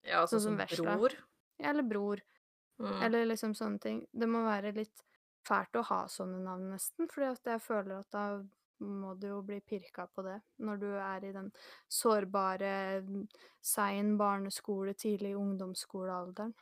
Ja, 0.07 0.21
altså 0.21 0.37
sånn 0.39 0.55
som 0.55 0.77
som 0.77 0.85
bror. 0.87 1.15
Eller 1.59 1.83
bror. 1.83 2.21
Mm. 2.79 3.01
Eller 3.03 3.25
liksom 3.25 3.55
sånne 3.57 3.81
ting. 3.83 3.97
Det 4.11 4.29
må 4.31 4.45
være 4.45 4.71
litt 4.77 5.03
fælt 5.47 5.75
å 5.75 5.83
ha 5.89 5.99
sånne 6.11 6.39
navn, 6.45 6.69
nesten, 6.71 7.09
fordi 7.11 7.27
at 7.33 7.51
jeg 7.53 7.63
føler 7.63 7.97
at 7.99 8.09
da 8.15 8.23
må 8.79 9.13
du 9.19 9.27
jo 9.27 9.41
bli 9.43 9.59
pirka 9.59 10.05
på 10.07 10.23
det 10.23 10.37
når 10.63 10.79
du 10.79 10.87
er 10.95 11.25
i 11.27 11.33
den 11.35 11.49
sårbare, 11.91 13.01
mm, 13.03 13.25
sein 13.59 14.13
barneskole, 14.19 14.95
tidlig 14.95 15.33
ungdomsskolealderen. 15.35 16.53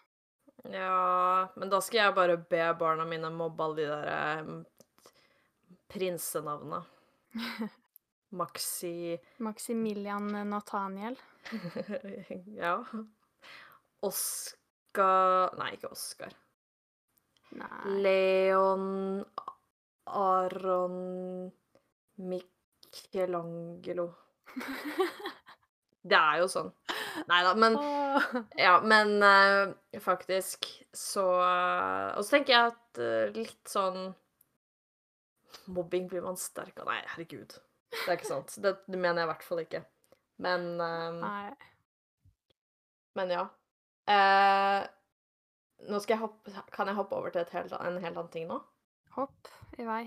Ja, 0.74 1.48
men 1.56 1.70
da 1.70 1.82
skal 1.86 2.08
jeg 2.08 2.16
bare 2.18 2.38
be 2.42 2.64
barna 2.80 3.06
mine 3.06 3.30
mobbe 3.30 3.68
alle 3.68 3.78
de 3.78 3.90
der 3.92 4.48
prinsenavna. 5.94 6.82
prinsenavnet. 6.88 7.76
Maxi 8.30 9.18
Maximilian 9.40 10.50
Nathaniel. 10.50 11.16
Ja. 12.58 12.84
Oscar 14.04 15.56
Nei, 15.58 15.72
ikke 15.78 15.92
Oscar. 15.92 16.34
Nei. 17.56 18.02
Leon 18.04 19.24
Aron 20.06 21.52
Michelangelo. 22.16 24.10
Det 26.08 26.16
er 26.16 26.40
jo 26.40 26.48
sånn. 26.52 26.70
Nei 27.28 27.40
da, 27.44 27.54
men 27.58 27.76
Ja, 28.60 28.78
men 28.84 29.18
uh, 29.24 29.74
faktisk 30.00 30.68
så 30.96 31.26
Og 31.42 32.22
så 32.24 32.38
tenker 32.38 32.54
jeg 32.54 32.72
at 32.72 33.02
uh, 33.02 33.34
litt 33.36 33.72
sånn 33.72 34.14
Mobbing 35.74 36.08
blir 36.08 36.24
man 36.24 36.38
sterk 36.40 36.80
av 36.84 36.92
Nei, 36.92 37.02
herregud. 37.16 37.58
Det 37.94 38.06
er 38.08 38.18
ikke 38.18 38.30
sant. 38.30 38.58
Det, 38.64 38.76
mener 38.90 39.22
jeg 39.22 39.28
i 39.28 39.32
hvert 39.32 39.48
fall 39.48 39.64
ikke. 39.64 39.84
Men 40.44 40.70
um. 40.82 41.24
Men 43.18 43.34
ja. 43.34 43.48
Uh, 44.08 44.86
nå 45.90 46.00
skal 46.00 46.16
jeg 46.16 46.22
hoppe 46.22 46.54
Kan 46.72 46.88
jeg 46.88 46.96
hoppe 46.96 47.18
over 47.18 47.34
til 47.34 47.42
et 47.42 47.52
helt, 47.52 47.74
en 47.76 47.98
helt 48.00 48.14
annen 48.14 48.32
ting 48.32 48.48
nå? 48.48 48.62
Hopp 49.18 49.50
i 49.78 49.86
vei. 49.88 50.06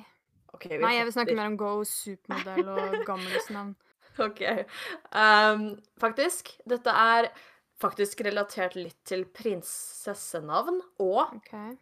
Okay, 0.54 0.76
vi 0.76 0.82
Nei, 0.82 0.96
jeg 0.96 1.06
vil 1.06 1.14
snakke 1.14 1.36
mer 1.38 1.50
om 1.50 1.56
Go, 1.60 1.70
supermodell 1.86 2.70
og 2.72 2.96
gamlisnavn. 3.08 3.74
OK. 4.20 4.42
Um, 5.14 5.66
faktisk, 6.02 6.52
dette 6.68 6.94
er 6.94 7.30
faktisk 7.80 8.24
relatert 8.26 8.74
litt 8.76 8.98
til 9.08 9.24
prinsessenavn 9.34 10.80
og 11.02 11.36
okay. 11.38 11.76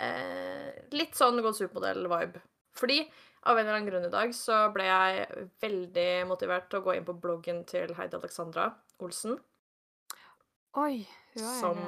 uh, 0.00 0.70
litt 0.96 1.18
sånn 1.18 1.42
Go 1.44 1.52
supermodell-vibe. 1.56 2.40
Fordi 2.76 3.02
av 3.46 3.58
en 3.58 3.62
eller 3.64 3.78
annen 3.78 3.88
grunn 3.88 4.06
i 4.08 4.12
dag 4.12 4.32
så 4.34 4.66
ble 4.74 4.86
jeg 4.88 5.48
veldig 5.62 6.08
motivert 6.30 6.66
til 6.70 6.80
å 6.80 6.86
gå 6.86 6.96
inn 6.96 7.06
på 7.06 7.14
bloggen 7.22 7.62
til 7.68 7.94
Heidi 7.98 8.18
Alexandra 8.18 8.70
Olsen. 9.02 9.36
Oi, 10.76 11.06
hun 11.34 11.42
jeg 11.42 11.60
Som. 11.60 11.82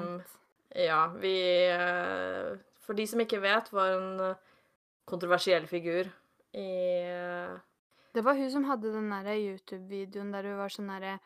Ja, 0.79 1.07
vi 1.17 1.35
eh, 1.73 2.55
For 2.85 2.97
de 2.97 3.07
som 3.09 3.21
ikke 3.25 3.41
vet, 3.43 3.73
var 3.73 3.97
en 3.97 4.21
eh, 4.31 4.45
kontroversiell 5.09 5.67
figur 5.69 6.09
i 6.57 6.69
eh, 7.09 7.57
Det 8.15 8.25
var 8.25 8.39
hun 8.39 8.51
som 8.53 8.69
hadde 8.69 8.93
den 8.93 9.11
derre 9.13 9.37
YouTube-videoen 9.41 10.33
der 10.33 10.49
hun 10.49 10.61
var 10.61 10.73
sånn 10.73 10.93
derre 10.93 11.19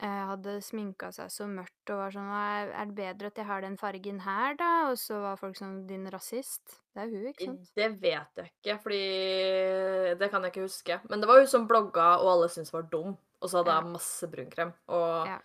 eh, 0.00 0.24
Hadde 0.28 0.60
sminka 0.62 1.10
seg 1.12 1.30
så 1.30 1.46
mørkt 1.46 1.90
og 1.90 1.98
var 1.98 2.10
sånn 2.14 2.30
«Er 2.32 2.86
det 2.86 2.94
bedre 2.94 3.26
at 3.30 3.36
jeg 3.36 3.46
har 3.46 3.60
den 3.62 3.76
fargen 3.78 4.20
her, 4.20 4.54
da? 4.58 4.90
Og 4.90 4.96
så 4.98 5.20
var 5.22 5.36
folk 5.40 5.56
sånn 5.56 5.86
Din 5.86 6.06
rasist. 6.10 6.80
Det 6.94 7.02
er 7.04 7.10
hun, 7.12 7.26
ikke 7.32 7.44
sant? 7.46 7.70
Det 7.76 7.88
vet 8.00 8.40
jeg 8.42 8.50
ikke, 8.52 8.78
fordi 8.82 10.18
Det 10.18 10.30
kan 10.30 10.42
jeg 10.42 10.52
ikke 10.52 10.66
huske. 10.68 11.00
Men 11.10 11.20
det 11.20 11.28
var 11.28 11.38
hun 11.38 11.46
som 11.46 11.66
blogga, 11.68 12.18
og 12.20 12.30
alle 12.34 12.48
syntes 12.48 12.72
var 12.72 12.82
dum. 12.90 13.16
Og 13.42 13.50
så 13.50 13.58
hadde 13.62 13.74
Ja. 13.74 13.80
hun 13.82 13.92
masse 13.92 14.26
brunkrem 14.30 14.72
og 14.88 15.26
Ja. 15.26 15.38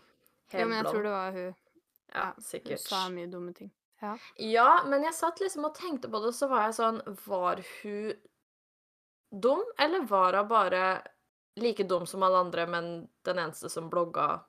helt 0.51 0.61
Ja, 0.61 0.65
men 0.65 0.83
jeg 0.83 0.85
tror 0.93 1.03
det 1.03 1.11
var 1.11 1.31
hun. 1.31 1.55
Ja, 2.15 2.19
ja, 2.19 2.33
Hun 2.69 2.77
sa 2.77 3.09
mye 3.09 3.27
dumme 3.29 3.53
ting. 3.53 3.71
Ja. 4.01 4.15
Ja, 4.39 4.83
men 4.85 5.03
jeg 5.03 5.13
satt 5.13 5.39
liksom 5.39 5.65
og 5.65 5.75
tenkte 5.75 6.09
på 6.09 6.21
det, 6.23 6.33
så 6.33 6.47
var 6.49 6.65
jeg 6.69 6.75
sånn 6.79 7.01
Var 7.27 7.57
hun 7.83 8.13
dum, 9.31 9.63
eller 9.77 10.05
var 10.07 10.33
hun 10.33 10.47
bare 10.47 11.03
like 11.55 11.83
dum 11.89 12.05
som 12.07 12.23
alle 12.23 12.43
andre, 12.45 12.67
men 12.67 13.07
den 13.25 13.39
eneste 13.39 13.69
som 13.69 13.89
blogga 13.89 14.41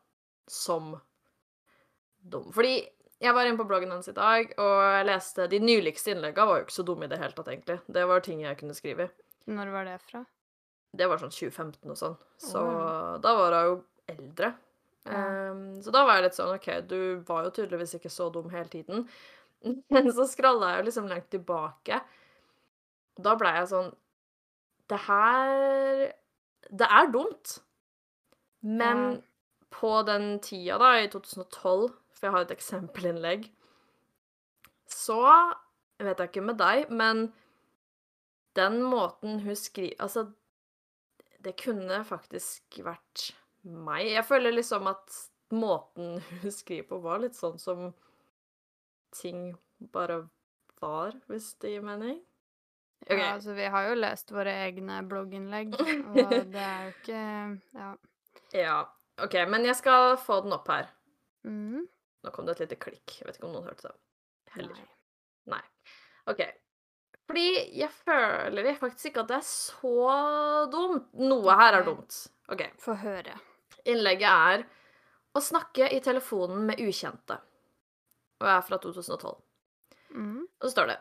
som 0.50 0.96
dum? 2.20 2.50
Fordi 2.52 2.80
jeg 3.20 3.36
var 3.36 3.44
inne 3.44 3.60
på 3.60 3.68
bloggen 3.68 3.90
hennes 3.92 4.08
i 4.08 4.16
dag, 4.16 4.52
og 4.56 4.76
jeg 4.80 5.06
leste 5.08 5.48
De 5.52 5.58
nyligste 5.60 6.14
innleggene 6.14 6.48
var 6.48 6.60
jo 6.60 6.66
ikke 6.66 6.78
så 6.78 6.84
dumme 6.88 7.04
i 7.04 7.12
det 7.12 7.18
hele 7.20 7.36
tatt, 7.36 7.50
egentlig. 7.52 7.80
Det 7.86 8.04
var 8.08 8.24
ting 8.24 8.44
jeg 8.44 8.58
kunne 8.60 8.76
skrive. 8.76 9.10
Når 9.50 9.72
var 9.74 9.88
det 9.88 9.98
fra? 10.04 10.24
Det 10.96 11.06
var 11.06 11.20
sånn 11.20 11.32
2015 11.34 11.92
og 11.92 11.98
sånn. 11.98 12.16
Så 12.40 12.62
oh. 12.64 13.18
da 13.22 13.34
var 13.36 13.56
hun 13.56 13.68
jo 13.68 13.74
eldre. 14.10 14.54
Ja. 15.04 15.20
Um, 15.52 15.60
så 15.84 15.92
da 15.94 16.02
var 16.04 16.18
jeg 16.18 16.26
litt 16.26 16.36
sånn 16.36 16.54
OK, 16.54 16.70
du 16.88 17.00
var 17.28 17.46
jo 17.46 17.52
tydeligvis 17.56 17.94
ikke 17.98 18.12
så 18.12 18.28
dum 18.32 18.50
hele 18.52 18.68
tiden. 18.72 19.04
Men 19.92 20.10
så 20.16 20.26
skralla 20.28 20.74
jeg 20.74 20.82
jo 20.82 20.88
liksom 20.88 21.08
langt 21.10 21.28
tilbake. 21.32 22.00
Da 23.20 23.36
blei 23.36 23.52
jeg 23.58 23.68
sånn 23.68 23.90
Det 24.88 24.96
her 25.04 26.06
Det 26.68 26.86
er 26.86 27.10
dumt. 27.12 27.58
Men 28.62 28.96
Ja. 29.12 29.20
på 29.70 30.02
den 30.06 30.40
tida, 30.40 30.78
da, 30.78 30.90
i 31.00 31.08
2012, 31.08 31.88
for 32.12 32.26
jeg 32.26 32.30
har 32.34 32.40
et 32.44 32.50
eksempelinnlegg, 32.50 33.50
så 34.86 35.54
vet 35.98 36.18
jeg 36.18 36.28
ikke 36.28 36.44
med 36.44 36.58
deg, 36.58 36.90
men 36.90 37.32
den 38.56 38.82
måten 38.82 39.40
hun 39.44 39.54
skriver 39.56 39.94
Altså, 40.00 40.32
det 41.40 41.56
kunne 41.56 42.04
faktisk 42.04 42.80
vært 42.84 43.30
meg. 43.64 44.10
Jeg 44.12 44.24
føler 44.24 44.52
liksom 44.52 44.86
at 44.90 45.20
måten 45.52 46.20
hun 46.42 46.50
skriver 46.52 46.88
på, 46.88 47.00
var 47.00 47.22
litt 47.22 47.38
sånn 47.38 47.58
som 47.58 47.94
ting 49.12 49.56
bare 49.92 50.28
var, 50.80 51.12
hvis 51.28 51.54
det 51.60 51.70
gir 51.76 51.82
mening. 51.86 52.20
Ok. 53.06 53.16
Ja, 53.16 53.32
altså, 53.34 53.54
vi 53.56 53.66
har 53.72 53.88
jo 53.88 53.98
lest 53.98 54.32
våre 54.34 54.52
egne 54.66 55.00
blogginnlegg, 55.08 55.74
og 56.12 56.32
det 56.52 56.64
er 56.66 56.86
jo 56.86 56.94
ikke 56.94 57.24
Ja. 57.78 57.90
Ja, 58.56 58.78
OK, 59.22 59.36
men 59.50 59.64
jeg 59.68 59.78
skal 59.78 60.16
få 60.18 60.40
den 60.44 60.54
opp 60.56 60.68
her. 60.72 60.88
Mm. 61.46 61.84
Nå 62.24 62.32
kom 62.34 62.46
det 62.46 62.56
et 62.56 62.64
lite 62.64 62.80
klikk. 62.82 63.20
Jeg 63.20 63.28
vet 63.28 63.38
ikke 63.38 63.48
om 63.48 63.54
noen 63.54 63.68
hørte 63.68 63.88
det. 63.88 63.94
Heller. 64.56 64.80
Nei. 64.80 65.54
Nei. 65.54 65.62
OK. 66.30 66.42
Fordi 67.30 67.46
jeg 67.78 67.90
føler 68.02 68.72
faktisk 68.80 69.12
ikke 69.12 69.22
at 69.22 69.30
det 69.30 69.36
er 69.38 69.46
så 69.46 70.16
dumt. 70.72 71.06
Noe 71.22 71.54
her 71.60 71.78
er 71.78 71.86
dumt. 71.86 72.16
OK. 72.50 72.64
Få 72.82 72.96
høre. 72.98 73.36
Innlegget 73.88 74.26
er 74.30 74.64
å 75.36 75.42
snakke 75.44 75.86
i 75.94 76.00
telefonen 76.02 76.66
med 76.66 76.82
ukjente. 76.82 77.38
Og 78.42 78.50
er 78.50 78.64
fra 78.66 78.80
2012. 78.82 79.38
Mm. 80.16 80.42
Og 80.42 80.66
så 80.66 80.72
står 80.72 80.90
det 80.90 80.98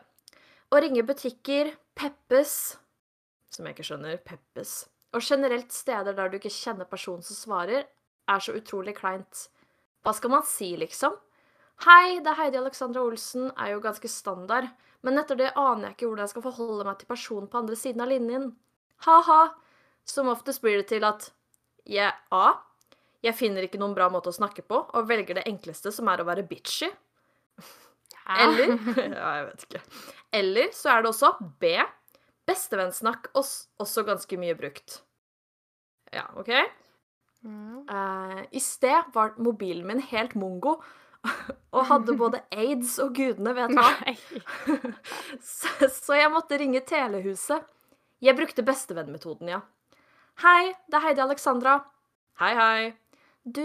Å 0.70 0.80
ringe 0.84 1.02
butikker, 1.02 1.72
Peppes 2.00 2.78
Som 3.52 3.66
jeg 3.66 3.74
ikke 3.74 3.84
skjønner. 3.90 4.20
Peppes. 4.24 4.86
Og 5.12 5.20
generelt 5.20 5.72
steder 5.74 6.14
der 6.16 6.30
du 6.30 6.38
ikke 6.38 6.52
kjenner 6.54 6.88
personen 6.88 7.24
som 7.26 7.36
svarer, 7.36 7.88
er 8.30 8.40
så 8.40 8.54
utrolig 8.56 8.94
kleint. 8.96 9.48
Hva 10.00 10.14
skal 10.16 10.32
man 10.32 10.46
si, 10.48 10.70
liksom? 10.80 11.16
Hei, 11.84 12.20
det 12.22 12.30
er 12.30 12.38
Heidi 12.38 12.60
Alexandra 12.60 13.02
Olsen, 13.02 13.50
er 13.58 13.74
jo 13.74 13.82
ganske 13.84 14.08
standard. 14.08 14.70
Men 15.04 15.20
etter 15.20 15.36
det 15.36 15.50
aner 15.58 15.90
jeg 15.90 15.98
ikke 15.98 16.08
hvordan 16.08 16.24
jeg 16.24 16.32
skal 16.32 16.46
forholde 16.46 16.86
meg 16.88 17.00
til 17.00 17.10
personen 17.10 17.50
på 17.50 17.60
andre 17.60 17.76
siden 17.76 18.04
av 18.04 18.12
linjen. 18.14 18.48
Ha-ha. 19.08 19.40
Som 20.08 20.30
oftest 20.32 20.64
blir 20.64 20.80
det 20.80 20.88
til 20.94 21.04
at 21.08 21.28
jeg 21.90 22.14
A. 22.32 22.46
Jeg 23.20 23.36
finner 23.36 23.66
ikke 23.66 23.80
noen 23.82 23.96
bra 23.98 24.08
måte 24.12 24.32
å 24.32 24.38
snakke 24.38 24.64
på, 24.64 24.86
og 24.88 25.08
velger 25.10 25.36
det 25.36 25.48
enkleste, 25.50 25.92
som 25.92 26.08
er 26.08 26.22
å 26.22 26.28
være 26.30 26.46
bitchy. 26.48 26.88
Eller 28.38 28.74
Ja, 29.20 29.30
jeg 29.38 29.46
vet 29.48 29.66
ikke. 29.66 29.82
Eller 30.40 30.74
så 30.76 30.92
er 30.94 31.02
det 31.02 31.10
også 31.10 31.32
B. 31.62 31.74
Bestevennsnakk, 32.50 33.30
også 33.34 34.04
ganske 34.06 34.38
mye 34.40 34.56
brukt. 34.58 35.00
Ja, 36.14 36.26
OK? 36.38 36.50
Mm. 37.46 37.84
Uh, 37.88 38.40
I 38.52 38.60
sted 38.60 39.12
var 39.14 39.36
mobilen 39.40 39.86
min 39.88 40.02
helt 40.10 40.34
mongo 40.36 40.76
og 41.76 41.86
hadde 41.88 42.16
både 42.18 42.42
aids 42.62 42.98
og 43.02 43.14
gudene 43.16 43.54
vet 43.56 43.74
hva. 43.76 44.14
Så, 45.40 45.88
så 45.92 46.18
jeg 46.18 46.32
måtte 46.32 46.58
ringe 46.60 46.82
telehuset. 46.86 47.66
Jeg 48.20 48.36
brukte 48.36 48.64
bestevennmetoden, 48.66 49.48
ja. 49.48 49.62
Hei, 50.42 50.72
det 50.88 50.98
er 50.98 51.06
Heidi 51.06 51.22
Alexandra. 51.24 51.78
Hei, 52.40 52.52
hei. 52.56 52.90
Du, 53.44 53.64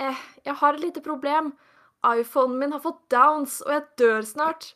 eh, 0.00 0.20
jeg 0.44 0.56
har 0.60 0.76
et 0.76 0.84
lite 0.84 1.02
problem. 1.04 1.52
iPhonen 2.04 2.58
min 2.60 2.74
har 2.74 2.82
fått 2.84 3.00
downs, 3.12 3.60
og 3.64 3.72
jeg 3.72 3.84
dør 4.00 4.26
snart. 4.28 4.70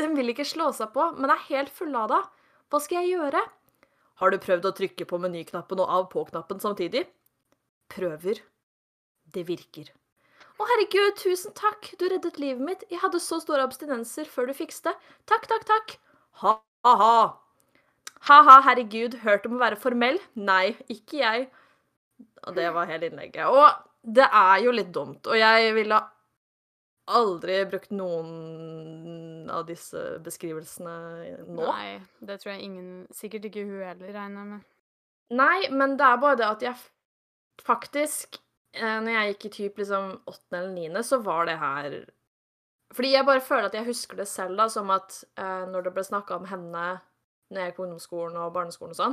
Den 0.00 0.16
vil 0.18 0.32
ikke 0.32 0.46
slå 0.46 0.70
seg 0.76 0.92
på, 0.94 1.10
men 1.16 1.32
er 1.32 1.46
helt 1.48 1.72
fullada. 1.74 2.22
Hva 2.70 2.80
skal 2.82 3.02
jeg 3.02 3.16
gjøre? 3.16 3.42
Har 4.20 4.32
du 4.32 4.38
prøvd 4.40 4.68
å 4.68 4.74
trykke 4.76 5.06
på 5.08 5.20
menyknappen 5.20 5.80
og 5.82 5.92
av-på-knappen 5.98 6.60
samtidig? 6.62 7.04
Prøver. 7.92 8.40
Det 9.32 9.44
virker. 9.48 9.90
Å, 10.56 10.64
herregud, 10.70 11.18
tusen 11.20 11.52
takk, 11.56 11.90
du 12.00 12.06
reddet 12.08 12.38
livet 12.40 12.64
mitt. 12.64 12.84
Jeg 12.88 13.02
hadde 13.02 13.20
så 13.20 13.38
store 13.42 13.66
abstinenser 13.66 14.28
før 14.30 14.48
du 14.48 14.54
fikste. 14.56 14.94
Takk, 15.28 15.44
takk, 15.50 15.66
takk. 15.68 15.96
Ha-ha. 16.40 17.18
Ha-ha, 18.30 18.56
herregud, 18.64 19.18
hørt 19.26 19.44
om 19.48 19.58
å 19.58 19.62
være 19.62 19.78
formell? 19.80 20.16
Nei, 20.34 20.74
ikke 20.92 21.20
jeg. 21.20 21.46
Og 22.46 22.56
det 22.56 22.70
var 22.72 22.88
hele 22.88 23.10
innlegget. 23.10 23.52
Og 23.52 24.16
det 24.16 24.26
er 24.30 24.62
jo 24.64 24.72
litt 24.72 24.92
dumt, 24.94 25.26
og 25.28 25.36
jeg 25.36 25.74
ville 25.76 26.00
aldri 27.06 27.58
brukt 27.70 27.92
noen 27.94 29.50
av 29.52 29.66
disse 29.68 30.00
beskrivelsene 30.24 30.94
nå. 31.46 31.62
Nei, 31.62 32.00
det 32.26 32.40
tror 32.42 32.54
jeg 32.54 32.66
ingen 32.66 32.90
Sikkert 33.14 33.46
ikke 33.48 33.64
hun 33.68 33.84
heller 33.84 34.12
regner 34.14 34.48
med. 34.50 34.66
Nei, 35.36 35.68
men 35.70 35.96
det 35.98 36.06
er 36.06 36.20
bare 36.22 36.38
det 36.40 36.48
at 36.48 36.64
jeg 36.66 36.82
faktisk 37.66 38.38
eh, 38.76 38.98
Når 39.02 39.10
jeg 39.10 39.32
gikk 39.32 39.46
i 39.48 39.52
typ 39.56 39.80
liksom 39.82 40.12
åttende 40.26 40.60
eller 40.60 40.74
niende, 40.74 41.02
så 41.06 41.18
var 41.22 41.48
det 41.48 41.56
her 41.62 41.96
Fordi 42.94 43.12
jeg 43.14 43.26
bare 43.26 43.42
føler 43.42 43.70
at 43.70 43.78
jeg 43.78 43.88
husker 43.88 44.20
det 44.20 44.28
selv 44.30 44.58
da, 44.60 44.68
som 44.70 44.90
at 44.94 45.22
eh, 45.38 45.64
når 45.70 45.88
det 45.88 45.94
ble 45.96 46.06
snakka 46.06 46.38
om 46.38 46.46
henne 46.50 46.86
når 47.46 47.60
jeg 47.60 47.70
gikk 47.70 47.76
på 47.78 47.84
ungdomsskolen 47.86 48.38
og 48.42 48.54
barneskolen 48.56 48.94
og 48.94 48.98
sånn. 48.98 49.12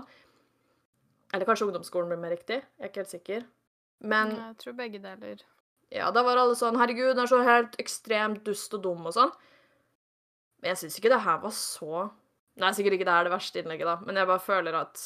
Eller 1.34 1.46
kanskje 1.46 1.68
ungdomsskolen 1.68 2.10
blir 2.10 2.22
mer 2.22 2.32
riktig. 2.34 2.64
Jeg 2.66 2.82
er 2.82 2.89
ikke 2.89 3.04
helt 3.04 3.12
sikker. 3.12 3.44
Men 4.10 4.32
Jeg 4.39 4.56
tror 4.64 4.76
begge 4.80 5.02
deler. 5.04 5.44
Ja, 5.94 6.10
da 6.14 6.24
var 6.26 6.41
alle 6.41 6.58
sånn 6.58 6.78
Herregud, 6.80 7.14
den 7.14 7.24
er 7.24 7.30
så 7.30 7.41
helt 7.46 7.76
ekstremt 7.82 8.44
dust 8.48 8.74
og 8.74 8.84
dum 8.86 9.10
og 9.10 9.16
sånn. 9.16 9.34
Men 10.62 10.74
jeg 10.74 10.84
syns 10.84 10.98
ikke 11.00 11.12
det 11.14 11.24
her 11.26 11.41
var 11.44 11.56
så 11.56 12.08
Nei, 12.62 12.70
sikkert 12.78 13.00
ikke 13.00 13.08
det 13.08 13.14
er 13.18 13.26
det 13.26 13.34
verste 13.34 13.62
innlegget, 13.64 13.88
da, 13.89 13.96
men 14.06 14.18
jeg 14.20 14.30
bare 14.30 14.41
føler 14.46 14.76
at 14.78 15.00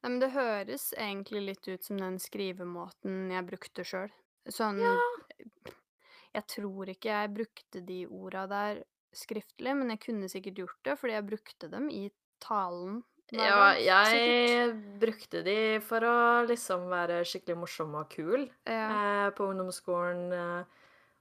Nei, 0.00 0.10
men 0.10 0.18
det 0.20 0.30
høres 0.34 0.90
egentlig 0.96 1.40
litt 1.46 1.68
ut 1.68 1.84
som 1.84 2.00
den 2.00 2.18
skrivemåten 2.20 3.32
jeg 3.32 3.46
brukte 3.48 3.84
sjøl. 3.84 4.12
Sånn 4.48 4.80
Jeg 4.80 6.44
tror 6.52 6.92
ikke 6.92 7.10
jeg 7.12 7.32
brukte 7.36 7.82
de 7.84 7.98
orda 8.06 8.46
der 8.48 8.82
skriftlig, 9.16 9.74
men 9.76 9.92
jeg 9.92 10.02
kunne 10.04 10.28
sikkert 10.30 10.60
gjort 10.62 10.80
det, 10.86 10.96
fordi 11.00 11.16
jeg 11.16 11.28
brukte 11.28 11.70
dem 11.72 11.88
i 11.92 12.04
talen. 12.44 13.00
Ja, 13.36 13.72
jeg 13.78 14.06
sikkert. 14.10 15.00
brukte 15.00 15.42
de 15.46 15.56
for 15.86 16.00
å 16.06 16.16
liksom 16.48 16.88
være 16.90 17.20
skikkelig 17.24 17.56
morsom 17.60 17.94
og 17.94 18.08
kul 18.10 18.48
Ja. 18.66 18.88
eh, 19.26 19.30
på 19.36 19.46
ungdomsskolen. 19.52 20.32
Eh, 20.32 20.64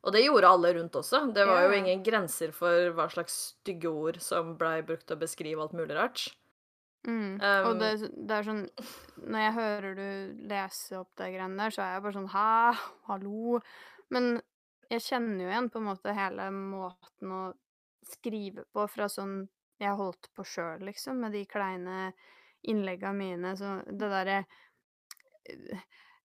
og 0.04 0.14
det 0.16 0.24
gjorde 0.26 0.48
alle 0.50 0.74
rundt 0.74 0.96
også. 0.96 1.34
Det 1.34 1.46
var 1.46 1.62
Ja, 1.62 1.68
jo 1.68 1.78
ingen 1.84 2.04
grenser 2.04 2.52
for 2.56 2.92
hva 2.96 3.10
slags 3.12 3.34
stygge 3.54 3.92
ord 3.92 4.20
som 4.22 4.56
blei 4.58 4.82
brukt 4.82 5.06
til 5.08 5.18
å 5.18 5.20
beskrive 5.20 5.62
alt 5.62 5.74
mulig 5.74 5.96
rart. 5.96 6.30
Mm. 7.08 7.40
Um, 7.40 7.66
og 7.66 7.80
det, 7.80 8.12
det 8.28 8.36
er 8.36 8.44
sånn 8.44 8.66
Når 9.24 9.40
jeg 9.40 9.54
hører 9.56 9.94
du 9.96 10.48
lese 10.50 10.98
opp 11.00 11.08
de 11.16 11.30
greiene 11.32 11.56
der, 11.56 11.70
så 11.72 11.80
er 11.86 11.94
jeg 11.94 12.02
bare 12.04 12.18
sånn 12.18 12.28
Hæ? 12.34 12.76
Hallo? 13.08 13.62
Men 14.12 14.42
jeg 14.92 15.06
kjenner 15.06 15.46
jo 15.46 15.48
igjen 15.48 15.70
på 15.72 15.80
en 15.80 15.88
måte 15.88 16.16
hele 16.18 16.50
måten 16.52 17.32
å 17.32 17.54
skrive 18.04 18.66
på 18.74 18.84
fra 18.92 19.08
sånn 19.08 19.48
jeg 19.80 19.96
holdt 20.00 20.30
på 20.36 20.46
sjøl, 20.48 20.84
liksom, 20.90 21.22
med 21.24 21.36
de 21.36 21.46
kleine 21.50 22.12
innlegga 22.68 23.14
mine. 23.16 23.56
Så 23.58 23.80
det 23.88 24.10
derre 24.12 24.42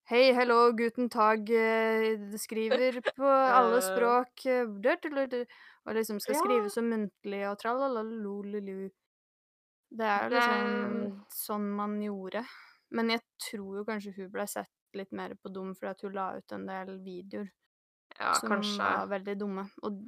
Hei, 0.05 0.33
hello, 0.37 0.69
guten 0.77 1.07
tag, 1.09 1.49
eh, 1.49 2.19
skriver 2.37 2.99
på 3.17 3.25
alle 3.25 3.79
språk 3.81 4.45
eh, 4.45 4.67
Og 5.85 5.95
liksom 5.97 6.19
skal 6.21 6.37
skrive 6.37 6.69
så 6.69 6.83
muntlig 6.85 7.41
og 7.49 7.57
tralalololulu. 7.61 8.91
Det 9.95 10.05
er 10.05 10.27
jo 10.27 10.35
liksom 10.35 11.25
sånn 11.33 11.67
man 11.79 11.97
gjorde. 12.03 12.43
Men 12.93 13.09
jeg 13.15 13.23
tror 13.49 13.79
jo 13.79 13.85
kanskje 13.87 14.13
hun 14.19 14.31
ble 14.33 14.45
sett 14.49 14.71
litt 14.95 15.11
mer 15.11 15.33
på 15.41 15.49
dum 15.49 15.73
fordi 15.75 16.07
hun 16.07 16.15
la 16.15 16.27
ut 16.37 16.53
en 16.55 16.67
del 16.69 16.99
videoer 17.03 17.49
Ja, 18.19 18.33
som 18.37 18.49
kanskje. 18.53 18.77
var 18.77 19.09
veldig 19.11 19.37
dumme. 19.41 19.65
Og 19.81 20.03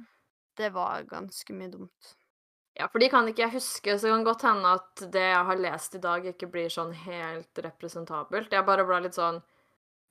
det 0.58 0.70
var 0.74 1.02
ganske 1.10 1.54
mye 1.58 1.72
dumt. 1.74 2.14
Ja, 2.78 2.86
for 2.88 3.02
de 3.02 3.08
kan 3.10 3.26
ikke 3.26 3.42
jeg 3.42 3.56
huske, 3.56 3.96
så 3.98 4.06
det 4.06 4.12
kan 4.14 4.24
godt 4.24 4.42
hende 4.46 4.72
at 4.78 5.02
det 5.12 5.24
jeg 5.32 5.44
har 5.48 5.56
lest 5.58 5.94
i 5.98 5.98
dag, 6.02 6.26
ikke 6.30 6.46
blir 6.50 6.68
sånn 6.70 6.92
helt 6.94 7.58
representabelt. 7.64 8.52
Jeg 8.54 8.66
bare 8.68 8.84
ble 8.86 9.00
litt 9.08 9.14
sånn 9.18 9.42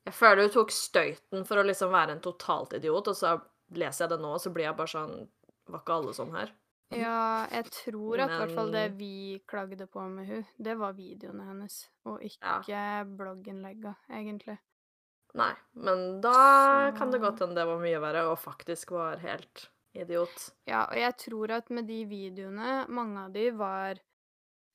Jeg 0.07 0.13
føler 0.15 0.43
hun 0.47 0.51
tok 0.53 0.69
støyten 0.71 1.45
for 1.47 1.59
å 1.59 1.65
liksom 1.67 1.91
være 1.91 2.11
en 2.15 2.21
totalt 2.23 2.73
idiot, 2.77 3.07
og 3.11 3.15
så 3.15 3.41
leser 3.75 4.05
jeg 4.05 4.09
det 4.13 4.19
nå, 4.23 4.33
og 4.35 4.39
så 4.43 4.51
blir 4.53 4.63
jeg 4.69 4.75
bare 4.77 4.87
sånn 4.93 5.27
Var 5.67 5.81
ikke 5.83 5.95
alle 5.97 6.13
sånn 6.15 6.31
her? 6.35 6.51
Ja, 6.95 7.47
jeg 7.51 7.65
tror 7.75 8.21
at 8.23 8.31
i 8.31 8.37
hvert 8.39 8.53
fall 8.55 8.69
det 8.71 8.85
vi 8.95 9.41
klagde 9.51 9.87
på 9.91 10.05
med 10.07 10.27
hun, 10.29 10.45
det 10.63 10.77
var 10.79 10.93
videoene 10.95 11.43
hennes, 11.43 11.89
og 12.05 12.21
Ja. 12.23 12.61
ikke 12.61 13.17
blogginnlegga, 13.17 13.95
egentlig. 14.09 14.57
Nei. 15.35 15.53
Men 15.75 16.21
da 16.21 16.91
kan 16.95 17.11
det 17.11 17.19
Så- 17.19 17.25
godt 17.25 17.39
hende 17.39 17.55
det 17.55 17.65
var 17.67 17.79
mye 17.83 17.99
verre, 17.99 18.23
og 18.31 18.39
faktisk 18.39 18.91
var 18.91 19.17
helt 19.17 19.67
idiot. 20.03 20.49
Ja, 20.69 20.85
og 20.89 20.97
jeg 20.99 21.15
tror 21.23 21.51
at 21.57 21.69
med 21.73 21.87
de 21.89 22.03
videoene, 22.09 22.85
mange 22.89 23.25
av 23.25 23.31
de 23.35 23.49
var 23.57 23.99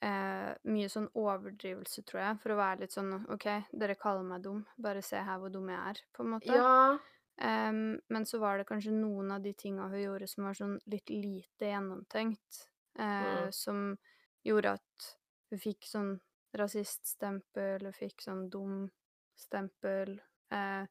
eh, 0.03 0.51
mye 0.65 0.89
sånn 0.91 1.09
overdrivelse, 1.15 2.03
tror 2.09 2.21
jeg, 2.25 2.41
for 2.43 2.55
å 2.55 2.59
være 2.61 2.81
litt 2.85 2.95
sånn 2.97 3.13
OK, 3.33 3.47
dere 3.73 3.95
kaller 4.01 4.27
meg 4.27 4.43
dum, 4.45 4.65
bare 4.77 5.03
se 5.07 5.21
her 5.23 5.39
hvor 5.39 5.53
dum 5.55 5.69
jeg 5.73 5.81
er, 5.93 6.03
på 6.17 6.25
en 6.27 6.33
måte. 6.37 6.57
Ja. 6.59 6.99
Um, 7.43 7.99
men 8.13 8.27
så 8.29 8.39
var 8.39 8.59
det 8.61 8.67
kanskje 8.69 8.93
noen 8.93 9.31
av 9.33 9.41
de 9.43 9.55
tinga 9.57 9.87
hun 9.89 10.03
gjorde 10.03 10.27
som 10.29 10.45
var 10.45 10.55
sånn 10.59 10.75
litt 10.93 11.09
lite 11.11 11.71
gjennomtenkt, 11.71 12.67
eh, 12.99 13.47
Mm. 13.49 13.53
som 13.53 13.99
gjorde 14.45 14.75
at 14.77 15.07
hun 15.51 15.59
fikk 15.59 15.89
sånn 15.89 16.21
rasiststempel, 16.55 17.83
hun 17.89 17.93
fikk 17.97 18.21
sånn 18.21 18.49
dum 18.51 18.91
stempel, 19.39 20.21
eh, 20.53 20.85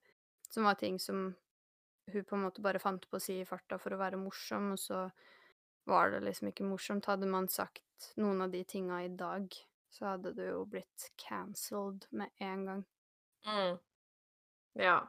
som 0.49 0.63
var 0.63 0.75
ting 0.75 0.97
som 0.99 1.35
hun 2.13 2.25
på 2.27 2.37
en 2.37 2.45
måte 2.47 2.63
bare 2.63 2.81
fant 2.81 3.05
på 3.09 3.17
å 3.17 3.23
si 3.23 3.39
i 3.41 3.47
farta 3.47 3.79
for 3.81 3.95
å 3.95 3.99
være 4.01 4.19
morsom, 4.19 4.73
og 4.75 4.79
så 4.79 5.05
var 5.89 6.11
det 6.13 6.23
liksom 6.25 6.51
ikke 6.51 6.67
morsomt. 6.67 7.09
Hadde 7.09 7.29
man 7.29 7.49
sagt 7.51 8.11
noen 8.21 8.43
av 8.45 8.51
de 8.53 8.63
tinga 8.67 9.03
i 9.05 9.11
dag, 9.17 9.47
så 9.91 10.13
hadde 10.13 10.33
det 10.37 10.51
jo 10.51 10.65
blitt 10.69 11.11
cancelled 11.19 12.05
med 12.11 12.29
en 12.39 12.67
gang. 12.67 12.83
Mm. 13.47 13.79
Ja. 14.79 14.99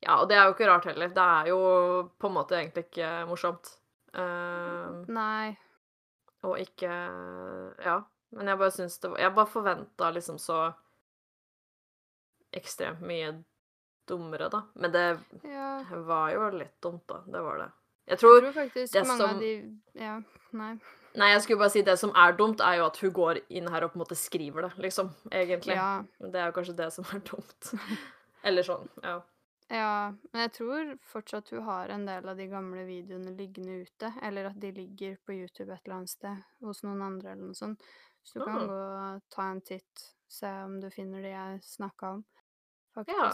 Ja, 0.00 0.20
og 0.20 0.28
det 0.30 0.36
er 0.38 0.46
jo 0.46 0.54
ikke 0.54 0.68
rart 0.68 0.86
heller. 0.86 1.10
Det 1.10 1.24
er 1.24 1.48
jo 1.50 1.62
på 2.20 2.28
en 2.28 2.36
måte 2.36 2.58
egentlig 2.58 2.86
ikke 2.86 3.08
morsomt. 3.30 3.72
Uh, 4.14 5.02
Nei. 5.10 5.56
Og 6.46 6.60
ikke 6.62 6.92
Ja. 7.84 7.98
Men 8.30 8.50
jeg 8.50 8.58
bare 8.60 8.72
syns 8.72 8.98
det 9.00 9.08
var 9.10 9.20
Jeg 9.20 9.34
bare 9.34 9.48
forventa 9.48 10.10
liksom 10.12 10.38
så 10.40 10.58
ekstremt 12.52 13.00
mye 13.04 13.32
dummere, 14.08 14.48
da. 14.50 14.62
Men 14.74 14.92
det 14.92 15.18
Ja. 15.44 15.82
var 16.06 16.30
jo 16.32 16.48
litt 16.58 16.80
dumt, 16.80 17.06
da. 17.06 17.20
Det 17.26 17.42
var 17.44 17.58
det. 17.58 17.70
Jeg 18.08 18.16
Jeg 18.16 18.18
tror 18.18 18.40
tror 18.40 18.52
faktisk 18.52 18.94
mange 18.94 19.16
som- 19.18 19.30
av 19.30 19.40
de 19.40 19.80
Ja, 19.94 20.20
nei. 20.52 20.78
Nei, 21.16 21.32
jeg 21.32 21.42
skulle 21.42 21.58
bare 21.58 21.70
si 21.70 21.82
det 21.82 21.98
som 21.98 22.10
er 22.14 22.32
dumt, 22.32 22.60
er 22.60 22.76
jo 22.76 22.84
at 22.86 22.96
hun 22.98 23.10
går 23.12 23.40
inn 23.50 23.66
her 23.68 23.82
og 23.84 23.92
på 23.92 23.96
en 23.96 24.04
måte 24.04 24.16
skriver 24.16 24.62
det, 24.62 24.76
liksom. 24.78 25.10
Egentlig. 25.32 25.74
Ja. 25.74 26.02
Det 26.20 26.34
er 26.34 26.46
jo 26.46 26.52
kanskje 26.52 26.76
det 26.76 26.92
som 26.92 27.04
er 27.12 27.20
dumt. 27.20 27.74
Eller 28.44 28.62
sånn. 28.62 28.88
Ja. 29.02 29.20
Ja, 29.70 30.10
men 30.32 30.40
jeg 30.48 30.52
tror 30.52 30.98
fortsatt 31.04 31.50
hun 31.50 31.62
har 31.64 31.88
en 31.90 32.06
del 32.06 32.26
av 32.28 32.36
de 32.38 32.46
gamle 32.46 32.86
videoene 32.86 33.36
liggende 33.36 33.82
ute, 33.84 34.12
eller 34.22 34.46
at 34.46 34.58
de 34.60 34.70
ligger 34.72 35.16
på 35.26 35.34
YouTube 35.34 35.70
et 35.72 35.80
eller 35.84 35.96
annet 35.96 36.08
sted 36.08 36.44
hos 36.62 36.80
noen 36.82 37.02
andre 37.02 37.32
eller 37.32 37.42
noe 37.50 37.54
sånt. 37.54 37.82
Så 38.24 38.38
du 38.38 38.44
kan 38.46 38.56
Ah. 38.56 38.66
gå 38.66 39.14
og 39.16 39.22
ta 39.30 39.42
en 39.50 39.60
titt, 39.60 40.14
se 40.28 40.46
om 40.46 40.80
du 40.80 40.88
finner 40.90 41.20
de 41.20 41.28
jeg 41.28 41.60
snakka 41.62 42.14
om, 42.14 42.24
Ja. 43.06 43.32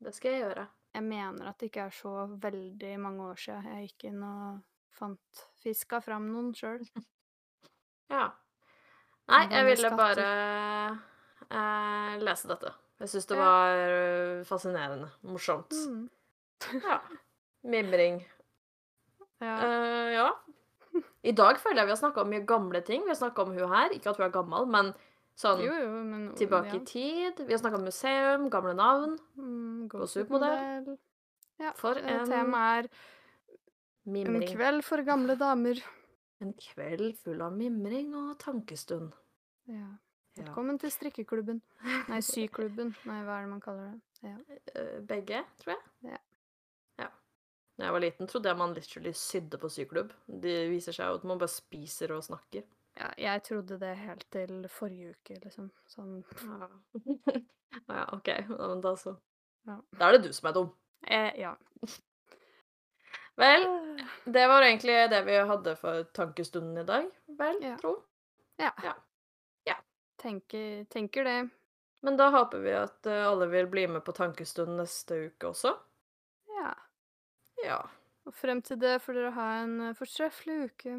Det 0.00 0.12
skal 0.16 0.32
jeg 0.34 0.44
gjøre. 0.46 0.66
Jeg 0.94 1.06
mener 1.06 1.50
at 1.50 1.60
det 1.60 1.70
ikke 1.70 1.86
er 1.86 1.94
så 1.94 2.12
veldig 2.42 2.92
mange 2.98 3.30
år 3.30 3.38
siden 3.38 3.66
jeg 3.70 3.90
gikk 3.90 4.08
inn 4.10 4.22
og 4.26 4.60
fant 4.96 5.42
fiska 5.62 6.00
fram 6.04 6.30
noen 6.32 6.52
sjøl. 6.56 6.84
Ja. 8.10 8.24
Nei, 9.30 9.44
jeg 9.52 9.66
ville 9.68 9.90
bare 9.94 10.22
eh, 11.46 12.14
lese 12.18 12.48
dette. 12.50 12.72
Jeg 12.98 13.12
syns 13.12 13.28
det 13.30 13.36
var 13.38 13.82
eh, 13.84 14.40
fascinerende. 14.48 15.12
Morsomt. 15.30 15.70
Mm. 15.70 16.08
Ja. 16.88 16.98
Mimring. 17.62 18.18
Ja. 19.38 19.54
Uh, 19.62 20.10
ja. 20.12 20.26
I 21.30 21.36
dag 21.38 21.60
føler 21.62 21.84
jeg 21.84 21.90
vi 21.92 21.94
har 21.94 22.00
snakka 22.02 22.24
om 22.24 22.34
mye 22.34 22.42
gamle 22.48 22.82
ting. 22.82 23.06
Vi 23.06 23.14
har 23.14 23.20
snakka 23.20 23.46
om 23.46 23.54
hun 23.54 23.72
her. 23.76 23.94
Ikke 23.94 24.10
at 24.10 24.18
hun 24.18 24.26
er 24.26 24.34
gammel, 24.34 24.66
men 24.74 24.90
sånn 25.40 25.62
Jo, 25.64 25.76
jo, 25.76 25.92
men 26.06 26.26
tilbake 26.38 26.74
ja. 26.74 26.80
i 26.80 26.84
tid. 26.88 27.40
Vi 27.46 27.54
har 27.54 27.62
snakka 27.62 27.80
om 27.80 27.86
museum, 27.88 28.48
gamle 28.52 28.74
navn. 28.76 29.16
Mm, 29.38 29.88
Gå 29.90 30.08
supermodell. 30.10 30.92
Ja, 31.60 31.72
For 31.76 31.98
eh, 32.00 32.12
en 32.12 32.28
Temaet 32.28 32.86
er 32.88 32.92
En 34.24 34.44
kveld 34.48 34.84
for 34.84 35.02
gamle 35.06 35.36
damer. 35.40 35.80
En 36.40 36.54
kveld 36.56 37.18
full 37.20 37.42
av 37.44 37.52
mimring 37.52 38.14
og 38.16 38.38
tankestund. 38.40 39.12
Ja. 39.68 39.90
Ja. 40.38 40.44
Velkommen 40.46 40.78
til 40.80 40.92
strikkeklubben. 40.94 41.60
Nei, 42.08 42.20
syklubben. 42.32 42.94
Nei, 43.08 43.20
hva 43.26 43.40
er 43.40 43.46
det 43.46 43.50
man 43.50 43.62
kaller 43.64 43.90
det? 43.90 44.00
Ja. 44.30 44.58
Eh, 44.78 44.98
Begge, 45.04 45.42
tror 45.60 45.74
jeg. 45.74 45.82
Ja. 46.12 46.20
ja. 47.02 47.08
Da 47.76 47.88
jeg 47.88 47.96
var 47.96 48.04
liten, 48.04 48.30
trodde 48.30 48.48
jeg 48.52 48.60
man 48.60 48.76
literally 48.76 49.12
sydde 49.16 49.60
på 49.60 49.70
syklubb. 49.72 50.14
Det 50.26 50.56
viser 50.72 50.96
seg 50.96 51.10
jo 51.10 51.18
at 51.20 51.26
man 51.28 51.40
bare 51.42 51.52
spiser 51.52 52.14
og 52.16 52.24
snakker. 52.24 52.64
Ja, 52.98 53.08
jeg 53.18 53.42
trodde 53.46 53.78
det 53.80 53.94
helt 53.96 54.26
til 54.32 54.66
forrige 54.68 55.14
uke, 55.14 55.38
liksom. 55.44 55.70
Sånn 55.88 56.22
Ja, 56.42 56.68
ja 57.88 58.04
OK. 58.16 58.28
Ja, 58.28 58.68
men 58.68 58.80
da 58.84 58.94
så. 58.96 59.16
Ja. 59.68 59.78
Da 59.98 60.08
er 60.08 60.18
det 60.18 60.28
du 60.28 60.32
som 60.36 60.48
er 60.50 60.56
dum. 60.56 60.72
eh, 61.06 61.32
Ja. 61.40 61.54
Vel, 63.40 63.64
det 64.24 64.46
var 64.48 64.62
egentlig 64.66 64.96
det 65.10 65.22
vi 65.26 65.36
hadde 65.52 65.76
for 65.80 66.02
tankestunden 66.16 66.78
i 66.82 66.84
dag, 66.88 67.06
vel, 67.38 67.62
Ja. 67.64 67.76
tro. 67.80 67.94
Ja. 68.60 68.72
Ja. 68.84 68.94
Ja. 69.68 69.76
Tenker, 70.20 70.84
tenker 70.92 71.24
det. 71.24 71.38
Men 72.02 72.16
da 72.16 72.30
håper 72.32 72.60
vi 72.64 72.72
at 72.76 73.06
eh, 73.06 73.26
alle 73.28 73.46
vil 73.52 73.66
bli 73.68 73.86
med 73.88 74.04
på 74.04 74.12
tankestund 74.16 74.76
neste 74.76 75.16
uke 75.30 75.48
også. 75.54 75.72
Ja. 76.58 76.74
Ja. 77.64 77.80
Og 78.28 78.34
frem 78.36 78.60
til 78.64 78.78
det 78.80 78.98
får 79.04 79.16
dere 79.16 79.32
ha 79.36 79.46
en 79.62 79.74
eh, 79.88 79.94
fortreffelig 79.96 80.58
uke. 80.70 80.98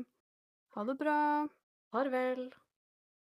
Ha 0.76 0.84
det 0.88 0.96
bra. 0.98 1.18
Farvel. 1.92 2.52